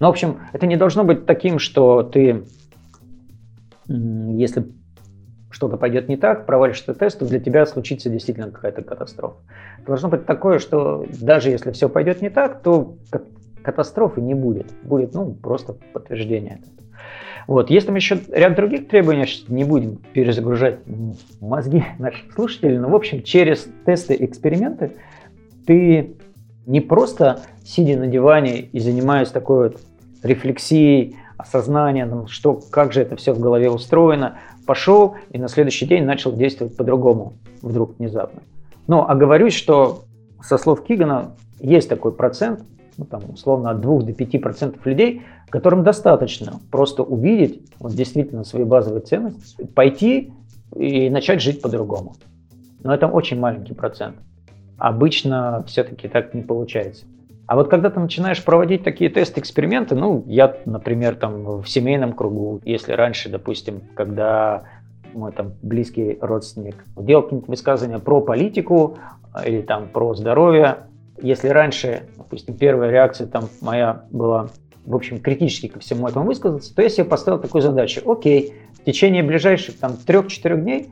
Ну, 0.00 0.06
в 0.06 0.10
общем, 0.10 0.38
это 0.52 0.66
не 0.66 0.76
должно 0.76 1.04
быть 1.04 1.26
таким, 1.26 1.58
что 1.58 2.02
ты, 2.02 2.44
если 3.86 4.66
что-то 5.60 5.76
пойдет 5.76 6.08
не 6.08 6.16
так, 6.16 6.46
провалишь 6.46 6.80
этот 6.80 7.00
тест, 7.00 7.18
то 7.18 7.26
для 7.26 7.38
тебя 7.38 7.66
случится 7.66 8.08
действительно 8.08 8.50
какая-то 8.50 8.80
катастрофа. 8.80 9.36
Должно 9.86 10.08
быть 10.08 10.24
такое, 10.24 10.58
что 10.58 11.04
даже 11.20 11.50
если 11.50 11.70
все 11.72 11.90
пойдет 11.90 12.22
не 12.22 12.30
так, 12.30 12.62
то 12.62 12.94
катастрофы 13.62 14.22
не 14.22 14.32
будет. 14.32 14.72
Будет, 14.82 15.12
ну, 15.12 15.34
просто 15.34 15.74
подтверждение. 15.92 16.62
Вот. 17.46 17.68
Есть 17.68 17.88
там 17.88 17.96
еще 17.96 18.18
ряд 18.30 18.54
других 18.54 18.88
требований, 18.88 19.26
не 19.48 19.64
будем 19.64 19.96
перезагружать 20.14 20.78
мозги 21.42 21.84
наших 21.98 22.32
слушателей, 22.32 22.78
но, 22.78 22.88
в 22.88 22.94
общем, 22.94 23.22
через 23.22 23.68
тесты, 23.84 24.16
эксперименты 24.18 24.92
ты 25.66 26.16
не 26.64 26.80
просто 26.80 27.42
сидя 27.64 27.98
на 27.98 28.06
диване 28.06 28.60
и 28.60 28.80
занимаясь 28.80 29.28
такой 29.28 29.68
вот 29.68 29.80
рефлексией, 30.22 31.16
осознанием, 31.40 32.26
что, 32.28 32.60
как 32.70 32.92
же 32.92 33.00
это 33.02 33.16
все 33.16 33.32
в 33.32 33.40
голове 33.40 33.70
устроено, 33.70 34.38
пошел 34.70 35.16
и 35.32 35.38
на 35.38 35.48
следующий 35.48 35.84
день 35.84 36.04
начал 36.04 36.32
действовать 36.32 36.76
по-другому, 36.76 37.32
вдруг 37.60 37.98
внезапно. 37.98 38.42
Но 38.86 39.10
оговорюсь, 39.10 39.52
что 39.52 40.04
со 40.40 40.58
слов 40.58 40.84
Кигана 40.84 41.32
есть 41.58 41.88
такой 41.88 42.12
процент, 42.12 42.62
ну, 42.96 43.04
там, 43.04 43.22
условно 43.32 43.70
от 43.70 43.80
2 43.80 44.02
до 44.02 44.12
5 44.12 44.40
процентов 44.40 44.86
людей, 44.86 45.22
которым 45.48 45.82
достаточно 45.82 46.60
просто 46.70 47.02
увидеть 47.02 47.64
вот, 47.80 47.94
действительно 47.94 48.44
свои 48.44 48.62
базовые 48.62 49.00
ценности, 49.00 49.64
пойти 49.74 50.32
и 50.76 51.10
начать 51.10 51.42
жить 51.42 51.60
по-другому. 51.60 52.14
Но 52.84 52.94
это 52.94 53.08
очень 53.08 53.40
маленький 53.40 53.74
процент. 53.74 54.18
Обычно 54.78 55.64
все-таки 55.66 56.06
так 56.06 56.32
не 56.32 56.42
получается. 56.42 57.06
А 57.50 57.56
вот 57.56 57.66
когда 57.66 57.90
ты 57.90 57.98
начинаешь 57.98 58.44
проводить 58.44 58.84
такие 58.84 59.10
тесты, 59.10 59.40
эксперименты, 59.40 59.96
ну, 59.96 60.22
я, 60.28 60.54
например, 60.66 61.16
там 61.16 61.62
в 61.62 61.68
семейном 61.68 62.12
кругу, 62.12 62.60
если 62.64 62.92
раньше, 62.92 63.28
допустим, 63.28 63.80
когда 63.96 64.62
мой 65.14 65.32
там 65.32 65.54
близкий 65.60 66.16
родственник 66.20 66.76
делал 66.96 67.24
какие-нибудь 67.24 67.48
высказывания 67.48 67.98
про 67.98 68.20
политику 68.20 68.98
или 69.44 69.62
там 69.62 69.88
про 69.88 70.14
здоровье, 70.14 70.86
если 71.20 71.48
раньше, 71.48 72.02
допустим, 72.16 72.56
первая 72.56 72.92
реакция 72.92 73.26
там 73.26 73.48
моя 73.60 74.04
была, 74.12 74.50
в 74.86 74.94
общем, 74.94 75.18
критически 75.18 75.66
ко 75.66 75.80
всему 75.80 76.06
этому 76.06 76.26
высказаться, 76.26 76.72
то 76.72 76.82
я 76.82 76.88
себе 76.88 77.04
поставил 77.04 77.40
такую 77.40 77.62
задачу. 77.62 78.08
Окей, 78.08 78.54
в 78.74 78.84
течение 78.84 79.24
ближайших 79.24 79.76
там 79.76 79.96
3-4 80.06 80.56
дней 80.56 80.90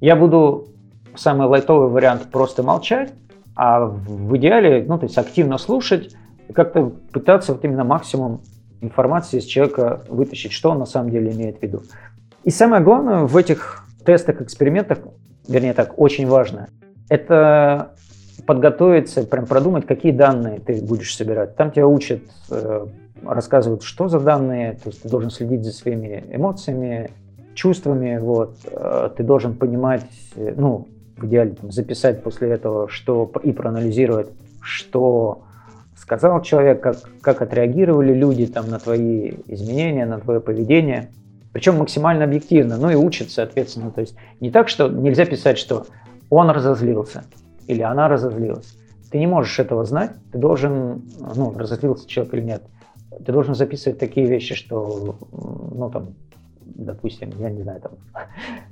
я 0.00 0.16
буду 0.16 0.70
самый 1.14 1.46
лайтовый 1.46 1.88
вариант 1.88 2.32
просто 2.32 2.64
молчать, 2.64 3.12
а 3.62 3.84
в 3.84 4.34
идеале, 4.38 4.86
ну, 4.88 4.96
то 4.96 5.04
есть 5.04 5.18
активно 5.18 5.58
слушать 5.58 6.16
как-то 6.54 6.94
пытаться 7.12 7.52
вот 7.52 7.62
именно 7.62 7.84
максимум 7.84 8.40
информации 8.80 9.36
из 9.36 9.44
человека 9.44 10.00
вытащить, 10.08 10.52
что 10.52 10.70
он 10.70 10.78
на 10.78 10.86
самом 10.86 11.10
деле 11.10 11.30
имеет 11.30 11.58
в 11.58 11.62
виду. 11.62 11.82
И 12.42 12.48
самое 12.48 12.82
главное 12.82 13.24
в 13.24 13.36
этих 13.36 13.84
тестах, 14.02 14.40
экспериментах, 14.40 15.00
вернее 15.46 15.74
так, 15.74 15.98
очень 15.98 16.26
важно, 16.26 16.68
это 17.10 17.92
подготовиться, 18.46 19.24
прям 19.24 19.44
продумать, 19.44 19.84
какие 19.84 20.12
данные 20.12 20.58
ты 20.60 20.80
будешь 20.80 21.14
собирать. 21.14 21.54
Там 21.56 21.70
тебя 21.70 21.86
учат, 21.86 22.22
э, 22.50 22.86
рассказывают, 23.22 23.82
что 23.82 24.08
за 24.08 24.20
данные, 24.20 24.78
то 24.82 24.88
есть 24.88 25.02
ты 25.02 25.10
должен 25.10 25.28
следить 25.28 25.64
за 25.64 25.72
своими 25.72 26.24
эмоциями, 26.30 27.10
чувствами, 27.54 28.16
вот, 28.16 28.56
э, 28.64 29.10
ты 29.14 29.22
должен 29.22 29.52
понимать, 29.52 30.06
э, 30.36 30.54
ну, 30.56 30.88
в 31.20 31.26
идеале 31.26 31.52
там, 31.52 31.70
записать 31.70 32.22
после 32.22 32.50
этого, 32.50 32.88
что 32.88 33.30
и 33.42 33.52
проанализировать, 33.52 34.28
что 34.60 35.42
сказал 35.96 36.42
человек, 36.42 36.80
как, 36.80 36.96
как 37.20 37.42
отреагировали 37.42 38.14
люди 38.14 38.46
там, 38.46 38.68
на 38.68 38.78
твои 38.78 39.32
изменения, 39.46 40.06
на 40.06 40.18
твое 40.18 40.40
поведение. 40.40 41.10
Причем 41.52 41.76
максимально 41.78 42.24
объективно, 42.24 42.76
ну 42.76 42.90
и 42.90 42.94
учат, 42.94 43.30
соответственно. 43.30 43.90
То 43.90 44.00
есть 44.00 44.16
не 44.40 44.50
так, 44.50 44.68
что 44.68 44.88
нельзя 44.88 45.24
писать, 45.24 45.58
что 45.58 45.86
он 46.30 46.50
разозлился 46.50 47.24
или 47.66 47.82
она 47.82 48.08
разозлилась. 48.08 48.76
Ты 49.10 49.18
не 49.18 49.26
можешь 49.26 49.58
этого 49.58 49.84
знать, 49.84 50.12
ты 50.32 50.38
должен, 50.38 51.02
ну, 51.36 51.56
разозлился 51.56 52.08
человек 52.08 52.34
или 52.34 52.42
нет. 52.42 52.62
Ты 53.24 53.32
должен 53.32 53.54
записывать 53.54 53.98
такие 53.98 54.26
вещи, 54.26 54.54
что, 54.54 55.16
ну, 55.32 55.90
там, 55.90 56.14
допустим, 56.74 57.30
я 57.38 57.50
не 57.50 57.62
знаю, 57.62 57.80
там... 57.80 57.92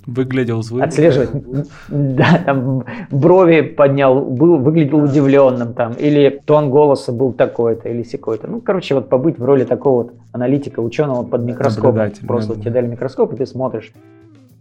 Выглядел 0.05 0.61
злым. 0.61 0.83
Отслеживать, 0.83 1.29
да, 1.89 2.41
там 2.45 2.85
брови 3.11 3.61
поднял, 3.61 4.21
был, 4.25 4.57
выглядел 4.57 5.03
удивленным 5.03 5.73
там, 5.73 5.93
или 5.93 6.41
тон 6.45 6.69
голоса 6.69 7.11
был 7.11 7.33
такой-то 7.33 7.89
или 7.89 8.03
секой-то. 8.03 8.47
Ну, 8.47 8.61
короче, 8.61 8.95
вот 8.95 9.09
побыть 9.09 9.37
в 9.37 9.43
роли 9.43 9.63
такого 9.63 10.03
вот 10.03 10.13
аналитика, 10.31 10.79
ученого 10.79 11.23
под 11.23 11.43
микроскопом. 11.43 12.11
Просто 12.27 12.55
да. 12.55 12.61
тебе 12.61 12.71
дали 12.71 12.87
микроскоп, 12.87 13.33
и 13.33 13.37
ты 13.37 13.45
смотришь. 13.45 13.91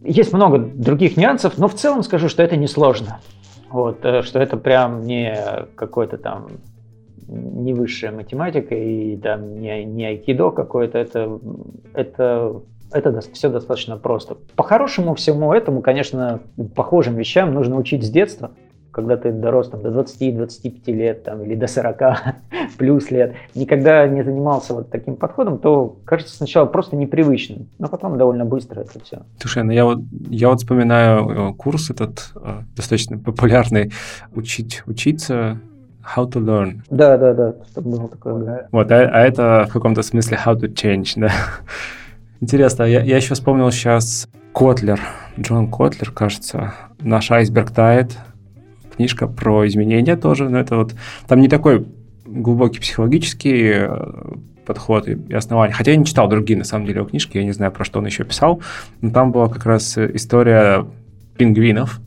Есть 0.02 0.32
много 0.32 0.58
других 0.58 1.16
нюансов, 1.16 1.58
но 1.58 1.68
в 1.68 1.74
целом 1.74 2.02
скажу, 2.02 2.28
что 2.28 2.42
это 2.42 2.56
несложно. 2.56 3.18
Вот, 3.70 3.98
э, 4.04 4.22
что 4.22 4.38
это 4.38 4.56
прям 4.56 5.02
не 5.04 5.36
какой-то 5.74 6.16
там 6.16 6.48
не 7.28 7.74
высшая 7.74 8.10
математика 8.10 8.74
и 8.74 9.16
там 9.16 9.60
не, 9.60 9.84
не 9.84 10.06
айкидо 10.06 10.50
какое-то, 10.50 10.98
это, 10.98 11.38
это 11.92 12.62
это 12.92 13.20
все 13.32 13.48
достаточно 13.48 13.96
просто. 13.96 14.36
По-хорошему 14.56 15.14
всему 15.14 15.52
этому, 15.52 15.82
конечно, 15.82 16.40
похожим 16.74 17.16
вещам 17.16 17.54
нужно 17.54 17.76
учить 17.76 18.04
с 18.04 18.10
детства, 18.10 18.50
когда 18.90 19.16
ты 19.16 19.30
дорос 19.30 19.68
там, 19.68 19.82
до 19.82 19.90
20-25 19.90 20.92
лет 20.92 21.22
там, 21.22 21.42
или 21.42 21.54
до 21.54 21.66
40 21.66 22.00
плюс 22.78 23.10
лет, 23.10 23.34
никогда 23.54 24.06
не 24.08 24.22
занимался 24.22 24.74
вот 24.74 24.90
таким 24.90 25.16
подходом, 25.16 25.58
то 25.58 25.98
кажется 26.04 26.34
сначала 26.34 26.66
просто 26.66 26.96
непривычным, 26.96 27.68
но 27.78 27.88
потом 27.88 28.18
довольно 28.18 28.44
быстро 28.44 28.80
это 28.80 28.98
все. 29.04 29.22
Слушай, 29.38 29.62
ну 29.62 29.70
я 29.70 29.84
вот, 29.84 30.00
я 30.28 30.48
вот 30.48 30.58
вспоминаю 30.58 31.50
э, 31.50 31.54
курс 31.54 31.90
этот 31.90 32.32
э, 32.34 32.62
достаточно 32.74 33.18
популярный 33.24 33.92
«Учить 34.34 34.82
учиться», 34.86 35.60
How 36.16 36.26
to 36.30 36.40
learn. 36.42 36.80
Да, 36.88 37.18
да, 37.18 37.34
да, 37.34 37.54
было 37.82 38.08
такое. 38.08 38.42
Да. 38.42 38.68
Вот, 38.72 38.90
а, 38.90 38.96
а 38.96 39.20
это 39.26 39.66
в 39.68 39.72
каком-то 39.74 40.02
смысле 40.02 40.38
how 40.42 40.58
to 40.58 40.72
change, 40.72 41.12
да. 41.16 41.30
Интересно, 42.40 42.84
я, 42.84 43.02
я 43.02 43.16
еще 43.16 43.34
вспомнил 43.34 43.70
сейчас 43.70 44.28
Котлер, 44.54 45.00
Джон 45.38 45.70
Котлер, 45.70 46.10
кажется, 46.10 46.74
наш 47.00 47.30
айсберг 47.30 47.70
тает. 47.70 48.16
книжка 48.96 49.26
про 49.26 49.66
изменения 49.66 50.16
тоже, 50.16 50.48
но 50.48 50.58
это 50.58 50.76
вот 50.76 50.94
там 51.26 51.40
не 51.40 51.48
такой 51.48 51.86
глубокий 52.26 52.80
психологический 52.80 53.70
э, 53.74 53.88
подход 54.66 55.08
и 55.08 55.32
основание. 55.32 55.74
Хотя 55.74 55.92
я 55.92 55.96
не 55.96 56.04
читал 56.04 56.28
другие, 56.28 56.58
на 56.58 56.64
самом 56.64 56.86
деле, 56.86 56.98
его 56.98 57.08
книжки, 57.08 57.38
я 57.38 57.44
не 57.44 57.52
знаю, 57.52 57.72
про 57.72 57.84
что 57.84 57.98
он 57.98 58.06
еще 58.06 58.24
писал, 58.24 58.62
но 59.00 59.10
там 59.10 59.32
была 59.32 59.48
как 59.48 59.64
раз 59.66 59.96
история 59.98 60.86
пингвинов, 61.38 62.00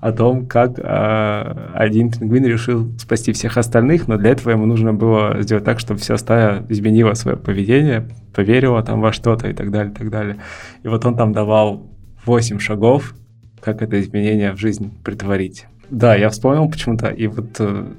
о 0.00 0.10
том, 0.12 0.46
как 0.46 0.78
э, 0.78 1.70
один 1.74 2.10
пингвин 2.10 2.44
решил 2.46 2.90
спасти 2.98 3.32
всех 3.32 3.56
остальных, 3.58 4.08
но 4.08 4.16
для 4.16 4.30
этого 4.30 4.50
ему 4.50 4.66
нужно 4.66 4.92
было 4.94 5.40
сделать 5.42 5.64
так, 5.64 5.78
чтобы 5.78 6.00
вся 6.00 6.16
стая 6.16 6.64
изменила 6.68 7.14
свое 7.14 7.36
поведение, 7.36 8.08
поверила 8.34 8.82
там 8.82 9.00
во 9.00 9.12
что-то 9.12 9.48
и 9.48 9.52
так 9.52 9.70
далее, 9.70 9.92
и 9.92 9.94
так 9.94 10.10
далее. 10.10 10.38
И 10.82 10.88
вот 10.88 11.04
он 11.04 11.16
там 11.16 11.32
давал 11.32 11.86
8 12.24 12.58
шагов, 12.58 13.14
как 13.60 13.82
это 13.82 14.00
изменение 14.00 14.52
в 14.52 14.56
жизнь 14.56 14.92
притворить. 15.04 15.66
Да, 15.90 16.16
я 16.16 16.30
вспомнил 16.30 16.68
почему-то, 16.68 17.08
и 17.08 17.26
вот 17.26 17.56
э, 17.58 17.92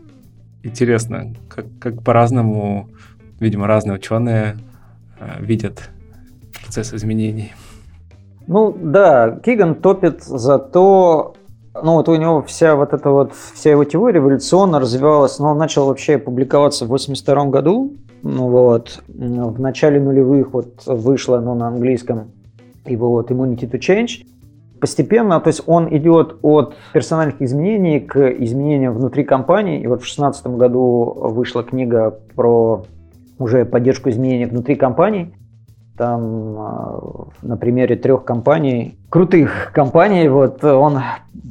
интересно, 0.64 1.36
как, 1.48 1.66
как 1.80 2.04
по-разному, 2.04 2.90
видимо, 3.40 3.68
разные 3.68 3.96
ученые 3.96 4.58
э, 5.20 5.36
видят 5.40 5.90
процесс 6.62 6.94
изменений. 6.94 7.52
Ну 8.48 8.76
да, 8.78 9.40
Киган 9.44 9.76
топит 9.76 10.24
за 10.24 10.60
то, 10.60 11.36
ну 11.82 11.94
вот 11.94 12.10
у 12.10 12.16
него 12.16 12.42
вся 12.42 12.76
вот 12.76 12.94
эта 12.94 13.10
вот, 13.10 13.34
вся 13.54 13.72
его 13.72 13.84
теория 13.84 14.20
эволюционно 14.20 14.80
развивалась, 14.80 15.40
но 15.40 15.52
он 15.52 15.58
начал 15.58 15.88
вообще 15.88 16.18
публиковаться 16.18 16.86
в 16.86 16.90
82 16.90 17.46
году, 17.46 17.94
ну 18.22 18.50
вот, 18.50 19.02
в 19.08 19.60
начале 19.62 20.00
нулевых 20.00 20.54
вот 20.54 20.84
вышло, 20.86 21.40
ну, 21.40 21.56
на 21.56 21.68
английском 21.68 22.32
его 22.86 23.10
вот 23.12 23.32
Immunity 23.32 23.70
to 23.70 23.80
Change, 23.80 24.26
постепенно, 24.84 25.40
то 25.40 25.48
есть 25.48 25.62
он 25.66 25.88
идет 25.96 26.36
от 26.42 26.76
персональных 26.92 27.42
изменений 27.42 28.02
к 28.02 28.18
изменениям 28.32 28.94
внутри 28.94 29.24
компании. 29.24 29.82
И 29.82 29.88
вот 29.88 30.00
в 30.02 30.04
2016 30.04 30.48
году 30.48 31.16
вышла 31.16 31.64
книга 31.64 32.20
про 32.36 32.84
уже 33.40 33.64
поддержку 33.64 34.10
изменений 34.10 34.46
внутри 34.46 34.76
компаний. 34.76 35.34
Там 35.98 36.56
а, 36.58 37.28
на 37.44 37.56
примере 37.56 37.96
трех 37.96 38.24
компаний, 38.26 38.98
крутых 39.10 39.72
компаний, 39.74 40.28
вот 40.28 40.64
он 40.64 41.00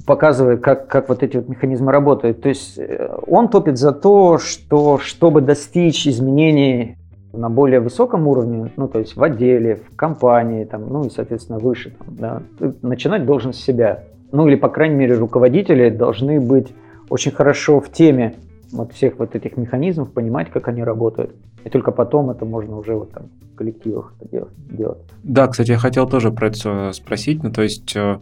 показывает, 0.04 0.60
как, 0.60 0.88
как 0.88 1.08
вот 1.08 1.22
эти 1.22 1.36
вот 1.36 1.48
механизмы 1.48 1.92
работают. 1.92 2.42
То 2.42 2.48
есть 2.48 2.76
э, 2.76 3.16
он 3.26 3.48
топит 3.48 3.78
за 3.78 3.92
то, 3.92 4.38
что 4.38 4.98
чтобы 4.98 5.42
достичь 5.42 6.08
изменений 6.08 6.96
на 7.32 7.48
более 7.48 7.80
высоком 7.80 8.26
уровне, 8.26 8.72
ну 8.76 8.88
то 8.88 8.98
есть 8.98 9.16
в 9.16 9.22
отделе, 9.22 9.76
в 9.76 9.96
компании, 9.96 10.64
там, 10.64 10.88
ну 10.88 11.04
и 11.04 11.10
соответственно 11.10 11.58
выше, 11.58 11.94
там, 11.98 12.16
да, 12.16 12.42
начинать 12.82 13.24
должен 13.24 13.52
с 13.52 13.58
себя. 13.58 14.04
Ну 14.32 14.48
или 14.48 14.56
по 14.56 14.68
крайней 14.68 14.96
мере 14.96 15.14
руководители 15.14 15.88
должны 15.88 16.40
быть 16.40 16.68
очень 17.08 17.30
хорошо 17.30 17.80
в 17.80 17.90
теме 17.90 18.34
вот 18.72 18.92
всех 18.92 19.18
вот 19.18 19.34
этих 19.36 19.56
механизмов, 19.56 20.12
понимать, 20.12 20.50
как 20.50 20.68
они 20.68 20.82
работают. 20.82 21.34
И 21.64 21.68
только 21.68 21.92
потом 21.92 22.30
это 22.30 22.44
можно 22.44 22.76
уже 22.78 22.94
вот 22.94 23.12
там 23.12 23.24
в 23.52 23.56
коллективах 23.56 24.14
это 24.20 24.48
делать. 24.70 24.98
Да, 25.22 25.46
кстати, 25.46 25.70
я 25.70 25.78
хотел 25.78 26.08
тоже 26.08 26.32
про 26.32 26.48
это 26.48 26.92
спросить. 26.92 27.42
Ну, 27.42 27.52
то 27.52 27.62
есть, 27.62 27.94
э, 27.94 28.18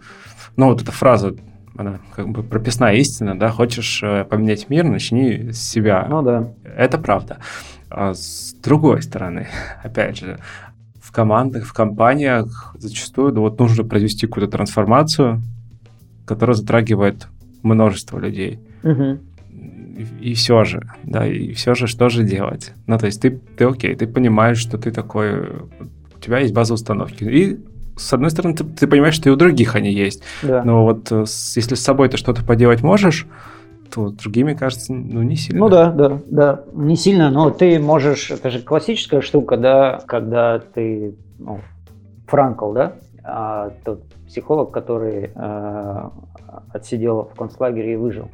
ну, 0.56 0.66
вот 0.66 0.82
эта 0.82 0.90
фраза, 0.90 1.36
она 1.76 2.00
как 2.14 2.28
бы 2.28 2.42
прописная 2.42 2.94
истина, 2.94 3.38
да, 3.38 3.50
хочешь 3.50 4.02
э, 4.02 4.24
поменять 4.24 4.68
мир, 4.68 4.84
начни 4.84 5.52
с 5.52 5.58
себя. 5.58 6.06
Ну 6.10 6.22
да. 6.22 6.52
Это 6.64 6.98
правда. 6.98 7.38
А 7.88 8.12
с 8.12 8.54
другой 8.62 9.02
стороны, 9.02 9.46
опять 9.82 10.18
же, 10.18 10.40
в 11.00 11.12
командах, 11.12 11.64
в 11.64 11.72
компаниях 11.72 12.74
зачастую 12.78 13.32
да, 13.32 13.40
вот 13.40 13.58
нужно 13.58 13.84
произвести 13.84 14.26
какую-то 14.26 14.50
трансформацию, 14.50 15.40
которая 16.26 16.56
затрагивает 16.56 17.28
множество 17.62 18.18
людей. 18.18 18.60
Угу 18.82 19.18
и, 20.20 20.34
все 20.34 20.64
же, 20.64 20.82
да, 21.02 21.26
и 21.26 21.52
все 21.52 21.74
же 21.74 21.86
что 21.86 22.08
же 22.08 22.24
делать? 22.24 22.72
Ну, 22.86 22.98
то 22.98 23.06
есть 23.06 23.20
ты, 23.20 23.30
ты 23.30 23.64
окей, 23.64 23.94
ты 23.94 24.06
понимаешь, 24.06 24.58
что 24.58 24.78
ты 24.78 24.90
такой, 24.90 25.40
у 25.40 26.18
тебя 26.20 26.38
есть 26.38 26.54
база 26.54 26.74
установки. 26.74 27.24
И 27.24 27.58
с 27.96 28.12
одной 28.12 28.30
стороны, 28.30 28.56
ты, 28.56 28.64
ты 28.64 28.86
понимаешь, 28.86 29.14
что 29.14 29.28
и 29.28 29.32
у 29.32 29.36
других 29.36 29.74
они 29.76 29.92
есть. 29.92 30.22
Да. 30.42 30.62
Но 30.64 30.84
вот 30.84 31.12
э, 31.12 31.24
если 31.56 31.74
с 31.74 31.82
собой 31.82 32.08
ты 32.08 32.16
что-то 32.16 32.44
поделать 32.44 32.82
можешь, 32.82 33.26
то 33.92 34.08
другими, 34.10 34.54
кажется, 34.54 34.92
ну, 34.92 35.22
не 35.22 35.36
сильно. 35.36 35.60
Ну 35.60 35.68
да, 35.68 35.90
да, 35.90 36.20
да, 36.26 36.64
не 36.72 36.96
сильно, 36.96 37.30
но 37.30 37.50
ты 37.50 37.78
можешь, 37.78 38.30
это 38.30 38.50
же 38.50 38.60
классическая 38.60 39.20
штука, 39.20 39.56
да, 39.56 40.00
когда 40.06 40.60
ты, 40.60 41.16
ну, 41.38 41.60
Франкл, 42.26 42.72
да, 42.72 42.94
а, 43.24 43.72
тот 43.84 44.04
психолог, 44.28 44.70
который 44.70 45.30
э, 45.34 46.08
отсидел 46.72 47.30
в 47.34 47.36
концлагере 47.36 47.94
и 47.94 47.96
выжил. 47.96 48.30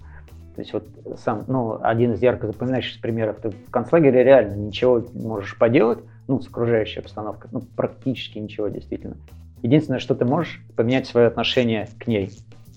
То 0.56 0.62
есть 0.62 0.72
вот 0.72 0.84
сам, 1.18 1.44
ну, 1.48 1.78
один 1.82 2.14
из 2.14 2.22
ярко 2.22 2.46
запоминающихся 2.46 2.98
примеров, 2.98 3.36
ты 3.42 3.50
в 3.50 3.70
концлагере 3.70 4.24
реально 4.24 4.54
ничего 4.54 5.04
можешь 5.12 5.58
поделать, 5.58 5.98
ну, 6.28 6.40
с 6.40 6.48
окружающей 6.48 7.00
обстановкой, 7.00 7.50
ну, 7.52 7.60
практически 7.76 8.38
ничего, 8.38 8.68
действительно. 8.68 9.16
Единственное, 9.62 10.00
что 10.00 10.14
ты 10.14 10.24
можешь, 10.24 10.62
поменять 10.74 11.06
свое 11.06 11.26
отношение 11.26 11.88
к 11.98 12.06
ней. 12.06 12.30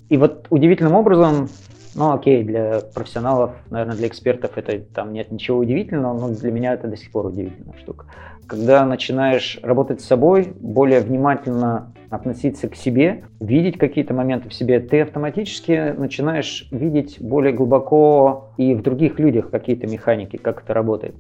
И 0.09 0.17
вот 0.17 0.47
удивительным 0.49 0.93
образом, 0.93 1.47
ну, 1.95 2.11
окей, 2.11 2.43
для 2.43 2.82
профессионалов, 2.93 3.51
наверное, 3.69 3.95
для 3.95 4.07
экспертов 4.07 4.57
это 4.57 4.77
там 4.80 5.13
нет 5.13 5.32
ничего 5.32 5.59
удивительного, 5.59 6.19
но 6.19 6.36
для 6.36 6.51
меня 6.51 6.73
это 6.73 6.89
до 6.89 6.97
сих 6.97 7.11
пор 7.11 7.27
удивительная 7.27 7.77
штука. 7.77 8.07
Когда 8.45 8.86
начинаешь 8.86 9.57
работать 9.63 10.01
с 10.01 10.05
собой, 10.05 10.53
более 10.59 10.99
внимательно 10.99 11.93
относиться 12.10 12.68
к 12.68 12.76
себе, 12.76 13.24
видеть 13.39 13.78
какие-то 13.78 14.14
моменты 14.14 14.49
в 14.49 14.53
себе, 14.53 14.80
ты 14.80 15.01
автоматически 15.01 15.93
начинаешь 15.97 16.68
видеть 16.72 17.18
более 17.20 17.53
глубоко 17.53 18.49
и 18.57 18.74
в 18.74 18.82
других 18.82 19.20
людях 19.20 19.49
какие-то 19.49 19.88
механики, 19.88 20.38
как 20.38 20.64
это 20.64 20.74
работает. 20.74 21.16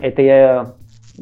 Это 0.00 0.22
я 0.22 0.74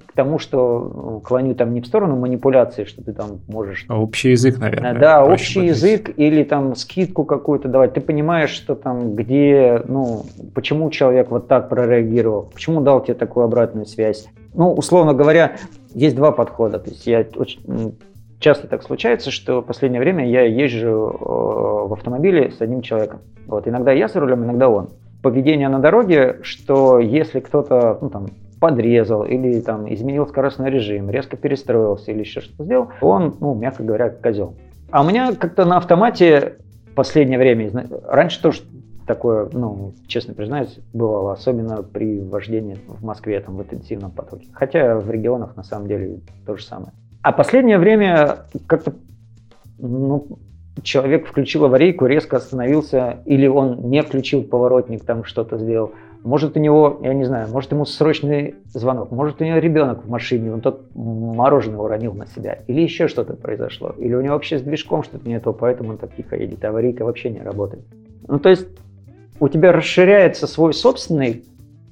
к 0.07 0.13
тому, 0.13 0.39
что 0.39 1.21
клоню 1.23 1.55
там 1.55 1.75
не 1.75 1.83
в 1.83 1.87
сторону 1.87 2.17
манипуляции, 2.17 2.85
что 2.85 3.05
ты 3.05 3.13
там 3.13 3.41
можешь... 3.47 3.85
А 3.89 4.01
общий 4.01 4.31
язык, 4.31 4.59
наверное. 4.59 4.99
Да, 4.99 5.25
общий 5.25 5.61
быть. 5.61 5.69
язык 5.69 6.11
или 6.17 6.45
там 6.45 6.75
скидку 6.75 7.25
какую-то 7.25 7.69
давать. 7.69 7.93
Ты 7.93 8.01
понимаешь, 8.01 8.51
что 8.51 8.75
там 8.75 9.15
где, 9.15 9.83
ну, 9.87 10.25
почему 10.55 10.89
человек 10.89 11.31
вот 11.31 11.47
так 11.47 11.69
прореагировал, 11.69 12.51
почему 12.55 12.81
дал 12.81 13.03
тебе 13.03 13.15
такую 13.15 13.45
обратную 13.45 13.85
связь. 13.85 14.29
Ну, 14.55 14.73
условно 14.73 15.13
говоря, 15.13 15.57
есть 15.95 16.17
два 16.17 16.33
подхода. 16.33 16.79
То 16.79 16.91
есть 16.91 17.07
я 17.07 17.27
очень 17.37 17.99
часто 18.43 18.67
так 18.67 18.83
случается, 18.83 19.31
что 19.31 19.63
в 19.63 19.65
последнее 19.65 20.01
время 20.01 20.29
я 20.29 20.43
езжу 20.43 20.89
э, 20.89 21.89
в 21.89 21.93
автомобиле 21.95 22.51
с 22.51 22.61
одним 22.61 22.83
человеком. 22.83 23.21
Вот, 23.47 23.67
иногда 23.67 23.93
я 23.93 24.09
за 24.09 24.21
рулем, 24.21 24.45
иногда 24.45 24.69
он. 24.69 24.91
Поведение 25.23 25.69
на 25.69 25.79
дороге, 25.79 26.41
что 26.43 26.99
если 26.99 27.41
кто-то 27.41 27.99
ну, 28.01 28.11
там, 28.11 28.27
подрезал 28.61 29.25
или 29.25 29.61
там, 29.61 29.93
изменил 29.93 30.27
скоростной 30.27 30.71
режим, 30.71 31.11
резко 31.11 31.37
перестроился 31.37 32.11
или 32.11 32.21
еще 32.21 32.41
что-то 32.41 32.65
сделал, 32.65 32.89
он, 33.01 33.35
ну, 33.41 33.55
мягко 33.55 33.83
говоря, 33.83 34.11
козел. 34.11 34.55
А 34.91 35.03
у 35.03 35.09
меня 35.09 35.35
как-то 35.35 35.65
на 35.65 35.79
автомате 35.79 36.57
в 36.91 36.95
последнее 36.95 37.39
время, 37.39 37.71
раньше 38.07 38.43
тоже 38.43 38.63
такое, 39.07 39.49
ну, 39.53 39.93
честно 40.07 40.35
признаюсь, 40.35 40.79
бывало, 40.93 41.33
особенно 41.33 41.83
при 41.83 42.21
вождении 42.21 42.79
в 42.87 43.05
Москве 43.05 43.41
там, 43.41 43.57
в 43.57 43.63
интенсивном 43.63 44.11
потоке. 44.11 44.47
Хотя 44.53 44.97
в 44.97 45.11
регионах 45.11 45.57
на 45.57 45.63
самом 45.63 45.89
деле 45.89 46.21
то 46.47 46.57
же 46.57 46.65
самое. 46.65 46.93
А 47.23 47.31
последнее 47.31 47.79
время 47.79 48.39
как-то 48.67 48.95
ну, 49.79 50.27
человек 50.83 51.29
включил 51.29 51.65
аварийку, 51.65 52.07
резко 52.07 52.37
остановился, 52.37 53.19
или 53.27 53.47
он 53.47 53.91
не 53.91 54.03
включил 54.03 54.43
поворотник, 54.43 55.05
там 55.05 55.25
что-то 55.25 55.59
сделал. 55.59 55.93
Может 56.25 56.57
у 56.57 56.61
него, 56.61 57.01
я 57.03 57.15
не 57.15 57.25
знаю, 57.25 57.49
может 57.49 57.73
ему 57.73 57.85
срочный 57.85 58.57
звонок, 58.73 59.11
может 59.11 59.41
у 59.41 59.45
него 59.45 59.59
ребенок 59.59 60.05
в 60.05 60.09
машине, 60.09 60.53
он 60.53 60.61
тот 60.61 60.85
мороженое 60.95 61.79
уронил 61.79 62.15
на 62.15 62.27
себя, 62.27 62.59
или 62.69 62.81
еще 62.81 63.09
что-то 63.09 63.35
произошло, 63.35 63.95
или 63.99 64.15
у 64.15 64.21
него 64.21 64.35
вообще 64.35 64.59
с 64.59 64.63
движком 64.63 65.03
что-то 65.03 65.29
не 65.29 65.41
то, 65.41 65.53
поэтому 65.53 65.91
он 65.91 65.99
так 65.99 66.15
тихо 66.15 66.37
едет, 66.37 66.65
аварийка 66.65 67.05
вообще 67.05 67.31
не 67.31 67.41
работает. 67.41 67.85
Ну 68.29 68.39
то 68.39 68.49
есть 68.49 68.69
у 69.41 69.49
тебя 69.49 69.73
расширяется 69.73 70.47
свой 70.47 70.75
собственный 70.75 71.45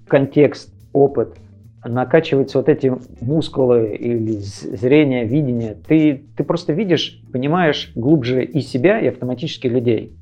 контекст, 0.07 0.73
опыт– 0.93 1.37
накачиваются 1.85 2.59
вот 2.59 2.69
эти 2.69 2.93
мускулы 3.21 3.95
или 3.95 4.33
зрение, 4.33 5.25
видение, 5.25 5.75
ты, 5.75 6.25
ты 6.37 6.45
просто 6.45 6.73
видишь, 6.73 7.23
понимаешь 7.33 7.93
глубже 7.95 8.45
и 8.45 8.61
себя, 8.61 9.01
и 9.01 9.09
автоматически 9.09 9.67
людей. 9.67 10.17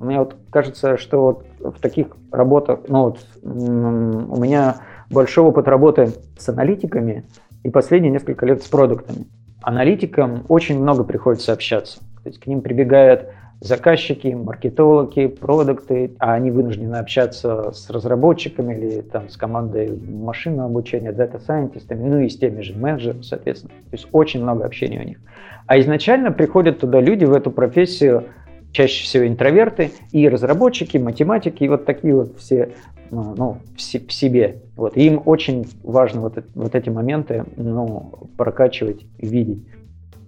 Мне 0.00 0.18
вот 0.18 0.36
кажется, 0.50 0.96
что 0.96 1.44
вот 1.58 1.74
в 1.74 1.80
таких 1.80 2.08
работах, 2.30 2.80
ну 2.88 3.04
вот 3.04 3.18
у 3.42 4.40
меня 4.40 4.76
большой 5.10 5.44
опыт 5.44 5.66
работы 5.66 6.12
с 6.38 6.48
аналитиками 6.48 7.24
и 7.64 7.70
последние 7.70 8.12
несколько 8.12 8.46
лет 8.46 8.62
с 8.62 8.68
продуктами. 8.68 9.26
Аналитикам 9.62 10.44
очень 10.48 10.80
много 10.80 11.04
приходится 11.04 11.52
общаться. 11.52 11.98
То 12.22 12.28
есть 12.28 12.38
к 12.40 12.46
ним 12.46 12.60
прибегают 12.60 13.28
заказчики, 13.60 14.28
маркетологи, 14.28 15.26
продукты, 15.26 16.12
а 16.18 16.34
они 16.34 16.50
вынуждены 16.50 16.96
общаться 16.96 17.72
с 17.72 17.90
разработчиками 17.90 18.74
или 18.74 19.00
там, 19.00 19.28
с 19.28 19.36
командой 19.36 19.98
машинного 20.08 20.68
обучения, 20.68 21.12
дата-сайентистами, 21.12 22.06
ну 22.06 22.20
и 22.20 22.28
с 22.28 22.38
теми 22.38 22.60
же 22.60 22.76
менеджерами, 22.76 23.22
соответственно. 23.22 23.72
То 23.90 23.96
есть 23.96 24.08
очень 24.12 24.42
много 24.42 24.64
общения 24.64 25.00
у 25.00 25.04
них. 25.04 25.18
А 25.66 25.78
изначально 25.80 26.30
приходят 26.30 26.80
туда 26.80 27.00
люди 27.00 27.24
в 27.24 27.32
эту 27.32 27.50
профессию 27.50 28.24
чаще 28.72 29.04
всего 29.04 29.26
интроверты, 29.26 29.92
и 30.12 30.28
разработчики, 30.28 30.98
математики, 30.98 31.64
и 31.64 31.68
вот 31.68 31.84
такие 31.84 32.14
вот 32.14 32.36
все 32.38 32.74
ну, 33.10 33.34
ну 33.36 33.56
в, 33.76 33.78
в 33.78 34.12
себе. 34.12 34.62
Вот. 34.76 34.96
Им 34.96 35.22
очень 35.24 35.66
важно 35.82 36.20
вот, 36.20 36.44
вот 36.54 36.74
эти 36.74 36.90
моменты 36.90 37.44
ну, 37.56 38.28
прокачивать 38.36 39.04
видеть. 39.18 39.66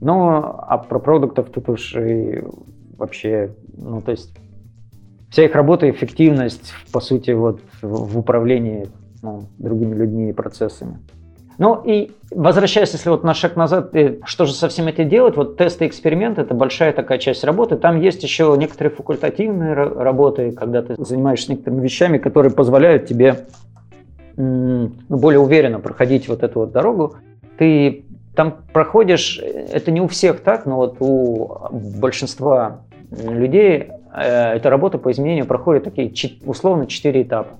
Ну, 0.00 0.30
а 0.32 0.78
про 0.78 0.98
продуктов 0.98 1.50
тут 1.50 1.68
уж 1.68 1.94
и 1.94 2.42
вообще, 3.00 3.50
ну, 3.76 4.00
то 4.00 4.12
есть 4.12 4.30
вся 5.30 5.44
их 5.44 5.54
работа, 5.54 5.90
эффективность, 5.90 6.72
по 6.92 7.00
сути, 7.00 7.32
вот 7.32 7.60
в, 7.82 8.18
управлении 8.18 8.88
ну, 9.22 9.44
другими 9.58 9.94
людьми 9.94 10.30
и 10.30 10.32
процессами. 10.32 10.98
Ну 11.58 11.82
и 11.84 12.12
возвращаясь, 12.30 12.92
если 12.92 13.10
вот 13.10 13.22
на 13.22 13.34
шаг 13.34 13.54
назад, 13.54 13.94
э, 13.94 14.18
что 14.24 14.46
же 14.46 14.54
со 14.54 14.68
всем 14.68 14.86
этим 14.86 15.08
делать, 15.08 15.36
вот 15.36 15.58
тесты 15.58 15.86
эксперименты– 15.86 16.40
это 16.42 16.54
большая 16.54 16.92
такая 16.92 17.18
часть 17.18 17.44
работы. 17.44 17.76
Там 17.76 18.00
есть 18.00 18.22
еще 18.22 18.54
некоторые 18.58 18.94
факультативные 18.94 19.74
работы, 19.74 20.52
когда 20.52 20.82
ты 20.82 20.94
занимаешься 20.96 21.52
некоторыми 21.52 21.82
вещами, 21.82 22.18
которые 22.18 22.52
позволяют 22.52 23.06
тебе 23.06 23.46
ну, 24.36 24.90
более 25.10 25.40
уверенно 25.40 25.80
проходить 25.80 26.28
вот 26.28 26.42
эту 26.42 26.60
вот 26.60 26.72
дорогу. 26.72 27.16
Ты 27.58 28.04
там 28.34 28.56
проходишь, 28.72 29.38
это 29.38 29.90
не 29.90 30.00
у 30.00 30.08
всех 30.08 30.40
так, 30.40 30.64
но 30.64 30.76
вот 30.76 30.96
у 31.00 31.68
большинства 31.70 32.80
людей 33.10 33.88
э, 34.14 34.54
эта 34.56 34.70
работа 34.70 34.98
по 34.98 35.10
изменению 35.10 35.46
проходит 35.46 35.84
такие 35.84 36.12
условно 36.44 36.86
четыре 36.86 37.22
этапа. 37.22 37.58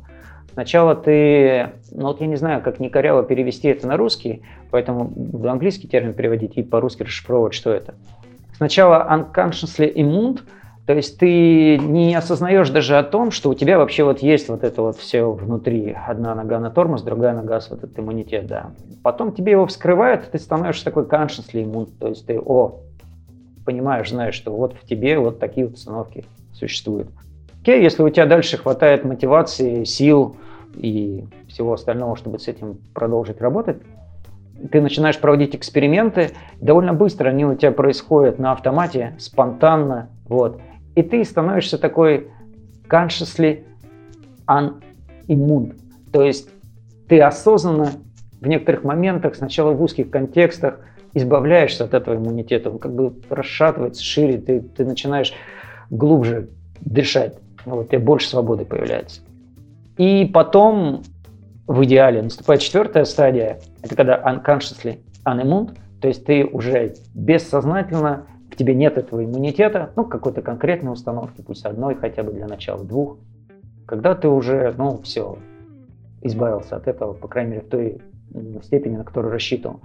Сначала 0.53 0.95
ты, 0.95 1.71
ну 1.93 2.09
вот 2.09 2.21
я 2.21 2.27
не 2.27 2.37
знаю, 2.37 2.61
как 2.63 2.81
не 2.81 2.89
перевести 2.89 3.69
это 3.69 3.87
на 3.87 3.97
русский, 3.97 4.43
поэтому 4.71 5.05
буду 5.05 5.49
английский 5.49 5.89
термин 5.89 6.13
переводить 6.13 6.57
и 6.57 6.63
по-русски 6.63 7.05
расшифровывать, 7.05 7.55
что 7.55 7.73
это. 7.73 7.95
Сначала 8.57 9.07
unconsciously 9.09 9.95
immune, 9.95 10.41
то 10.87 10.95
есть 10.95 11.19
ты 11.19 11.79
не 11.79 12.15
осознаешь 12.15 12.69
даже 12.71 12.99
о 12.99 13.05
том, 13.05 13.31
что 13.31 13.51
у 13.51 13.55
тебя 13.55 13.79
вообще 13.79 14.03
вот 14.03 14.19
есть 14.21 14.49
вот 14.49 14.65
это 14.65 14.83
вот 14.83 14.97
все 14.97 15.31
внутри. 15.31 15.97
Одна 16.07 16.35
нога 16.35 16.59
на 16.59 16.71
тормоз, 16.71 17.03
другая 17.03 17.33
нога 17.33 17.61
с 17.61 17.71
вот 17.71 17.85
этот 17.85 17.99
иммунитет, 17.99 18.47
да. 18.47 18.73
Потом 19.03 19.33
тебе 19.33 19.53
его 19.53 19.67
вскрывают, 19.67 20.27
и 20.27 20.31
ты 20.33 20.39
становишься 20.39 20.85
такой 20.85 21.05
consciously 21.05 21.65
immune, 21.65 21.89
то 21.99 22.09
есть 22.09 22.27
ты, 22.27 22.39
о, 22.39 22.81
понимаешь, 23.65 24.11
знаешь, 24.11 24.35
что 24.35 24.53
вот 24.53 24.75
в 24.75 24.87
тебе 24.87 25.19
вот 25.19 25.39
такие 25.39 25.67
вот 25.67 25.77
установки 25.77 26.25
существуют. 26.53 27.09
Окей, 27.61 27.83
если 27.83 28.03
у 28.03 28.09
тебя 28.09 28.27
дальше 28.27 28.57
хватает 28.57 29.05
мотивации, 29.05 29.85
сил 29.85 30.37
и 30.75 31.25
всего 31.49 31.75
остального, 31.75 32.17
чтобы 32.17 32.39
с 32.39 32.49
этим 32.49 32.79
продолжить 32.95 33.41
работать, 33.41 33.79
ты 34.71 34.81
начинаешь 34.81 35.19
проводить 35.19 35.55
эксперименты, 35.55 36.31
довольно 36.61 36.93
быстро 36.93 37.31
они 37.31 37.45
у 37.45 37.55
тебя 37.55 37.73
происходят 37.73 38.39
на 38.39 38.53
автомате, 38.53 39.15
спонтанно, 39.19 40.11
вот. 40.27 40.61
И 40.95 41.03
ты 41.03 41.25
становишься 41.25 41.79
такой 41.79 42.29
consciously 42.89 43.65
unimmune. 44.47 45.79
То 46.13 46.23
есть 46.23 46.49
ты 47.09 47.21
осознанно 47.21 47.93
в 48.41 48.47
некоторых 48.47 48.85
моментах, 48.85 49.35
сначала 49.35 49.73
в 49.73 49.83
узких 49.83 50.11
контекстах, 50.11 50.81
избавляешься 51.15 51.85
от 51.85 51.95
этого 51.95 52.17
иммунитета, 52.17 52.71
он 52.71 52.79
как 52.79 52.95
бы 52.95 53.15
расшатывается 53.29 54.03
шире, 54.03 54.39
ты, 54.39 54.61
ты 54.61 54.85
начинаешь 54.85 55.33
глубже 55.91 56.49
дышать. 56.81 57.39
Вот, 57.65 57.93
и 57.93 57.97
больше 57.99 58.29
свободы 58.29 58.65
появляется. 58.65 59.21
И 59.99 60.25
потом, 60.33 61.03
в 61.67 61.85
идеале, 61.85 62.23
наступает 62.23 62.63
четвертая 62.63 63.05
стадия, 63.05 63.61
это 63.83 63.95
когда 63.95 64.19
unconsciously 64.19 65.01
unimmuned, 65.27 65.77
то 66.01 66.09
есть 66.09 66.25
ты 66.25 66.45
уже 66.45 66.95
бессознательно, 67.15 68.27
в 68.51 68.57
тебе 68.57 68.75
нет 68.75 68.97
этого 68.97 69.25
иммунитета, 69.25 69.93
ну, 69.97 70.05
какой-то 70.05 70.43
конкретной 70.43 70.93
установки, 70.93 71.43
пусть 71.43 71.67
одной, 71.67 71.95
хотя 71.95 72.23
бы 72.23 72.33
для 72.33 72.47
начала 72.47 72.83
двух, 72.83 73.19
когда 73.87 74.15
ты 74.15 74.29
уже, 74.29 74.75
ну, 74.79 75.01
все, 75.03 75.37
избавился 76.23 76.77
от 76.77 76.89
этого, 76.89 77.13
по 77.13 77.29
крайней 77.29 77.51
мере, 77.53 77.63
в 77.63 77.69
той 77.69 78.01
степени, 78.63 78.97
на 78.97 79.05
которую 79.05 79.33
рассчитывал. 79.33 79.81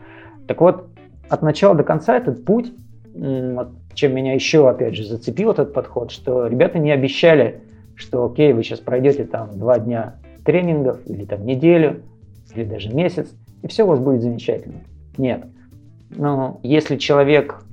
Так 0.48 0.62
вот, 0.62 0.88
от 1.30 1.42
начала 1.42 1.76
до 1.76 1.84
конца 1.84 2.18
этот 2.18 2.46
путь, 2.46 2.74
чем 3.94 4.14
меня 4.14 4.34
еще, 4.34 4.70
опять 4.70 4.96
же, 4.96 5.06
зацепил 5.06 5.52
этот 5.52 5.74
подход, 5.74 6.12
что 6.12 6.48
ребята 6.48 6.80
не 6.80 6.92
обещали 6.92 7.62
что 7.96 8.26
окей, 8.26 8.54
вы 8.54 8.64
сейчас 8.64 8.80
пройдете 8.80 9.24
там 9.24 9.58
два 9.58 9.80
дня 9.80 10.16
тренингов 10.44 11.00
или 11.06 11.26
там 11.26 11.46
неделю, 11.46 12.04
или 12.54 12.66
даже 12.66 12.90
месяц, 12.90 13.30
и 13.64 13.68
все 13.68 13.84
у 13.84 13.88
вас 13.88 14.00
будет 14.00 14.22
замечательно. 14.22 14.82
Нет. 15.18 15.46
Но 16.10 16.60
если 16.62 16.98
человек 16.98 17.64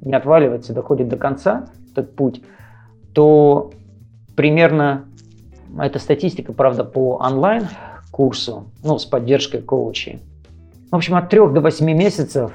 не 0.00 0.14
отваливается, 0.14 0.72
доходит 0.72 1.08
до 1.08 1.16
конца, 1.16 1.66
этот 1.92 2.16
путь, 2.16 2.42
то 3.12 3.70
примерно, 4.34 5.04
эта 5.78 5.98
статистика, 5.98 6.52
правда, 6.52 6.84
по 6.84 7.16
онлайн 7.16 7.64
курсу, 8.10 8.64
ну, 8.82 8.98
с 8.98 9.04
поддержкой 9.04 9.62
коучей. 9.62 10.20
В 10.90 10.96
общем, 10.96 11.14
от 11.14 11.28
3 11.28 11.52
до 11.52 11.60
8 11.60 11.86
месяцев 11.86 12.52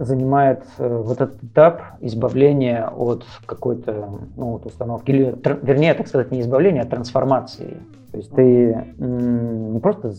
занимает 0.00 0.62
э, 0.78 0.88
вот 0.88 1.20
этот 1.20 1.42
этап 1.44 1.82
избавления 2.00 2.88
от 2.88 3.24
какой-то 3.44 4.08
ну, 4.36 4.52
вот 4.52 4.64
установки, 4.64 5.10
или, 5.10 5.36
вернее, 5.62 5.92
так 5.92 6.08
сказать, 6.08 6.30
не 6.30 6.40
избавления, 6.40 6.82
а 6.82 6.86
трансформации. 6.86 7.76
То 8.10 8.16
есть 8.16 8.30
ты 8.30 8.86
не 8.98 9.78
просто 9.78 10.14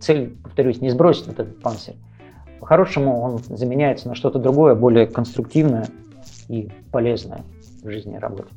цель, 0.00 0.36
повторюсь, 0.42 0.80
не 0.80 0.90
сбросить 0.90 1.26
вот 1.26 1.40
этот 1.40 1.60
панцирь. 1.60 1.96
По-хорошему 2.60 3.20
он 3.20 3.38
заменяется 3.38 4.08
на 4.08 4.14
что-то 4.14 4.38
другое, 4.38 4.76
более 4.76 5.06
конструктивное 5.06 5.86
и 6.48 6.70
полезное 6.92 7.42
в 7.82 7.90
жизни 7.90 8.14
и 8.14 8.18
работе. 8.18 8.48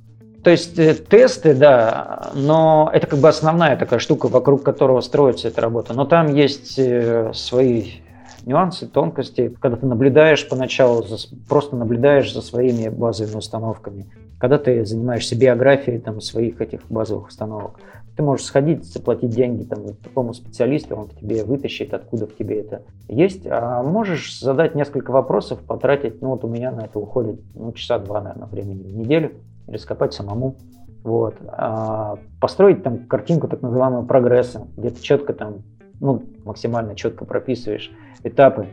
То 0.43 0.51
есть 0.51 0.77
э, 0.77 0.93
тесты, 0.93 1.55
да, 1.55 2.31
но 2.35 2.89
это 2.93 3.07
как 3.07 3.19
бы 3.19 3.27
основная 3.29 3.77
такая 3.77 3.99
штука, 3.99 4.27
вокруг 4.27 4.63
которого 4.63 5.01
строится 5.01 5.47
эта 5.47 5.61
работа. 5.61 5.93
Но 5.93 6.05
там 6.05 6.33
есть 6.33 6.77
э, 6.77 7.31
свои 7.33 8.00
нюансы, 8.45 8.87
тонкости, 8.87 9.55
когда 9.59 9.77
ты 9.77 9.85
наблюдаешь 9.85 10.47
поначалу, 10.47 11.03
за, 11.03 11.17
просто 11.47 11.75
наблюдаешь 11.75 12.33
за 12.33 12.41
своими 12.41 12.89
базовыми 12.89 13.37
установками. 13.37 14.07
Когда 14.39 14.57
ты 14.57 14.85
занимаешься 14.85 15.37
биографией 15.37 15.99
там, 15.99 16.21
своих 16.21 16.61
этих 16.61 16.81
базовых 16.89 17.27
установок, 17.27 17.79
ты 18.15 18.23
можешь 18.23 18.45
сходить, 18.45 18.83
заплатить 18.85 19.29
деньги 19.29 19.63
там, 19.63 19.95
такому 20.03 20.33
специалисту, 20.33 20.95
он 20.95 21.09
тебе 21.09 21.43
вытащит, 21.43 21.93
откуда 21.93 22.27
в 22.27 22.35
тебе 22.35 22.59
это 22.59 22.83
есть. 23.07 23.45
А 23.45 23.83
можешь 23.83 24.39
задать 24.39 24.75
несколько 24.75 25.11
вопросов, 25.11 25.59
потратить, 25.59 26.21
ну 26.21 26.29
вот 26.29 26.43
у 26.43 26.47
меня 26.47 26.71
на 26.71 26.81
это 26.81 26.99
уходит 26.99 27.39
ну, 27.55 27.71
часа 27.73 27.99
два, 27.99 28.21
наверное, 28.21 28.47
времени 28.47 28.83
в 28.83 28.97
неделю, 28.97 29.31
или 29.67 29.77
скопать 29.77 30.13
самому. 30.13 30.55
Вот. 31.03 31.35
А 31.47 32.17
построить 32.39 32.83
там 32.83 33.05
картинку 33.05 33.47
так 33.47 33.61
называемого 33.61 34.05
прогресса, 34.05 34.67
где 34.75 34.89
ты 34.89 35.01
четко 35.01 35.33
там 35.33 35.63
ну, 35.99 36.23
максимально 36.43 36.95
четко 36.95 37.25
прописываешь 37.25 37.91
этапы 38.23 38.67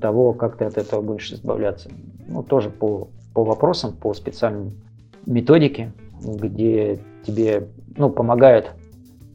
того, 0.00 0.32
как 0.32 0.56
ты 0.56 0.64
от 0.64 0.78
этого 0.78 1.00
будешь 1.00 1.32
избавляться. 1.32 1.90
Ну, 2.26 2.42
тоже 2.42 2.70
по, 2.70 3.08
по 3.32 3.44
вопросам, 3.44 3.92
по 3.92 4.14
специальным 4.14 4.72
методике, 5.26 5.92
где 6.22 6.98
тебе 7.26 7.68
ну, 7.96 8.10
помогает. 8.10 8.70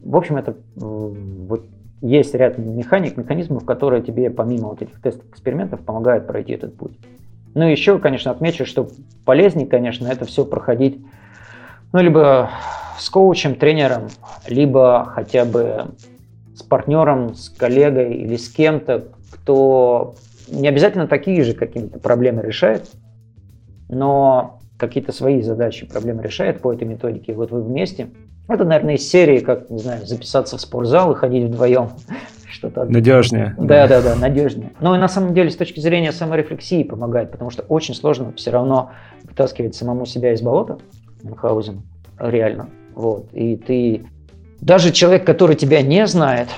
В 0.02 0.16
общем, 0.16 0.36
это 0.36 0.56
вот 0.76 1.64
есть 2.00 2.34
ряд 2.34 2.58
механик, 2.58 3.16
механизмов, 3.16 3.64
которые 3.64 4.02
тебе 4.02 4.30
помимо 4.30 4.68
вот 4.68 4.82
этих 4.82 5.00
тестов, 5.00 5.28
экспериментов 5.30 5.80
помогают 5.80 6.26
пройти 6.26 6.52
этот 6.52 6.74
путь. 6.74 6.92
Ну 7.54 7.66
и 7.66 7.72
еще, 7.72 7.98
конечно, 7.98 8.30
отмечу, 8.30 8.64
что 8.64 8.88
полезнее, 9.24 9.66
конечно, 9.66 10.06
это 10.06 10.24
все 10.24 10.44
проходить 10.44 11.00
ну, 11.92 12.00
либо 12.00 12.50
с 12.98 13.10
коучем, 13.10 13.56
тренером, 13.56 14.08
либо 14.46 15.04
хотя 15.12 15.44
бы 15.44 15.86
с 16.60 16.62
партнером, 16.62 17.34
с 17.34 17.48
коллегой 17.48 18.14
или 18.14 18.36
с 18.36 18.48
кем-то, 18.50 19.06
кто 19.30 20.14
не 20.48 20.68
обязательно 20.68 21.06
такие 21.06 21.42
же 21.42 21.54
какие-то 21.54 21.98
проблемы 21.98 22.42
решает, 22.42 22.90
но 23.88 24.60
какие-то 24.76 25.12
свои 25.12 25.42
задачи, 25.42 25.86
проблемы 25.86 26.22
решает 26.22 26.60
по 26.60 26.72
этой 26.72 26.86
методике. 26.86 27.32
Вот 27.32 27.50
вы 27.50 27.62
вместе. 27.62 28.08
Это, 28.48 28.64
наверное, 28.64 28.94
из 28.94 29.08
серии, 29.08 29.38
как, 29.40 29.70
не 29.70 29.78
знаю, 29.78 30.06
записаться 30.06 30.56
в 30.56 30.60
спортзал 30.60 31.12
и 31.12 31.14
ходить 31.14 31.44
вдвоем. 31.44 31.90
Что-то 32.46 32.84
надежнее. 32.84 33.54
Да, 33.58 33.86
да, 33.86 34.02
да, 34.02 34.16
надежнее. 34.16 34.72
Но 34.80 34.94
и 34.96 34.98
на 34.98 35.08
самом 35.08 35.34
деле 35.34 35.50
с 35.50 35.56
точки 35.56 35.80
зрения 35.80 36.12
саморефлексии 36.12 36.82
помогает, 36.82 37.30
потому 37.30 37.50
что 37.50 37.62
очень 37.62 37.94
сложно 37.94 38.32
все 38.32 38.50
равно 38.50 38.90
вытаскивать 39.22 39.74
самому 39.74 40.04
себя 40.04 40.32
из 40.32 40.42
болота, 40.42 40.78
Мюнхгаузен, 41.22 41.82
реально. 42.18 42.68
Вот. 42.94 43.32
И 43.32 43.56
ты 43.56 44.04
даже 44.60 44.92
человек, 44.92 45.24
который 45.24 45.56
тебя 45.56 45.82
не 45.82 46.06
знает, 46.06 46.48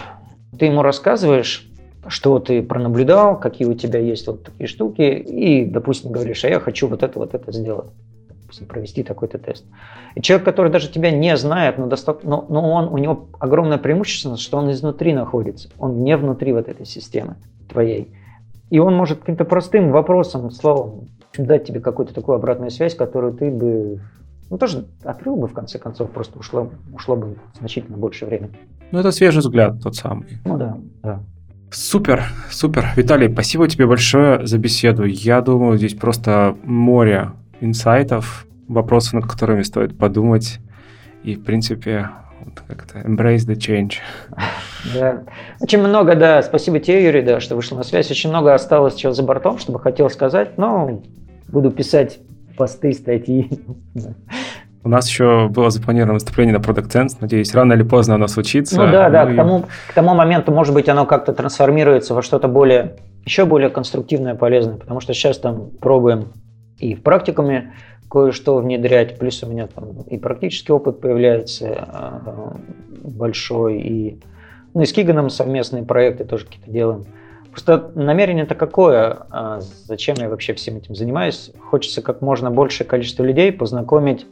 ты 0.58 0.66
ему 0.66 0.82
рассказываешь, 0.82 1.68
что 2.08 2.38
ты 2.40 2.62
пронаблюдал, 2.62 3.38
какие 3.38 3.68
у 3.68 3.74
тебя 3.74 4.00
есть 4.00 4.26
вот 4.26 4.44
такие 4.44 4.66
штуки, 4.66 5.02
и, 5.02 5.64
допустим, 5.64 6.10
говоришь, 6.10 6.44
а 6.44 6.48
я 6.48 6.58
хочу 6.58 6.88
вот 6.88 7.02
это, 7.02 7.18
вот 7.18 7.34
это 7.34 7.52
сделать, 7.52 7.90
допустим, 8.28 8.66
провести 8.66 9.04
такой-то 9.04 9.38
тест. 9.38 9.64
И 10.16 10.20
человек, 10.20 10.44
который 10.44 10.70
даже 10.72 10.90
тебя 10.90 11.12
не 11.12 11.36
знает, 11.36 11.78
но, 11.78 11.86
достаточно, 11.86 12.28
но, 12.28 12.46
но 12.48 12.72
он, 12.72 12.88
у 12.88 12.98
него 12.98 13.28
огромное 13.38 13.78
преимущество, 13.78 14.36
что 14.36 14.58
он 14.58 14.70
изнутри 14.72 15.12
находится, 15.12 15.68
он 15.78 16.02
не 16.02 16.16
внутри 16.16 16.52
вот 16.52 16.68
этой 16.68 16.86
системы 16.86 17.36
твоей. 17.70 18.08
И 18.70 18.78
он 18.78 18.96
может 18.96 19.20
каким-то 19.20 19.44
простым 19.44 19.92
вопросом, 19.92 20.50
словом, 20.50 21.08
дать 21.38 21.64
тебе 21.66 21.80
какую-то 21.80 22.12
такую 22.12 22.36
обратную 22.36 22.70
связь, 22.70 22.94
которую 22.94 23.34
ты 23.34 23.50
бы 23.50 24.00
ну, 24.52 24.58
тоже 24.58 24.84
открыл 25.02 25.36
бы, 25.36 25.48
в 25.48 25.54
конце 25.54 25.78
концов, 25.78 26.10
просто 26.10 26.38
ушло, 26.38 26.70
ушло 26.92 27.16
бы 27.16 27.38
значительно 27.58 27.96
больше 27.96 28.26
времени. 28.26 28.52
Ну, 28.90 28.98
это 28.98 29.10
свежий 29.10 29.38
взгляд 29.38 29.82
тот 29.82 29.96
самый. 29.96 30.40
Ну 30.44 30.58
да, 30.58 30.76
да. 31.02 31.22
Супер, 31.70 32.24
супер. 32.50 32.88
Виталий, 32.94 33.32
спасибо 33.32 33.66
тебе 33.66 33.86
большое 33.86 34.46
за 34.46 34.58
беседу. 34.58 35.04
Я 35.04 35.40
думаю, 35.40 35.78
здесь 35.78 35.94
просто 35.94 36.54
море 36.64 37.30
инсайтов, 37.62 38.46
вопросов, 38.68 39.14
над 39.14 39.26
которыми 39.26 39.62
стоит 39.62 39.96
подумать. 39.96 40.58
И, 41.22 41.34
в 41.34 41.44
принципе, 41.44 42.10
вот 42.44 42.60
как-то 42.68 42.98
embrace 42.98 43.46
the 43.46 43.56
change. 43.56 43.94
Да. 44.92 45.22
Очень 45.60 45.78
много, 45.78 46.14
да, 46.14 46.42
спасибо 46.42 46.78
тебе, 46.78 47.02
Юрий, 47.02 47.22
да, 47.22 47.40
что 47.40 47.56
вышел 47.56 47.78
на 47.78 47.84
связь. 47.84 48.10
Очень 48.10 48.28
много 48.28 48.52
осталось 48.52 48.96
чего 48.96 49.14
за 49.14 49.22
бортом, 49.22 49.56
чтобы 49.56 49.80
хотел 49.80 50.10
сказать, 50.10 50.58
но 50.58 51.02
буду 51.48 51.70
писать 51.70 52.20
посты, 52.56 52.92
статьи. 52.92 53.50
У 54.84 54.88
нас 54.88 55.08
еще 55.08 55.48
было 55.48 55.70
запланировано 55.70 56.14
выступление 56.14 56.56
на 56.56 56.60
Product 56.60 56.88
Sense. 56.88 57.16
Надеюсь, 57.20 57.54
рано 57.54 57.74
или 57.74 57.84
поздно 57.84 58.16
оно 58.16 58.26
случится. 58.26 58.82
Ну 58.82 58.90
да, 58.90 59.10
да, 59.10 59.26
ну, 59.26 59.32
к, 59.32 59.36
тому, 59.36 59.64
к 59.88 59.94
тому 59.94 60.14
моменту, 60.14 60.50
может 60.52 60.74
быть, 60.74 60.88
оно 60.88 61.06
как-то 61.06 61.32
трансформируется 61.32 62.14
во 62.14 62.22
что-то 62.22 62.48
более, 62.48 62.96
еще 63.24 63.44
более 63.44 63.70
конструктивное, 63.70 64.34
полезное, 64.34 64.76
потому 64.76 65.00
что 65.00 65.14
сейчас 65.14 65.38
там 65.38 65.70
пробуем 65.80 66.32
и 66.78 66.96
в 66.96 67.02
практикуме 67.02 67.74
кое-что 68.10 68.58
внедрять, 68.58 69.18
плюс 69.18 69.42
у 69.42 69.46
меня 69.46 69.68
там 69.68 70.02
и 70.02 70.18
практический 70.18 70.72
опыт 70.72 71.00
появляется 71.00 71.68
а, 71.88 72.56
большой, 73.04 73.80
и, 73.80 74.20
ну, 74.74 74.82
и 74.82 74.84
с 74.84 74.92
Киганом 74.92 75.30
совместные 75.30 75.84
проекты 75.84 76.24
тоже 76.24 76.46
какие-то 76.46 76.70
делаем. 76.70 77.04
Просто 77.52 77.90
намерение-то 77.94 78.54
какое? 78.54 79.26
А 79.30 79.60
зачем 79.60 80.16
я 80.18 80.28
вообще 80.28 80.54
всем 80.54 80.76
этим 80.76 80.94
занимаюсь? 80.94 81.52
Хочется 81.70 82.02
как 82.02 82.20
можно 82.20 82.50
большее 82.50 82.86
количество 82.86 83.22
людей 83.22 83.52
познакомить 83.52 84.26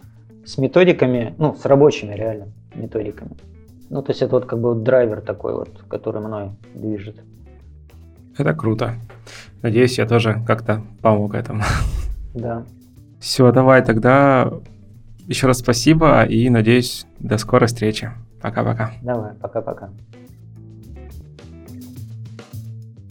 с 0.45 0.59
методиками, 0.59 1.34
ну, 1.38 1.55
с 1.55 1.64
рабочими 1.64 2.14
реально 2.14 2.49
методиками. 2.74 3.32
Ну, 3.91 4.03
то 4.03 4.11
есть 4.12 4.22
это 4.22 4.32
вот 4.32 4.47
как 4.47 4.61
бы 4.61 4.74
вот 4.74 4.82
драйвер 4.82 5.20
такой 5.20 5.55
вот, 5.55 5.82
который 5.88 6.22
мной 6.22 6.51
движет. 6.74 7.20
Это 8.38 8.55
круто. 8.55 8.95
Надеюсь, 9.62 9.99
я 9.99 10.07
тоже 10.07 10.43
как-то 10.47 10.82
помог 11.03 11.34
этому. 11.34 11.62
Да. 12.34 12.64
Все, 13.18 13.51
давай 13.51 13.84
тогда 13.84 14.53
еще 15.26 15.47
раз 15.47 15.59
спасибо 15.59 16.22
и 16.22 16.49
надеюсь, 16.49 17.07
до 17.18 17.38
скорой 17.38 17.66
встречи. 17.66 18.11
Пока-пока. 18.41 18.93
Давай, 19.03 19.34
пока-пока. 19.34 19.91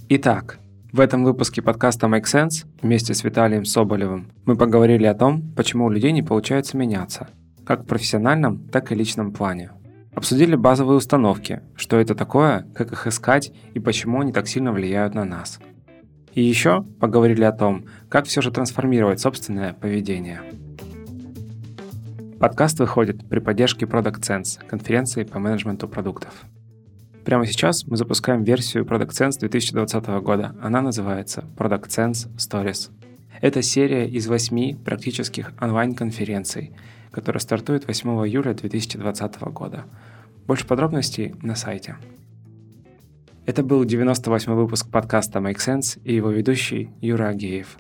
Итак, 0.10 0.58
в 0.92 1.00
этом 1.00 1.24
выпуске 1.24 1.62
подкаста 1.62 2.08
Make 2.08 2.24
Sense 2.24 2.66
вместе 2.82 3.14
с 3.14 3.24
Виталием 3.24 3.64
Соболевым 3.64 4.32
мы 4.46 4.56
поговорили 4.56 5.06
о 5.06 5.14
том, 5.14 5.54
почему 5.56 5.86
у 5.86 5.90
людей 5.90 6.12
не 6.12 6.24
получается 6.24 6.78
меняться, 6.78 7.28
как 7.66 7.84
в 7.84 7.86
профессиональном, 7.86 8.68
так 8.70 8.92
и 8.92 8.96
личном 8.96 9.32
плане. 9.32 9.72
Обсудили 10.16 10.56
базовые 10.56 10.98
установки, 10.98 11.62
что 11.76 11.98
это 11.98 12.16
такое, 12.16 12.66
как 12.74 12.92
их 12.92 13.06
искать 13.06 13.54
и 13.74 13.80
почему 13.80 14.22
они 14.22 14.34
так 14.34 14.48
сильно 14.48 14.72
влияют 14.72 15.14
на 15.14 15.26
нас. 15.26 15.60
И 16.34 16.42
еще 16.42 16.84
поговорили 17.00 17.44
о 17.44 17.52
том, 17.52 17.86
как 18.10 18.26
все 18.26 18.42
же 18.42 18.52
трансформировать 18.52 19.20
собственное 19.20 19.74
поведение. 19.74 20.42
Подкаст 22.40 22.80
выходит 22.80 23.28
при 23.30 23.40
поддержке 23.40 23.86
Product 23.86 24.22
Sense, 24.22 24.66
конференции 24.66 25.24
по 25.24 25.40
менеджменту 25.40 25.88
продуктов. 25.88 26.46
Прямо 27.30 27.46
сейчас 27.46 27.86
мы 27.86 27.96
запускаем 27.96 28.44
версию 28.44 28.86
Product 28.86 29.10
Sense 29.10 29.40
2020 29.40 30.08
года. 30.24 30.56
Она 30.64 30.82
называется 30.82 31.46
Product 31.56 31.88
Sense 31.88 32.28
Stories. 32.38 32.90
Это 33.40 33.62
серия 33.62 34.10
из 34.10 34.26
восьми 34.26 34.76
практических 34.84 35.54
онлайн-конференций, 35.62 36.74
которая 37.12 37.40
стартует 37.40 37.86
8 37.86 38.10
июля 38.26 38.56
2020 38.56 39.42
года. 39.54 39.86
Больше 40.48 40.66
подробностей 40.66 41.36
на 41.44 41.54
сайте. 41.54 41.98
Это 43.46 43.62
был 43.62 43.86
98 43.86 44.52
выпуск 44.54 44.90
подкаста 44.90 45.38
Make 45.38 45.58
Sense 45.58 46.02
и 46.04 46.16
его 46.16 46.32
ведущий 46.32 46.90
Юра 47.00 47.28
Агеев. 47.28 47.78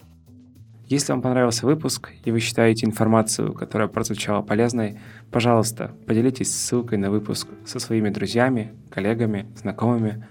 Если 0.89 1.11
вам 1.11 1.21
понравился 1.21 1.67
выпуск 1.67 2.09
и 2.25 2.31
вы 2.31 2.39
считаете 2.39 2.87
информацию, 2.87 3.53
которая 3.53 3.87
прозвучала 3.87 4.41
полезной, 4.41 4.97
пожалуйста, 5.29 5.91
поделитесь 6.07 6.51
ссылкой 6.51 6.97
на 6.97 7.11
выпуск 7.11 7.47
со 7.63 7.77
своими 7.77 8.09
друзьями, 8.09 8.73
коллегами, 8.89 9.45
знакомыми. 9.55 10.25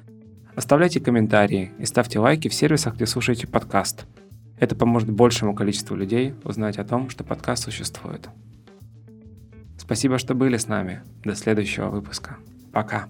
Оставляйте 0.56 0.98
комментарии 0.98 1.70
и 1.78 1.84
ставьте 1.84 2.18
лайки 2.18 2.48
в 2.48 2.54
сервисах, 2.54 2.96
где 2.96 3.06
слушаете 3.06 3.46
подкаст. 3.46 4.06
Это 4.58 4.74
поможет 4.74 5.08
большему 5.08 5.54
количеству 5.54 5.94
людей 5.94 6.34
узнать 6.42 6.78
о 6.78 6.84
том, 6.84 7.08
что 7.08 7.22
подкаст 7.22 7.62
существует. 7.62 8.28
Спасибо, 9.78 10.18
что 10.18 10.34
были 10.34 10.56
с 10.56 10.66
нами. 10.66 11.02
До 11.22 11.36
следующего 11.36 11.88
выпуска. 11.88 12.36
Пока. 12.72 13.06